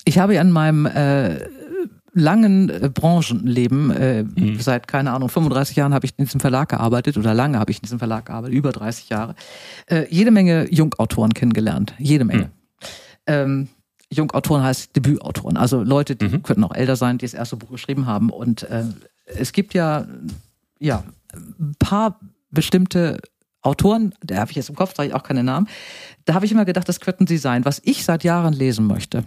Ich 0.07 0.19
habe 0.19 0.41
an 0.41 0.51
meinem 0.51 0.87
äh, 0.87 1.47
langen 2.15 2.71
äh, 2.71 2.89
Branchenleben, 2.89 3.91
äh, 3.91 4.23
mhm. 4.23 4.59
seit, 4.61 4.89
keine 4.89 5.13
Ahnung, 5.13 5.29
35 5.29 5.77
Jahren 5.77 5.93
habe 5.93 6.07
ich 6.07 6.15
in 6.17 6.25
diesem 6.25 6.41
Verlag 6.41 6.71
gearbeitet 6.71 7.19
oder 7.19 7.35
lange 7.35 7.59
habe 7.59 7.71
ich 7.71 7.79
in 7.79 7.83
diesem 7.83 7.99
Verlag 7.99 8.25
gearbeitet, 8.25 8.57
über 8.57 8.73
30 8.73 9.11
Jahre, 9.11 9.35
äh, 9.91 10.07
jede 10.09 10.31
Menge 10.31 10.73
Jungautoren 10.73 11.35
kennengelernt. 11.35 11.93
Jede 11.99 12.25
Menge. 12.25 12.45
Mhm. 12.45 12.49
Ähm, 13.27 13.69
Jungautoren 14.11 14.63
heißt 14.63 14.97
Debütautoren, 14.97 15.59
also 15.59 15.83
Leute, 15.83 16.17
die 16.17 16.29
mhm. 16.29 16.43
könnten 16.43 16.65
auch 16.65 16.75
älter 16.75 16.97
sein, 16.97 17.19
die 17.19 17.27
das 17.27 17.35
erste 17.35 17.57
Buch 17.57 17.73
geschrieben 17.73 18.07
haben. 18.07 18.31
Und 18.31 18.63
äh, 18.63 18.85
es 19.27 19.53
gibt 19.53 19.75
ja, 19.75 20.07
ja, 20.79 21.05
ein 21.35 21.75
paar 21.79 22.21
bestimmte 22.51 23.19
Autoren, 23.61 24.15
da 24.23 24.37
habe 24.37 24.51
ich 24.51 24.57
jetzt 24.57 24.69
im 24.69 24.77
Kopf, 24.77 24.95
sage 24.95 25.09
ich 25.09 25.15
auch 25.15 25.23
keine 25.23 25.43
Namen, 25.43 25.69
da 26.25 26.35
habe 26.35 26.47
ich 26.47 26.53
immer 26.53 26.65
gedacht, 26.65 26.89
das 26.89 27.01
könnten 27.01 27.27
sie 27.27 27.39
sein, 27.39 27.65
was 27.65 27.81
ich 27.85 28.05
seit 28.05 28.25
Jahren 28.25 28.53
lesen 28.53 28.87
möchte. 28.87 29.25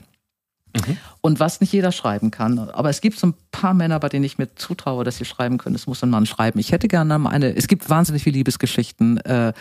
Mhm. 0.75 0.97
Und 1.21 1.39
was 1.39 1.61
nicht 1.61 1.71
jeder 1.71 1.91
schreiben 1.91 2.31
kann. 2.31 2.59
Aber 2.59 2.89
es 2.89 3.01
gibt 3.01 3.17
so 3.17 3.27
ein 3.27 3.33
paar 3.51 3.73
Männer, 3.73 3.99
bei 3.99 4.09
denen 4.09 4.25
ich 4.25 4.37
mir 4.37 4.53
zutraue, 4.55 5.03
dass 5.03 5.17
sie 5.17 5.25
schreiben 5.25 5.57
können. 5.57 5.75
Es 5.75 5.87
muss 5.87 6.03
ein 6.03 6.09
Mann 6.09 6.25
schreiben. 6.25 6.59
Ich 6.59 6.71
hätte 6.71 6.87
gerne 6.87 7.17
mal 7.17 7.29
eine, 7.29 7.55
es 7.55 7.67
gibt 7.67 7.89
wahnsinnig 7.89 8.23
viele 8.23 8.37
Liebesgeschichten. 8.37 9.17
Äh, 9.17 9.53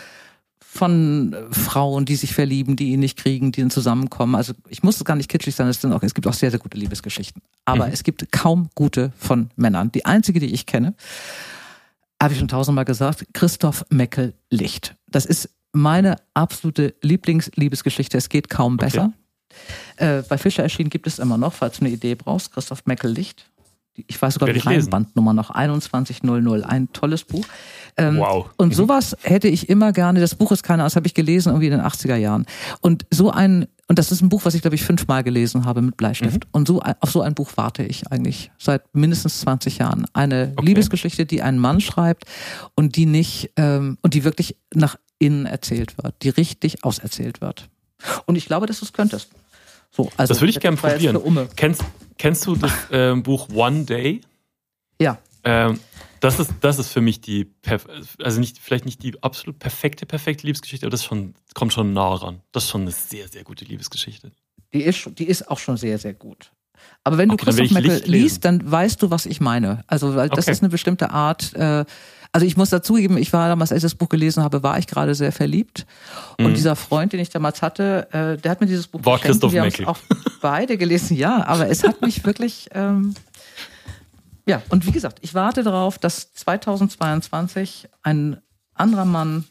von 0.77 1.35
Frauen, 1.49 2.05
die 2.05 2.15
sich 2.15 2.33
verlieben, 2.35 2.75
die 2.75 2.91
ihn 2.91 2.99
nicht 2.99 3.17
kriegen, 3.17 3.51
die 3.51 3.61
dann 3.61 3.69
zusammenkommen. 3.69 4.35
Also 4.35 4.53
ich 4.67 4.83
muss 4.83 4.97
es 4.97 5.05
gar 5.05 5.15
nicht 5.15 5.29
kitschig 5.29 5.55
sein, 5.55 5.67
es, 5.67 5.83
auch, 5.85 6.03
es 6.03 6.13
gibt 6.13 6.27
auch 6.27 6.33
sehr, 6.33 6.51
sehr 6.51 6.59
gute 6.59 6.77
Liebesgeschichten. 6.77 7.41
Aber 7.65 7.87
mhm. 7.87 7.93
es 7.93 8.03
gibt 8.03 8.31
kaum 8.31 8.69
gute 8.75 9.11
von 9.17 9.49
Männern. 9.55 9.91
Die 9.91 10.05
einzige, 10.05 10.39
die 10.39 10.53
ich 10.53 10.65
kenne, 10.65 10.93
habe 12.21 12.33
ich 12.33 12.39
schon 12.39 12.47
tausendmal 12.47 12.85
gesagt, 12.85 13.25
Christoph 13.33 13.85
Meckel-Licht. 13.89 14.95
Das 15.09 15.25
ist 15.25 15.49
meine 15.73 16.17
absolute 16.33 16.95
Lieblingsliebesgeschichte. 17.01 18.17
Es 18.17 18.29
geht 18.29 18.49
kaum 18.49 18.77
besser. 18.77 19.13
Okay. 19.97 20.19
Äh, 20.19 20.23
bei 20.23 20.37
Fischer 20.37 20.63
erschienen 20.63 20.89
gibt 20.89 21.07
es 21.07 21.19
immer 21.19 21.37
noch, 21.37 21.53
falls 21.53 21.79
du 21.79 21.85
eine 21.85 21.93
Idee 21.93 22.15
brauchst, 22.15 22.51
Christoph 22.51 22.85
Meckel-Licht 22.85 23.49
ich 24.05 24.21
weiß 24.21 24.35
sogar 24.35 24.53
die 24.53 24.59
Reihenbandnummer 24.59 25.33
noch, 25.33 25.51
2100, 25.51 26.65
ein 26.65 26.91
tolles 26.93 27.23
Buch. 27.23 27.45
Ähm, 27.97 28.17
wow. 28.17 28.49
Und 28.57 28.69
mhm. 28.69 28.73
sowas 28.73 29.17
hätte 29.23 29.47
ich 29.47 29.69
immer 29.69 29.91
gerne, 29.91 30.19
das 30.19 30.35
Buch 30.35 30.51
ist 30.51 30.61
keine, 30.61 30.83
das 30.83 30.95
habe 30.95 31.07
ich 31.07 31.13
gelesen 31.13 31.49
irgendwie 31.49 31.67
in 31.67 31.71
den 31.71 31.81
80er 31.81 32.15
Jahren. 32.15 32.45
Und 32.81 33.05
so 33.09 33.31
ein, 33.31 33.65
und 33.87 33.97
das 33.97 34.11
ist 34.11 34.21
ein 34.21 34.29
Buch, 34.29 34.45
was 34.45 34.53
ich 34.53 34.61
glaube 34.61 34.75
ich 34.75 34.83
fünfmal 34.83 35.23
gelesen 35.23 35.65
habe 35.65 35.81
mit 35.81 35.97
Bleistift. 35.97 36.45
Mhm. 36.45 36.49
Und 36.51 36.67
so, 36.67 36.81
auf 36.81 37.09
so 37.09 37.21
ein 37.21 37.33
Buch 37.33 37.51
warte 37.55 37.83
ich 37.83 38.11
eigentlich 38.11 38.51
seit 38.59 38.83
mindestens 38.93 39.39
20 39.39 39.79
Jahren. 39.79 40.05
Eine 40.13 40.53
okay. 40.55 40.65
Liebesgeschichte, 40.67 41.25
die 41.25 41.41
ein 41.41 41.57
Mann 41.57 41.81
schreibt 41.81 42.25
und 42.75 42.95
die 42.97 43.07
nicht, 43.07 43.51
ähm, 43.55 43.97
und 44.01 44.13
die 44.13 44.23
wirklich 44.23 44.57
nach 44.73 44.97
innen 45.19 45.45
erzählt 45.45 45.97
wird, 46.01 46.15
die 46.23 46.29
richtig 46.29 46.83
auserzählt 46.83 47.41
wird. 47.41 47.69
Und 48.25 48.35
ich 48.35 48.45
glaube, 48.45 48.67
dass 48.67 48.79
du 48.79 48.85
es 48.85 48.93
könntest. 48.93 49.29
So, 49.91 50.11
also 50.17 50.33
das 50.33 50.41
würde 50.41 50.51
ich 50.51 50.59
gerne 50.59 50.77
probieren. 50.77 51.49
Kennst, 51.55 51.83
kennst 52.17 52.45
du 52.45 52.55
das 52.55 52.71
äh, 52.91 53.15
Buch 53.15 53.49
One 53.49 53.85
Day? 53.85 54.21
Ja. 55.01 55.17
Ähm, 55.43 55.79
das 56.19 56.39
ist, 56.39 56.51
das 56.61 56.79
ist 56.79 56.89
für 56.89 57.01
mich 57.01 57.21
die, 57.21 57.53
also 58.21 58.39
nicht, 58.39 58.59
vielleicht 58.59 58.85
nicht 58.85 59.03
die 59.03 59.21
absolut 59.21 59.59
perfekte, 59.59 60.05
perfekte 60.05 60.45
Liebesgeschichte, 60.45 60.85
aber 60.85 60.91
das 60.91 61.03
schon, 61.03 61.35
kommt 61.53 61.73
schon 61.73 61.93
nah 61.93 62.13
ran. 62.15 62.41
Das 62.51 62.65
ist 62.65 62.69
schon 62.71 62.81
eine 62.81 62.91
sehr, 62.91 63.27
sehr 63.27 63.43
gute 63.43 63.65
Liebesgeschichte. 63.65 64.31
Die 64.73 64.81
ist, 64.81 65.09
die 65.17 65.25
ist 65.25 65.49
auch 65.49 65.59
schon 65.59 65.77
sehr, 65.77 65.97
sehr 65.97 66.13
gut. 66.13 66.51
Aber 67.03 67.17
wenn 67.17 67.29
du 67.29 67.33
okay, 67.33 67.45
Christoph 67.45 67.71
Meckel 67.71 68.03
liest, 68.05 68.45
dann 68.45 68.69
weißt 68.69 69.01
du, 69.01 69.09
was 69.09 69.25
ich 69.25 69.39
meine. 69.39 69.83
Also, 69.87 70.15
weil 70.15 70.29
das 70.29 70.45
okay. 70.45 70.51
ist 70.51 70.61
eine 70.61 70.69
bestimmte 70.69 71.09
Art, 71.11 71.53
äh, 71.53 71.85
also 72.31 72.45
ich 72.45 72.57
muss 72.57 72.69
dazugeben, 72.69 73.17
ich 73.17 73.33
war 73.33 73.47
damals, 73.47 73.71
als 73.71 73.79
ich 73.79 73.91
das 73.91 73.95
Buch 73.95 74.09
gelesen 74.09 74.43
habe, 74.43 74.63
war 74.63 74.77
ich 74.77 74.87
gerade 74.87 75.15
sehr 75.15 75.31
verliebt. 75.31 75.85
Und 76.37 76.49
mhm. 76.49 76.53
dieser 76.53 76.75
Freund, 76.75 77.13
den 77.13 77.19
ich 77.19 77.29
damals 77.29 77.61
hatte, 77.61 78.07
äh, 78.11 78.37
der 78.37 78.51
hat 78.51 78.61
mir 78.61 78.67
dieses 78.67 78.87
Buch 78.87 79.03
war 79.03 79.17
geschenkt. 79.17 79.41
Christoph 79.41 79.53
wir 79.53 79.63
haben 79.63 79.85
auch 79.85 79.99
beide 80.41 80.77
gelesen, 80.77 81.15
ja. 81.17 81.45
Aber 81.45 81.69
es 81.69 81.83
hat 81.83 82.01
mich 82.01 82.25
wirklich, 82.25 82.69
ähm, 82.73 83.15
ja. 84.45 84.61
Und 84.69 84.85
wie 84.85 84.91
gesagt, 84.91 85.19
ich 85.21 85.33
warte 85.33 85.63
darauf, 85.63 85.97
dass 85.97 86.33
2022 86.33 87.89
ein 88.03 88.37
anderer 88.73 89.05
Mann 89.05 89.45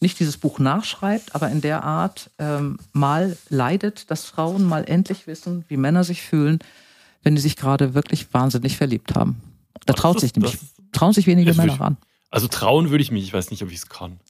nicht 0.00 0.18
dieses 0.18 0.38
Buch 0.38 0.58
nachschreibt, 0.58 1.34
aber 1.34 1.50
in 1.50 1.60
der 1.60 1.84
Art 1.84 2.30
ähm, 2.38 2.78
mal 2.92 3.36
leidet, 3.50 4.10
dass 4.10 4.24
Frauen 4.24 4.64
mal 4.64 4.84
endlich 4.84 5.26
wissen, 5.26 5.64
wie 5.68 5.76
Männer 5.76 6.04
sich 6.04 6.22
fühlen, 6.22 6.58
wenn 7.22 7.34
die 7.34 7.42
sich 7.42 7.56
gerade 7.56 7.92
wirklich 7.92 8.32
wahnsinnig 8.32 8.78
verliebt 8.78 9.14
haben. 9.14 9.42
Da 9.86 9.92
traut 9.92 10.20
sich 10.20 10.34
nämlich 10.34 10.58
trauen 11.00 11.12
sich 11.12 11.26
wenige 11.26 11.54
Männer 11.54 11.80
ran. 11.80 11.96
Also 12.30 12.46
trauen 12.46 12.90
würde 12.90 13.02
ich 13.02 13.10
mich, 13.10 13.24
ich 13.24 13.32
weiß 13.32 13.50
nicht, 13.50 13.62
ob 13.62 13.70
ich 13.70 13.76
es 13.76 13.88
kann. 13.88 14.20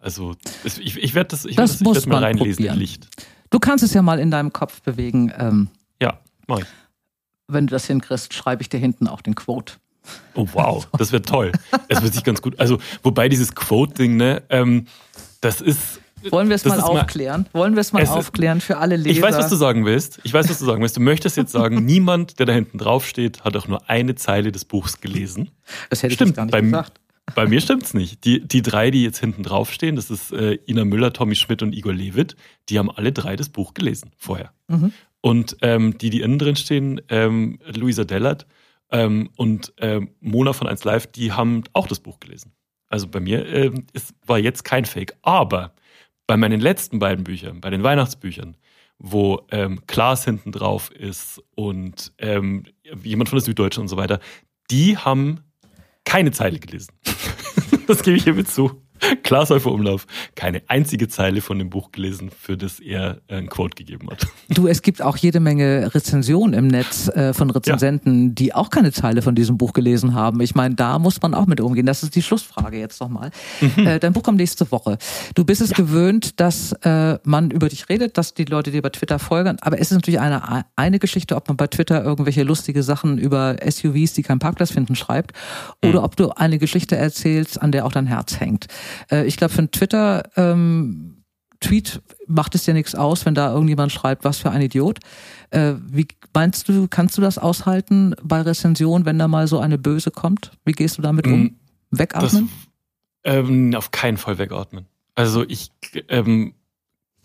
Also 0.00 0.34
ich, 0.64 0.96
ich 0.96 1.14
werde 1.14 1.28
das, 1.30 1.44
ich 1.44 1.56
das 1.56 1.72
das, 1.72 1.80
muss 1.80 1.98
ich 1.98 2.04
werd 2.04 2.12
mal 2.12 2.24
reinlesen 2.24 2.64
probieren. 2.64 2.78
Licht. 2.78 3.08
Du 3.50 3.58
kannst 3.58 3.84
es 3.84 3.92
ja 3.94 4.02
mal 4.02 4.18
in 4.18 4.30
deinem 4.30 4.52
Kopf 4.52 4.80
bewegen. 4.82 5.32
Ähm, 5.36 5.68
ja, 6.00 6.18
mach 6.46 6.60
ich. 6.60 6.66
Wenn 7.46 7.66
du 7.66 7.72
das 7.72 7.86
hinkriegst, 7.86 8.32
schreibe 8.32 8.62
ich 8.62 8.68
dir 8.68 8.78
hinten 8.78 9.06
auch 9.06 9.20
den 9.20 9.34
Quote. 9.34 9.74
Oh 10.34 10.46
wow, 10.52 10.88
das 10.98 11.12
wird 11.12 11.28
toll. 11.28 11.52
Es 11.88 12.02
wird 12.02 12.14
sich 12.14 12.24
ganz 12.24 12.40
gut. 12.40 12.58
Also 12.58 12.78
wobei 13.02 13.28
dieses 13.28 13.54
Quote-Ding, 13.54 14.16
ne, 14.16 14.42
ähm, 14.48 14.86
das 15.40 15.60
ist 15.60 15.97
wollen 16.30 16.48
wir 16.48 16.56
es 16.56 16.64
mal 16.64 16.80
aufklären? 16.80 17.46
Mal, 17.52 17.60
Wollen 17.60 17.74
wir 17.74 17.80
es 17.80 17.92
mal 17.92 18.02
es 18.02 18.10
aufklären 18.10 18.60
für 18.60 18.78
alle 18.78 18.96
Leser? 18.96 19.10
Ich 19.10 19.22
weiß, 19.22 19.36
was 19.36 19.48
du 19.48 19.56
sagen 19.56 19.84
willst. 19.84 20.20
Ich 20.24 20.32
weiß, 20.32 20.48
was 20.48 20.58
du 20.58 20.64
sagen 20.64 20.82
willst. 20.82 20.96
Du 20.96 21.00
möchtest 21.00 21.36
jetzt 21.36 21.52
sagen, 21.52 21.84
niemand, 21.84 22.38
der 22.38 22.46
da 22.46 22.52
hinten 22.52 22.78
drauf 22.78 23.06
steht, 23.06 23.44
hat 23.44 23.56
auch 23.56 23.68
nur 23.68 23.88
eine 23.88 24.14
Zeile 24.14 24.52
des 24.52 24.64
Buchs 24.64 25.00
gelesen. 25.00 25.50
Das 25.90 26.02
hätte 26.02 26.14
Stimmt, 26.14 26.30
ich 26.30 26.36
gar 26.36 26.44
nicht 26.44 26.52
bei, 26.52 26.60
gesagt. 26.60 27.00
Bei 27.34 27.46
mir 27.46 27.60
stimmt's 27.60 27.94
nicht. 27.94 28.24
Die, 28.24 28.46
die 28.46 28.62
drei, 28.62 28.90
die 28.90 29.02
jetzt 29.02 29.18
hinten 29.18 29.42
drauf 29.42 29.72
stehen, 29.72 29.96
das 29.96 30.10
ist 30.10 30.32
äh, 30.32 30.58
Ina 30.66 30.84
Müller, 30.84 31.12
Tommy 31.12 31.34
Schmidt 31.34 31.62
und 31.62 31.74
Igor 31.74 31.92
Lewitt, 31.92 32.36
die 32.68 32.78
haben 32.78 32.90
alle 32.90 33.12
drei 33.12 33.36
das 33.36 33.48
Buch 33.48 33.74
gelesen 33.74 34.12
vorher. 34.16 34.52
Mhm. 34.68 34.92
Und 35.20 35.56
ähm, 35.62 35.98
die, 35.98 36.10
die 36.10 36.20
innen 36.20 36.38
drin 36.38 36.56
stehen, 36.56 37.00
ähm, 37.08 37.58
Luisa 37.66 38.04
Dellert 38.04 38.46
ähm, 38.90 39.30
und 39.36 39.72
ähm, 39.78 40.10
Mona 40.20 40.52
von 40.52 40.66
1 40.68 40.84
Live, 40.84 41.06
die 41.08 41.32
haben 41.32 41.64
auch 41.72 41.86
das 41.86 42.00
Buch 42.00 42.20
gelesen. 42.20 42.52
Also 42.88 43.08
bei 43.08 43.20
mir 43.20 43.46
äh, 43.46 43.72
ist, 43.92 44.14
war 44.26 44.38
jetzt 44.38 44.64
kein 44.64 44.84
Fake. 44.84 45.16
Aber 45.22 45.72
bei 46.28 46.36
meinen 46.36 46.60
letzten 46.60 47.00
beiden 47.00 47.24
Büchern, 47.24 47.60
bei 47.60 47.70
den 47.70 47.82
Weihnachtsbüchern, 47.82 48.56
wo 48.98 49.46
ähm, 49.50 49.80
Klaas 49.86 50.24
hinten 50.24 50.52
drauf 50.52 50.92
ist 50.92 51.42
und 51.56 52.12
ähm, 52.18 52.64
jemand 53.02 53.30
von 53.30 53.38
der 53.38 53.44
Süddeutschen 53.44 53.80
und 53.80 53.88
so 53.88 53.96
weiter, 53.96 54.20
die 54.70 54.96
haben 54.98 55.40
keine 56.04 56.30
Zeile 56.30 56.58
gelesen. 56.58 56.92
das 57.86 58.02
gebe 58.02 58.18
ich 58.18 58.24
hiermit 58.24 58.48
zu. 58.48 58.82
Umlauf, 59.68 60.06
keine 60.34 60.62
einzige 60.68 61.08
Zeile 61.08 61.40
von 61.40 61.58
dem 61.58 61.70
Buch 61.70 61.92
gelesen, 61.92 62.30
für 62.30 62.56
das 62.56 62.80
er 62.80 63.20
ein 63.28 63.48
Quote 63.48 63.74
gegeben 63.74 64.10
hat. 64.10 64.26
Du, 64.50 64.66
es 64.66 64.80
gibt 64.80 65.02
auch 65.02 65.16
jede 65.18 65.40
Menge 65.40 65.94
Rezensionen 65.94 66.54
im 66.54 66.68
Netz 66.68 67.08
äh, 67.08 67.34
von 67.34 67.50
Rezensenten, 67.50 68.28
ja. 68.28 68.32
die 68.32 68.54
auch 68.54 68.70
keine 68.70 68.92
Zeile 68.92 69.20
von 69.20 69.34
diesem 69.34 69.58
Buch 69.58 69.74
gelesen 69.74 70.14
haben. 70.14 70.40
Ich 70.40 70.54
meine, 70.54 70.74
da 70.74 70.98
muss 70.98 71.20
man 71.20 71.34
auch 71.34 71.46
mit 71.46 71.60
umgehen. 71.60 71.84
Das 71.84 72.02
ist 72.02 72.16
die 72.16 72.22
Schlussfrage 72.22 72.78
jetzt 72.78 73.00
nochmal. 73.00 73.30
Mhm. 73.60 73.86
Äh, 73.86 73.98
dein 73.98 74.14
Buch 74.14 74.22
kommt 74.22 74.38
nächste 74.38 74.70
Woche. 74.72 74.96
Du 75.34 75.44
bist 75.44 75.60
es 75.60 75.70
ja. 75.70 75.76
gewöhnt, 75.76 76.40
dass 76.40 76.72
äh, 76.82 77.18
man 77.24 77.50
über 77.50 77.68
dich 77.68 77.88
redet, 77.90 78.16
dass 78.16 78.34
die 78.34 78.46
Leute 78.46 78.70
dir 78.70 78.80
bei 78.80 78.88
Twitter 78.88 79.18
folgen. 79.18 79.58
Aber 79.60 79.76
es 79.76 79.90
ist 79.90 79.96
natürlich 79.96 80.20
eine, 80.20 80.64
eine 80.76 80.98
Geschichte, 80.98 81.36
ob 81.36 81.46
man 81.48 81.56
bei 81.58 81.66
Twitter 81.66 82.02
irgendwelche 82.02 82.42
lustige 82.42 82.82
Sachen 82.82 83.18
über 83.18 83.56
SUVs, 83.62 84.14
die 84.14 84.22
keinen 84.22 84.38
Parkplatz 84.38 84.70
finden, 84.70 84.96
schreibt. 84.96 85.32
Oder 85.84 86.00
mhm. 86.00 86.04
ob 86.04 86.16
du 86.16 86.30
eine 86.30 86.58
Geschichte 86.58 86.96
erzählst, 86.96 87.60
an 87.60 87.70
der 87.70 87.84
auch 87.84 87.92
dein 87.92 88.06
Herz 88.06 88.40
hängt. 88.40 88.66
Äh, 89.10 89.26
ich 89.26 89.36
glaube, 89.36 89.52
für 89.52 89.58
einen 89.58 89.70
Twitter 89.70 90.28
ähm, 90.36 91.18
Tweet 91.60 92.02
macht 92.26 92.54
es 92.54 92.64
dir 92.64 92.74
nichts 92.74 92.94
aus, 92.94 93.26
wenn 93.26 93.34
da 93.34 93.52
irgendjemand 93.52 93.90
schreibt, 93.90 94.24
was 94.24 94.38
für 94.38 94.50
ein 94.50 94.62
Idiot. 94.62 95.00
Äh, 95.50 95.74
wie 95.90 96.06
meinst 96.32 96.68
du, 96.68 96.86
kannst 96.88 97.18
du 97.18 97.22
das 97.22 97.38
aushalten 97.38 98.14
bei 98.22 98.40
Rezension, 98.42 99.04
wenn 99.04 99.18
da 99.18 99.26
mal 99.26 99.48
so 99.48 99.58
eine 99.58 99.78
böse 99.78 100.10
kommt? 100.10 100.52
Wie 100.64 100.72
gehst 100.72 100.98
du 100.98 101.02
damit 101.02 101.26
um? 101.26 101.42
Mm, 101.42 101.56
wegatmen? 101.90 102.48
Das, 103.24 103.34
ähm, 103.34 103.74
auf 103.74 103.90
keinen 103.90 104.18
Fall 104.18 104.38
wegatmen. 104.38 104.86
Also 105.14 105.44
ich 105.48 105.72
ähm, 106.08 106.54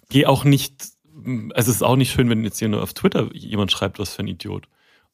gehe 0.10 0.28
auch 0.28 0.46
nicht, 0.46 0.88
also 1.54 1.70
es 1.70 1.78
ist 1.78 1.84
auch 1.84 1.96
nicht 1.96 2.12
schön, 2.12 2.30
wenn 2.30 2.44
jetzt 2.44 2.58
hier 2.58 2.70
nur 2.70 2.82
auf 2.82 2.94
Twitter 2.94 3.30
jemand 3.34 3.72
schreibt, 3.72 4.00
was 4.00 4.16
für 4.16 4.24
ein 4.24 4.28
Idiot. 4.28 4.68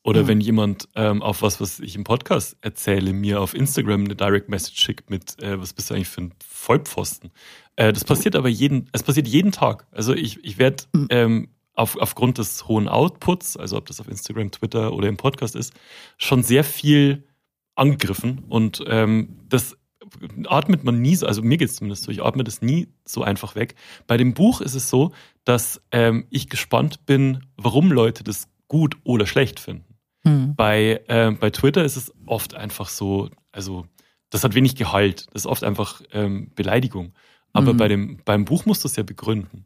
Oder 0.04 0.24
mhm. 0.24 0.28
wenn 0.28 0.42
jemand 0.42 0.88
ähm, 0.96 1.22
auf 1.22 1.42
was, 1.42 1.60
was 1.60 1.80
ich 1.80 1.96
im 1.96 2.04
Podcast 2.04 2.58
erzähle, 2.62 3.12
mir 3.12 3.42
auf 3.42 3.54
Instagram 3.54 4.06
eine 4.06 4.16
Direct 4.16 4.50
Message 4.50 4.82
schickt 4.82 5.10
mit, 5.10 5.42
äh, 5.42 5.60
was 5.60 5.74
bist 5.74 5.90
du 5.90 5.94
eigentlich 5.94 6.08
für 6.08 6.22
ein 6.22 6.34
Vollpfosten? 6.48 7.32
Äh, 7.76 7.92
das 7.92 8.06
passiert 8.06 8.36
aber 8.36 8.50
jeden, 8.50 8.90
es 8.94 9.04
passiert 9.04 9.28
jeden 9.28 9.52
Tag. 9.52 9.88
Also 9.92 10.14
ich, 10.14 10.44
ich 10.44 10.58
werde 10.58 10.84
mhm. 10.94 11.08
ähm, 11.10 11.50
auf, 11.74 11.98
aufgrund 11.98 12.38
des 12.38 12.68
hohen 12.68 12.88
Outputs, 12.88 13.58
also 13.58 13.78
ob 13.78 13.88
das 13.88 14.00
auf 14.00 14.08
Instagram, 14.08 14.52
Twitter 14.52 14.94
oder 14.94 15.08
im 15.08 15.18
Podcast 15.18 15.56
ist, 15.56 15.74
schon 16.18 16.44
sehr 16.44 16.64
viel 16.64 17.24
angegriffen. 17.76 18.44
Und 18.48 18.84
ähm, 18.88 19.38
das 19.48 19.78
atmet 20.46 20.84
man 20.84 21.02
nie 21.02 21.16
so, 21.16 21.26
also 21.26 21.42
mir 21.42 21.58
geht 21.58 21.70
es 21.70 21.76
zumindest 21.76 22.04
so, 22.04 22.12
ich 22.12 22.24
atme 22.24 22.44
das 22.44 22.62
nie 22.62 22.88
so 23.06 23.22
einfach 23.22 23.56
weg. 23.56 23.76
Bei 24.08 24.18
dem 24.18 24.34
Buch 24.34 24.62
ist 24.62 24.76
es 24.76 24.90
so, 24.90 25.12
dass 25.44 25.82
ähm, 25.92 26.26
ich 26.30 26.50
gespannt 26.50 27.06
bin, 27.06 27.46
warum 27.58 27.92
Leute 27.92 28.24
das 28.24 28.50
gut 28.68 28.98
oder 29.04 29.26
schlecht 29.26 29.60
finden. 29.60 29.89
Mhm. 30.24 30.56
Bei, 30.56 31.02
äh, 31.08 31.32
bei 31.32 31.50
Twitter 31.50 31.84
ist 31.84 31.96
es 31.96 32.14
oft 32.26 32.56
einfach 32.56 32.90
so, 32.90 33.30
also 33.52 33.86
das 34.30 34.44
hat 34.44 34.54
wenig 34.54 34.76
Gehalt, 34.76 35.28
das 35.34 35.44
ist 35.44 35.48
oft 35.48 35.64
einfach 35.64 36.02
ähm, 36.12 36.52
Beleidigung. 36.56 37.14
Aber 37.54 37.74
mhm. 37.74 37.78
bei 37.78 37.88
dem, 37.88 38.20
beim 38.26 38.46
Buch 38.46 38.66
musst 38.66 38.84
du 38.84 38.88
es 38.88 38.96
ja 38.96 39.04
begründen. 39.04 39.66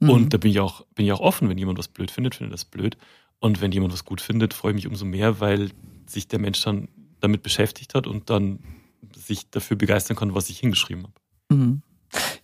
Mhm. 0.00 0.10
Und 0.10 0.34
da 0.34 0.38
bin 0.38 0.50
ich 0.50 0.60
auch, 0.60 0.86
bin 0.94 1.06
ich 1.06 1.12
auch 1.12 1.20
offen, 1.20 1.48
wenn 1.48 1.58
jemand 1.58 1.78
was 1.78 1.88
blöd 1.88 2.10
findet, 2.10 2.34
findet 2.34 2.54
das 2.54 2.64
blöd. 2.64 2.96
Und 3.40 3.60
wenn 3.60 3.72
jemand 3.72 3.92
was 3.92 4.04
gut 4.04 4.20
findet, 4.20 4.54
freue 4.54 4.72
ich 4.72 4.76
mich 4.76 4.86
umso 4.86 5.04
mehr, 5.04 5.40
weil 5.40 5.70
sich 6.06 6.28
der 6.28 6.38
Mensch 6.38 6.62
dann 6.62 6.88
damit 7.20 7.42
beschäftigt 7.42 7.94
hat 7.94 8.06
und 8.06 8.30
dann 8.30 8.60
sich 9.14 9.50
dafür 9.50 9.76
begeistern 9.76 10.16
kann, 10.16 10.34
was 10.34 10.48
ich 10.50 10.58
hingeschrieben 10.58 11.04
habe. 11.04 11.14
Mhm. 11.50 11.82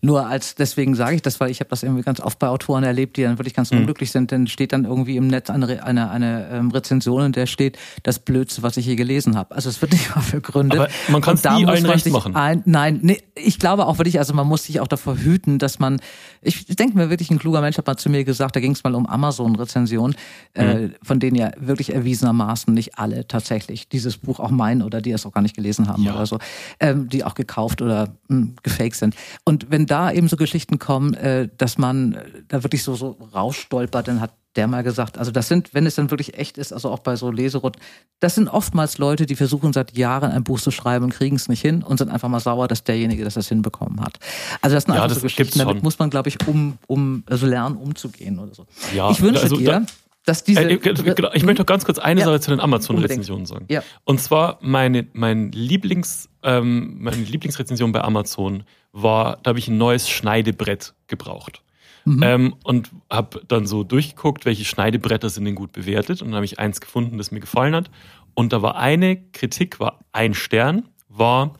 Nur 0.04 0.26
als 0.26 0.54
deswegen 0.54 0.94
sage 0.94 1.16
ich 1.16 1.22
das, 1.22 1.40
weil 1.40 1.50
ich 1.50 1.60
habe 1.60 1.70
das 1.70 1.82
irgendwie 1.82 2.02
ganz 2.02 2.20
oft 2.20 2.38
bei 2.38 2.48
Autoren 2.48 2.84
erlebt, 2.84 3.16
die 3.16 3.22
dann 3.22 3.38
wirklich 3.38 3.54
ganz 3.54 3.70
mhm. 3.70 3.78
unglücklich 3.78 4.10
sind. 4.10 4.32
Dann 4.32 4.46
steht 4.46 4.74
dann 4.74 4.84
irgendwie 4.84 5.16
im 5.16 5.28
Netz 5.28 5.48
eine, 5.48 5.82
eine, 5.82 6.10
eine 6.10 6.48
ähm, 6.52 6.70
Rezension, 6.70 7.24
in 7.24 7.32
der 7.32 7.46
steht 7.46 7.78
das 8.02 8.18
Blödste, 8.18 8.62
was 8.62 8.76
ich 8.76 8.84
je 8.84 8.96
gelesen 8.96 9.34
habe. 9.34 9.54
Also 9.54 9.70
es 9.70 9.80
wird 9.80 9.92
nicht 9.92 10.14
mal 10.14 10.20
vergründet. 10.20 10.78
Aber 10.78 10.88
man 11.08 11.22
kann 11.22 11.36
es 11.36 11.44
nie 11.44 11.64
allen 11.64 11.86
recht 11.86 12.06
machen. 12.10 12.36
Ein, 12.36 12.62
nein, 12.66 13.00
nee, 13.02 13.22
ich 13.34 13.58
glaube 13.58 13.86
auch 13.86 13.96
wirklich, 13.96 14.18
also 14.18 14.34
man 14.34 14.46
muss 14.46 14.64
sich 14.64 14.80
auch 14.80 14.88
davor 14.88 15.16
hüten, 15.16 15.58
dass 15.58 15.78
man. 15.78 16.00
Ich 16.42 16.66
denke 16.66 16.98
mir 16.98 17.08
wirklich, 17.08 17.30
ein 17.30 17.38
kluger 17.38 17.62
Mensch 17.62 17.78
hat 17.78 17.86
mal 17.86 17.96
zu 17.96 18.10
mir 18.10 18.24
gesagt, 18.24 18.56
da 18.56 18.60
ging 18.60 18.72
es 18.72 18.84
mal 18.84 18.94
um 18.94 19.06
Amazon-Rezensionen, 19.06 20.16
äh, 20.52 20.64
mhm. 20.64 20.84
äh, 20.84 20.90
von 21.02 21.18
denen 21.18 21.36
ja 21.36 21.52
wirklich 21.56 21.94
erwiesenermaßen 21.94 22.74
nicht 22.74 22.98
alle 22.98 23.26
tatsächlich 23.26 23.88
dieses 23.88 24.18
Buch 24.18 24.38
auch 24.38 24.50
meinen 24.50 24.82
oder 24.82 25.00
die 25.00 25.12
es 25.12 25.24
auch 25.24 25.32
gar 25.32 25.40
nicht 25.40 25.56
gelesen 25.56 25.88
haben 25.88 26.02
ja. 26.02 26.14
oder 26.14 26.26
so, 26.26 26.38
ähm, 26.78 27.08
die 27.08 27.24
auch 27.24 27.34
gekauft 27.34 27.80
oder 27.80 28.08
mh, 28.28 28.36
hm, 28.36 28.56
gefaked 28.62 28.96
sind. 28.96 29.14
Und 29.44 29.70
wenn 29.70 29.86
da 29.94 30.10
eben 30.10 30.26
so 30.26 30.36
Geschichten 30.36 30.80
kommen, 30.80 31.14
äh, 31.14 31.48
dass 31.56 31.78
man 31.78 32.14
äh, 32.14 32.24
da 32.48 32.64
wirklich 32.64 32.82
so, 32.82 32.96
so 32.96 33.16
rausstolpert, 33.32 34.08
dann 34.08 34.20
hat 34.20 34.32
der 34.56 34.66
mal 34.66 34.82
gesagt, 34.82 35.18
also 35.18 35.30
das 35.30 35.46
sind, 35.48 35.72
wenn 35.72 35.86
es 35.86 35.94
dann 35.94 36.10
wirklich 36.10 36.34
echt 36.38 36.58
ist, 36.58 36.72
also 36.72 36.90
auch 36.90 36.98
bei 36.98 37.14
so 37.14 37.30
Leserunden, 37.30 37.80
das 38.18 38.34
sind 38.34 38.48
oftmals 38.48 38.98
Leute, 38.98 39.26
die 39.26 39.36
versuchen 39.36 39.72
seit 39.72 39.96
Jahren 39.96 40.32
ein 40.32 40.42
Buch 40.42 40.60
zu 40.60 40.72
schreiben 40.72 41.04
und 41.04 41.10
kriegen 41.10 41.36
es 41.36 41.48
nicht 41.48 41.60
hin 41.60 41.82
und 41.82 41.98
sind 41.98 42.08
einfach 42.08 42.28
mal 42.28 42.40
sauer, 42.40 42.66
dass 42.66 42.82
derjenige 42.82 43.24
das, 43.24 43.34
das 43.34 43.48
hinbekommen 43.48 44.00
hat. 44.00 44.18
Also 44.62 44.74
das 44.74 44.84
sind 44.84 44.94
ja, 44.94 45.02
einfach 45.02 45.14
das 45.14 45.18
so 45.18 45.26
Geschichten, 45.26 45.58
damit 45.60 45.82
muss 45.82 45.98
man, 45.98 46.10
glaube 46.10 46.28
ich, 46.28 46.44
um, 46.46 46.78
um 46.86 47.22
also 47.26 47.46
lernen, 47.46 47.76
umzugehen 47.76 48.38
oder 48.40 48.54
so. 48.54 48.66
Ja, 48.94 49.10
ich 49.10 49.20
wünsche 49.20 49.42
also, 49.42 49.56
dir, 49.56 49.86
dass 50.24 50.44
diese. 50.44 50.68
Äh, 50.68 50.78
genau, 50.78 51.30
ich 51.34 51.44
möchte 51.44 51.62
noch 51.62 51.66
ganz 51.66 51.84
kurz 51.84 51.98
eine 51.98 52.20
ja, 52.20 52.26
Sache 52.26 52.40
zu 52.40 52.50
den 52.50 52.60
Amazon-Rezensionen 52.60 53.46
sagen. 53.46 53.66
Ja. 53.68 53.82
Und 54.04 54.20
zwar 54.20 54.58
meine, 54.60 55.06
mein 55.12 55.52
Lieblings, 55.52 56.28
ähm, 56.42 56.96
meine 57.00 57.16
Lieblingsrezension 57.16 57.92
bei 57.92 58.02
Amazon 58.02 58.64
war, 58.92 59.38
da 59.42 59.50
habe 59.50 59.58
ich 59.58 59.68
ein 59.68 59.76
neues 59.76 60.08
Schneidebrett 60.08 60.94
gebraucht. 61.06 61.62
Mhm. 62.06 62.22
Ähm, 62.22 62.54
und 62.64 62.90
habe 63.10 63.42
dann 63.48 63.66
so 63.66 63.82
durchgeguckt, 63.82 64.44
welche 64.44 64.64
Schneidebretter 64.64 65.30
sind 65.30 65.46
denn 65.46 65.54
gut 65.54 65.72
bewertet. 65.72 66.20
Und 66.20 66.28
dann 66.28 66.36
habe 66.36 66.44
ich 66.44 66.58
eins 66.58 66.80
gefunden, 66.80 67.16
das 67.16 67.30
mir 67.30 67.40
gefallen 67.40 67.74
hat. 67.74 67.90
Und 68.34 68.52
da 68.52 68.62
war 68.62 68.76
eine 68.76 69.16
Kritik, 69.32 69.80
war 69.80 70.00
ein 70.12 70.34
Stern, 70.34 70.88
war 71.08 71.54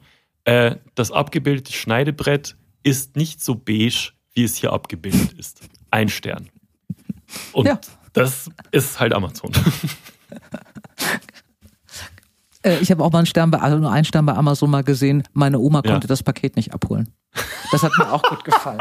äh, 0.44 0.76
das 0.94 1.12
abgebildete 1.12 1.72
Schneidebrett 1.72 2.56
ist 2.82 3.16
nicht 3.16 3.42
so 3.42 3.54
beige, 3.54 4.12
wie 4.34 4.44
es 4.44 4.56
hier 4.56 4.72
abgebildet 4.72 5.32
ist. 5.32 5.62
Ein 5.90 6.08
Stern. 6.08 6.50
Und 7.52 7.66
ja. 7.66 7.80
Das 8.14 8.50
ist 8.70 8.98
halt 8.98 9.12
Amazon. 9.12 9.52
Äh, 12.64 12.78
ich 12.78 12.90
habe 12.90 13.04
auch 13.04 13.12
mal 13.12 13.18
einen 13.18 13.26
Stern 13.26 13.50
bei, 13.50 13.58
also 13.58 13.76
nur 13.76 13.92
einen 13.92 14.06
Stern 14.06 14.24
bei 14.24 14.32
Amazon 14.32 14.70
mal 14.70 14.82
gesehen. 14.82 15.22
Meine 15.34 15.58
Oma 15.58 15.82
ja. 15.84 15.92
konnte 15.92 16.06
das 16.06 16.22
Paket 16.22 16.56
nicht 16.56 16.72
abholen. 16.72 17.12
Das 17.70 17.82
hat 17.82 17.92
mir 17.98 18.10
auch 18.10 18.22
gut 18.22 18.42
gefallen. 18.42 18.80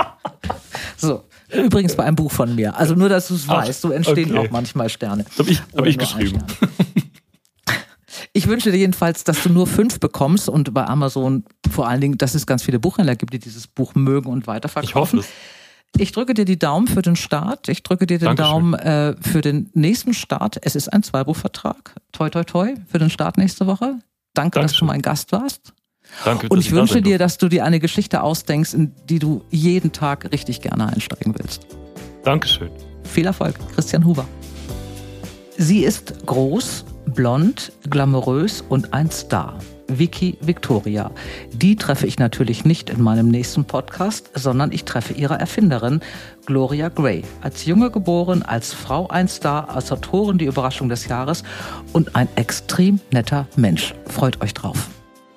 So, 0.96 1.26
übrigens 1.52 1.96
bei 1.98 2.06
einem 2.06 2.16
Buch 2.16 2.32
von 2.32 2.56
mir. 2.56 2.78
Also 2.78 2.96
nur, 2.96 3.10
dass 3.10 3.28
du 3.28 3.36
es 3.36 3.46
weißt, 3.46 3.82
so 3.82 3.92
entstehen 3.92 4.38
okay. 4.38 4.48
auch 4.48 4.52
manchmal 4.52 4.88
Sterne. 4.88 5.26
Habe 5.38 5.52
ich, 5.52 5.62
hab 5.76 5.86
ich 5.86 5.98
geschrieben. 5.98 6.42
Ich 8.32 8.48
wünsche 8.48 8.72
dir 8.72 8.78
jedenfalls, 8.78 9.24
dass 9.24 9.44
du 9.44 9.50
nur 9.50 9.68
fünf 9.68 10.00
bekommst 10.00 10.50
und 10.50 10.74
bei 10.74 10.86
Amazon 10.86 11.44
vor 11.70 11.88
allen 11.88 12.02
Dingen, 12.02 12.18
dass 12.18 12.36
es 12.36 12.48
ganz 12.48 12.64
viele 12.64 12.80
Buchhändler 12.80 13.16
gibt, 13.16 13.34
die 13.34 13.40
dieses 13.40 13.68
Buch 13.68 13.96
mögen 13.96 14.30
und 14.30 14.48
weiterverkaufen. 14.48 14.90
Ich 14.90 14.96
hoffe 14.96 15.18
es. 15.18 15.28
Ich 15.98 16.12
drücke 16.12 16.34
dir 16.34 16.46
die 16.46 16.58
Daumen 16.58 16.88
für 16.88 17.02
den 17.02 17.16
Start. 17.16 17.70
Ich 17.70 17.84
drücke 17.84 18.08
dir 18.08 18.18
den 18.18 18.36
Dankeschön. 18.36 18.52
Daumen 18.52 18.74
äh, 18.74 19.16
für 19.22 19.42
den 19.42 19.70
nächsten 19.74 20.14
Start. 20.14 20.58
Es 20.62 20.76
ist 20.76 20.92
ein 20.92 21.04
Zweibuchvertrag. 21.04 21.96
Toi, 22.12 22.30
toi, 22.30 22.44
toi 22.44 22.74
für 22.88 22.98
den 22.98 23.10
Start 23.10 23.38
nächste 23.38 23.68
Woche. 23.68 24.00
Danke, 24.34 24.56
Dankeschön. 24.60 24.62
dass 24.64 24.78
du 24.78 24.86
mein 24.86 25.02
Gast 25.02 25.32
warst. 25.32 25.74
Danke, 26.26 26.48
Und 26.50 26.60
ich 26.60 26.72
wünsche 26.72 27.02
dir, 27.02 27.18
dass 27.18 27.38
du 27.38 27.48
dir 27.48 27.64
eine 27.64 27.80
Geschichte 27.80 28.24
ausdenkst, 28.24 28.74
in 28.74 28.92
die 29.08 29.20
du 29.20 29.44
jeden 29.52 29.92
Tag 29.92 30.32
richtig 30.32 30.62
gerne 30.62 30.88
einsteigen 30.88 31.36
willst. 31.38 31.68
Dankeschön. 32.24 32.70
Viel 33.04 33.26
Erfolg, 33.26 33.56
Christian 33.76 34.06
Huber. 34.06 34.28
Sie 35.58 35.84
ist 35.84 36.26
groß, 36.26 36.86
blond, 37.14 37.72
glamourös 37.90 38.64
und 38.68 38.94
ein 38.94 39.12
Star. 39.12 39.60
Vicky 39.88 40.38
Victoria. 40.42 41.12
Die 41.52 41.76
treffe 41.76 42.08
ich 42.08 42.20
natürlich 42.20 42.66
nicht 42.66 42.90
in 42.90 43.02
meinem 43.02 43.28
nächsten 43.28 43.66
Podcast, 43.66 44.30
sondern 44.34 44.72
ich 44.72 44.86
treffe 44.86 45.14
ihre 45.14 45.40
Erfinderin, 45.40 46.02
Gloria 46.46 46.90
Gray. 46.90 47.24
Als 47.42 47.66
Junge 47.66 47.92
geboren, 47.92 48.44
als 48.44 48.74
Frau 48.74 49.08
ein 49.08 49.28
Star, 49.28 49.70
als 49.70 49.92
Autorin 49.92 50.38
die 50.38 50.46
Überraschung 50.46 50.90
des 50.90 51.08
Jahres 51.08 51.44
und 51.92 52.16
ein 52.16 52.28
extrem 52.36 53.00
netter 53.12 53.48
Mensch. 53.56 53.94
Freut 54.08 54.42
euch 54.42 54.54
drauf. 54.54 54.90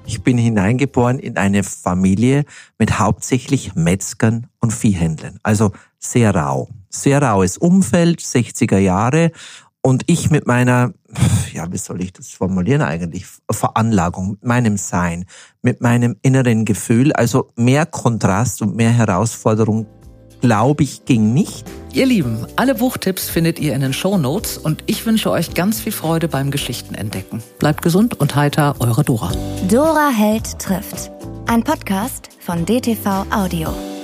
Ich 0.06 0.22
bin 0.22 0.38
hineingeboren 0.38 1.18
in 1.18 1.36
eine 1.36 1.64
Familie 1.64 2.44
mit 2.78 2.98
hauptsächlich 2.98 3.74
Metzgern 3.74 4.46
und 4.60 4.72
Viehhändlern. 4.72 5.38
Also 5.42 5.72
sehr 5.98 6.34
rau. 6.34 6.68
Sehr 6.88 7.20
raues 7.20 7.58
Umfeld, 7.58 8.20
60er 8.20 8.78
Jahre. 8.78 9.32
Und 9.86 10.02
ich 10.06 10.32
mit 10.32 10.48
meiner, 10.48 10.94
ja, 11.52 11.70
wie 11.70 11.78
soll 11.78 12.02
ich 12.02 12.12
das 12.12 12.30
formulieren 12.30 12.82
eigentlich? 12.82 13.24
Veranlagung, 13.48 14.30
mit 14.30 14.44
meinem 14.44 14.76
Sein, 14.78 15.26
mit 15.62 15.80
meinem 15.80 16.16
inneren 16.22 16.64
Gefühl. 16.64 17.12
Also 17.12 17.52
mehr 17.54 17.86
Kontrast 17.86 18.62
und 18.62 18.74
mehr 18.74 18.90
Herausforderung, 18.90 19.86
glaube 20.40 20.82
ich, 20.82 21.04
ging 21.04 21.32
nicht. 21.32 21.64
Ihr 21.92 22.06
Lieben, 22.06 22.48
alle 22.56 22.74
Buchtipps 22.74 23.28
findet 23.28 23.60
ihr 23.60 23.74
in 23.74 23.80
den 23.80 23.92
Show 23.92 24.18
Notes 24.18 24.58
und 24.58 24.82
ich 24.86 25.06
wünsche 25.06 25.30
euch 25.30 25.54
ganz 25.54 25.80
viel 25.80 25.92
Freude 25.92 26.26
beim 26.26 26.50
Geschichtenentdecken. 26.50 27.40
Bleibt 27.60 27.82
gesund 27.82 28.18
und 28.18 28.34
heiter, 28.34 28.74
eure 28.80 29.04
Dora. 29.04 29.30
Dora 29.70 30.08
Held 30.08 30.58
trifft. 30.58 31.12
Ein 31.46 31.62
Podcast 31.62 32.30
von 32.40 32.66
DTV 32.66 33.24
Audio. 33.30 33.95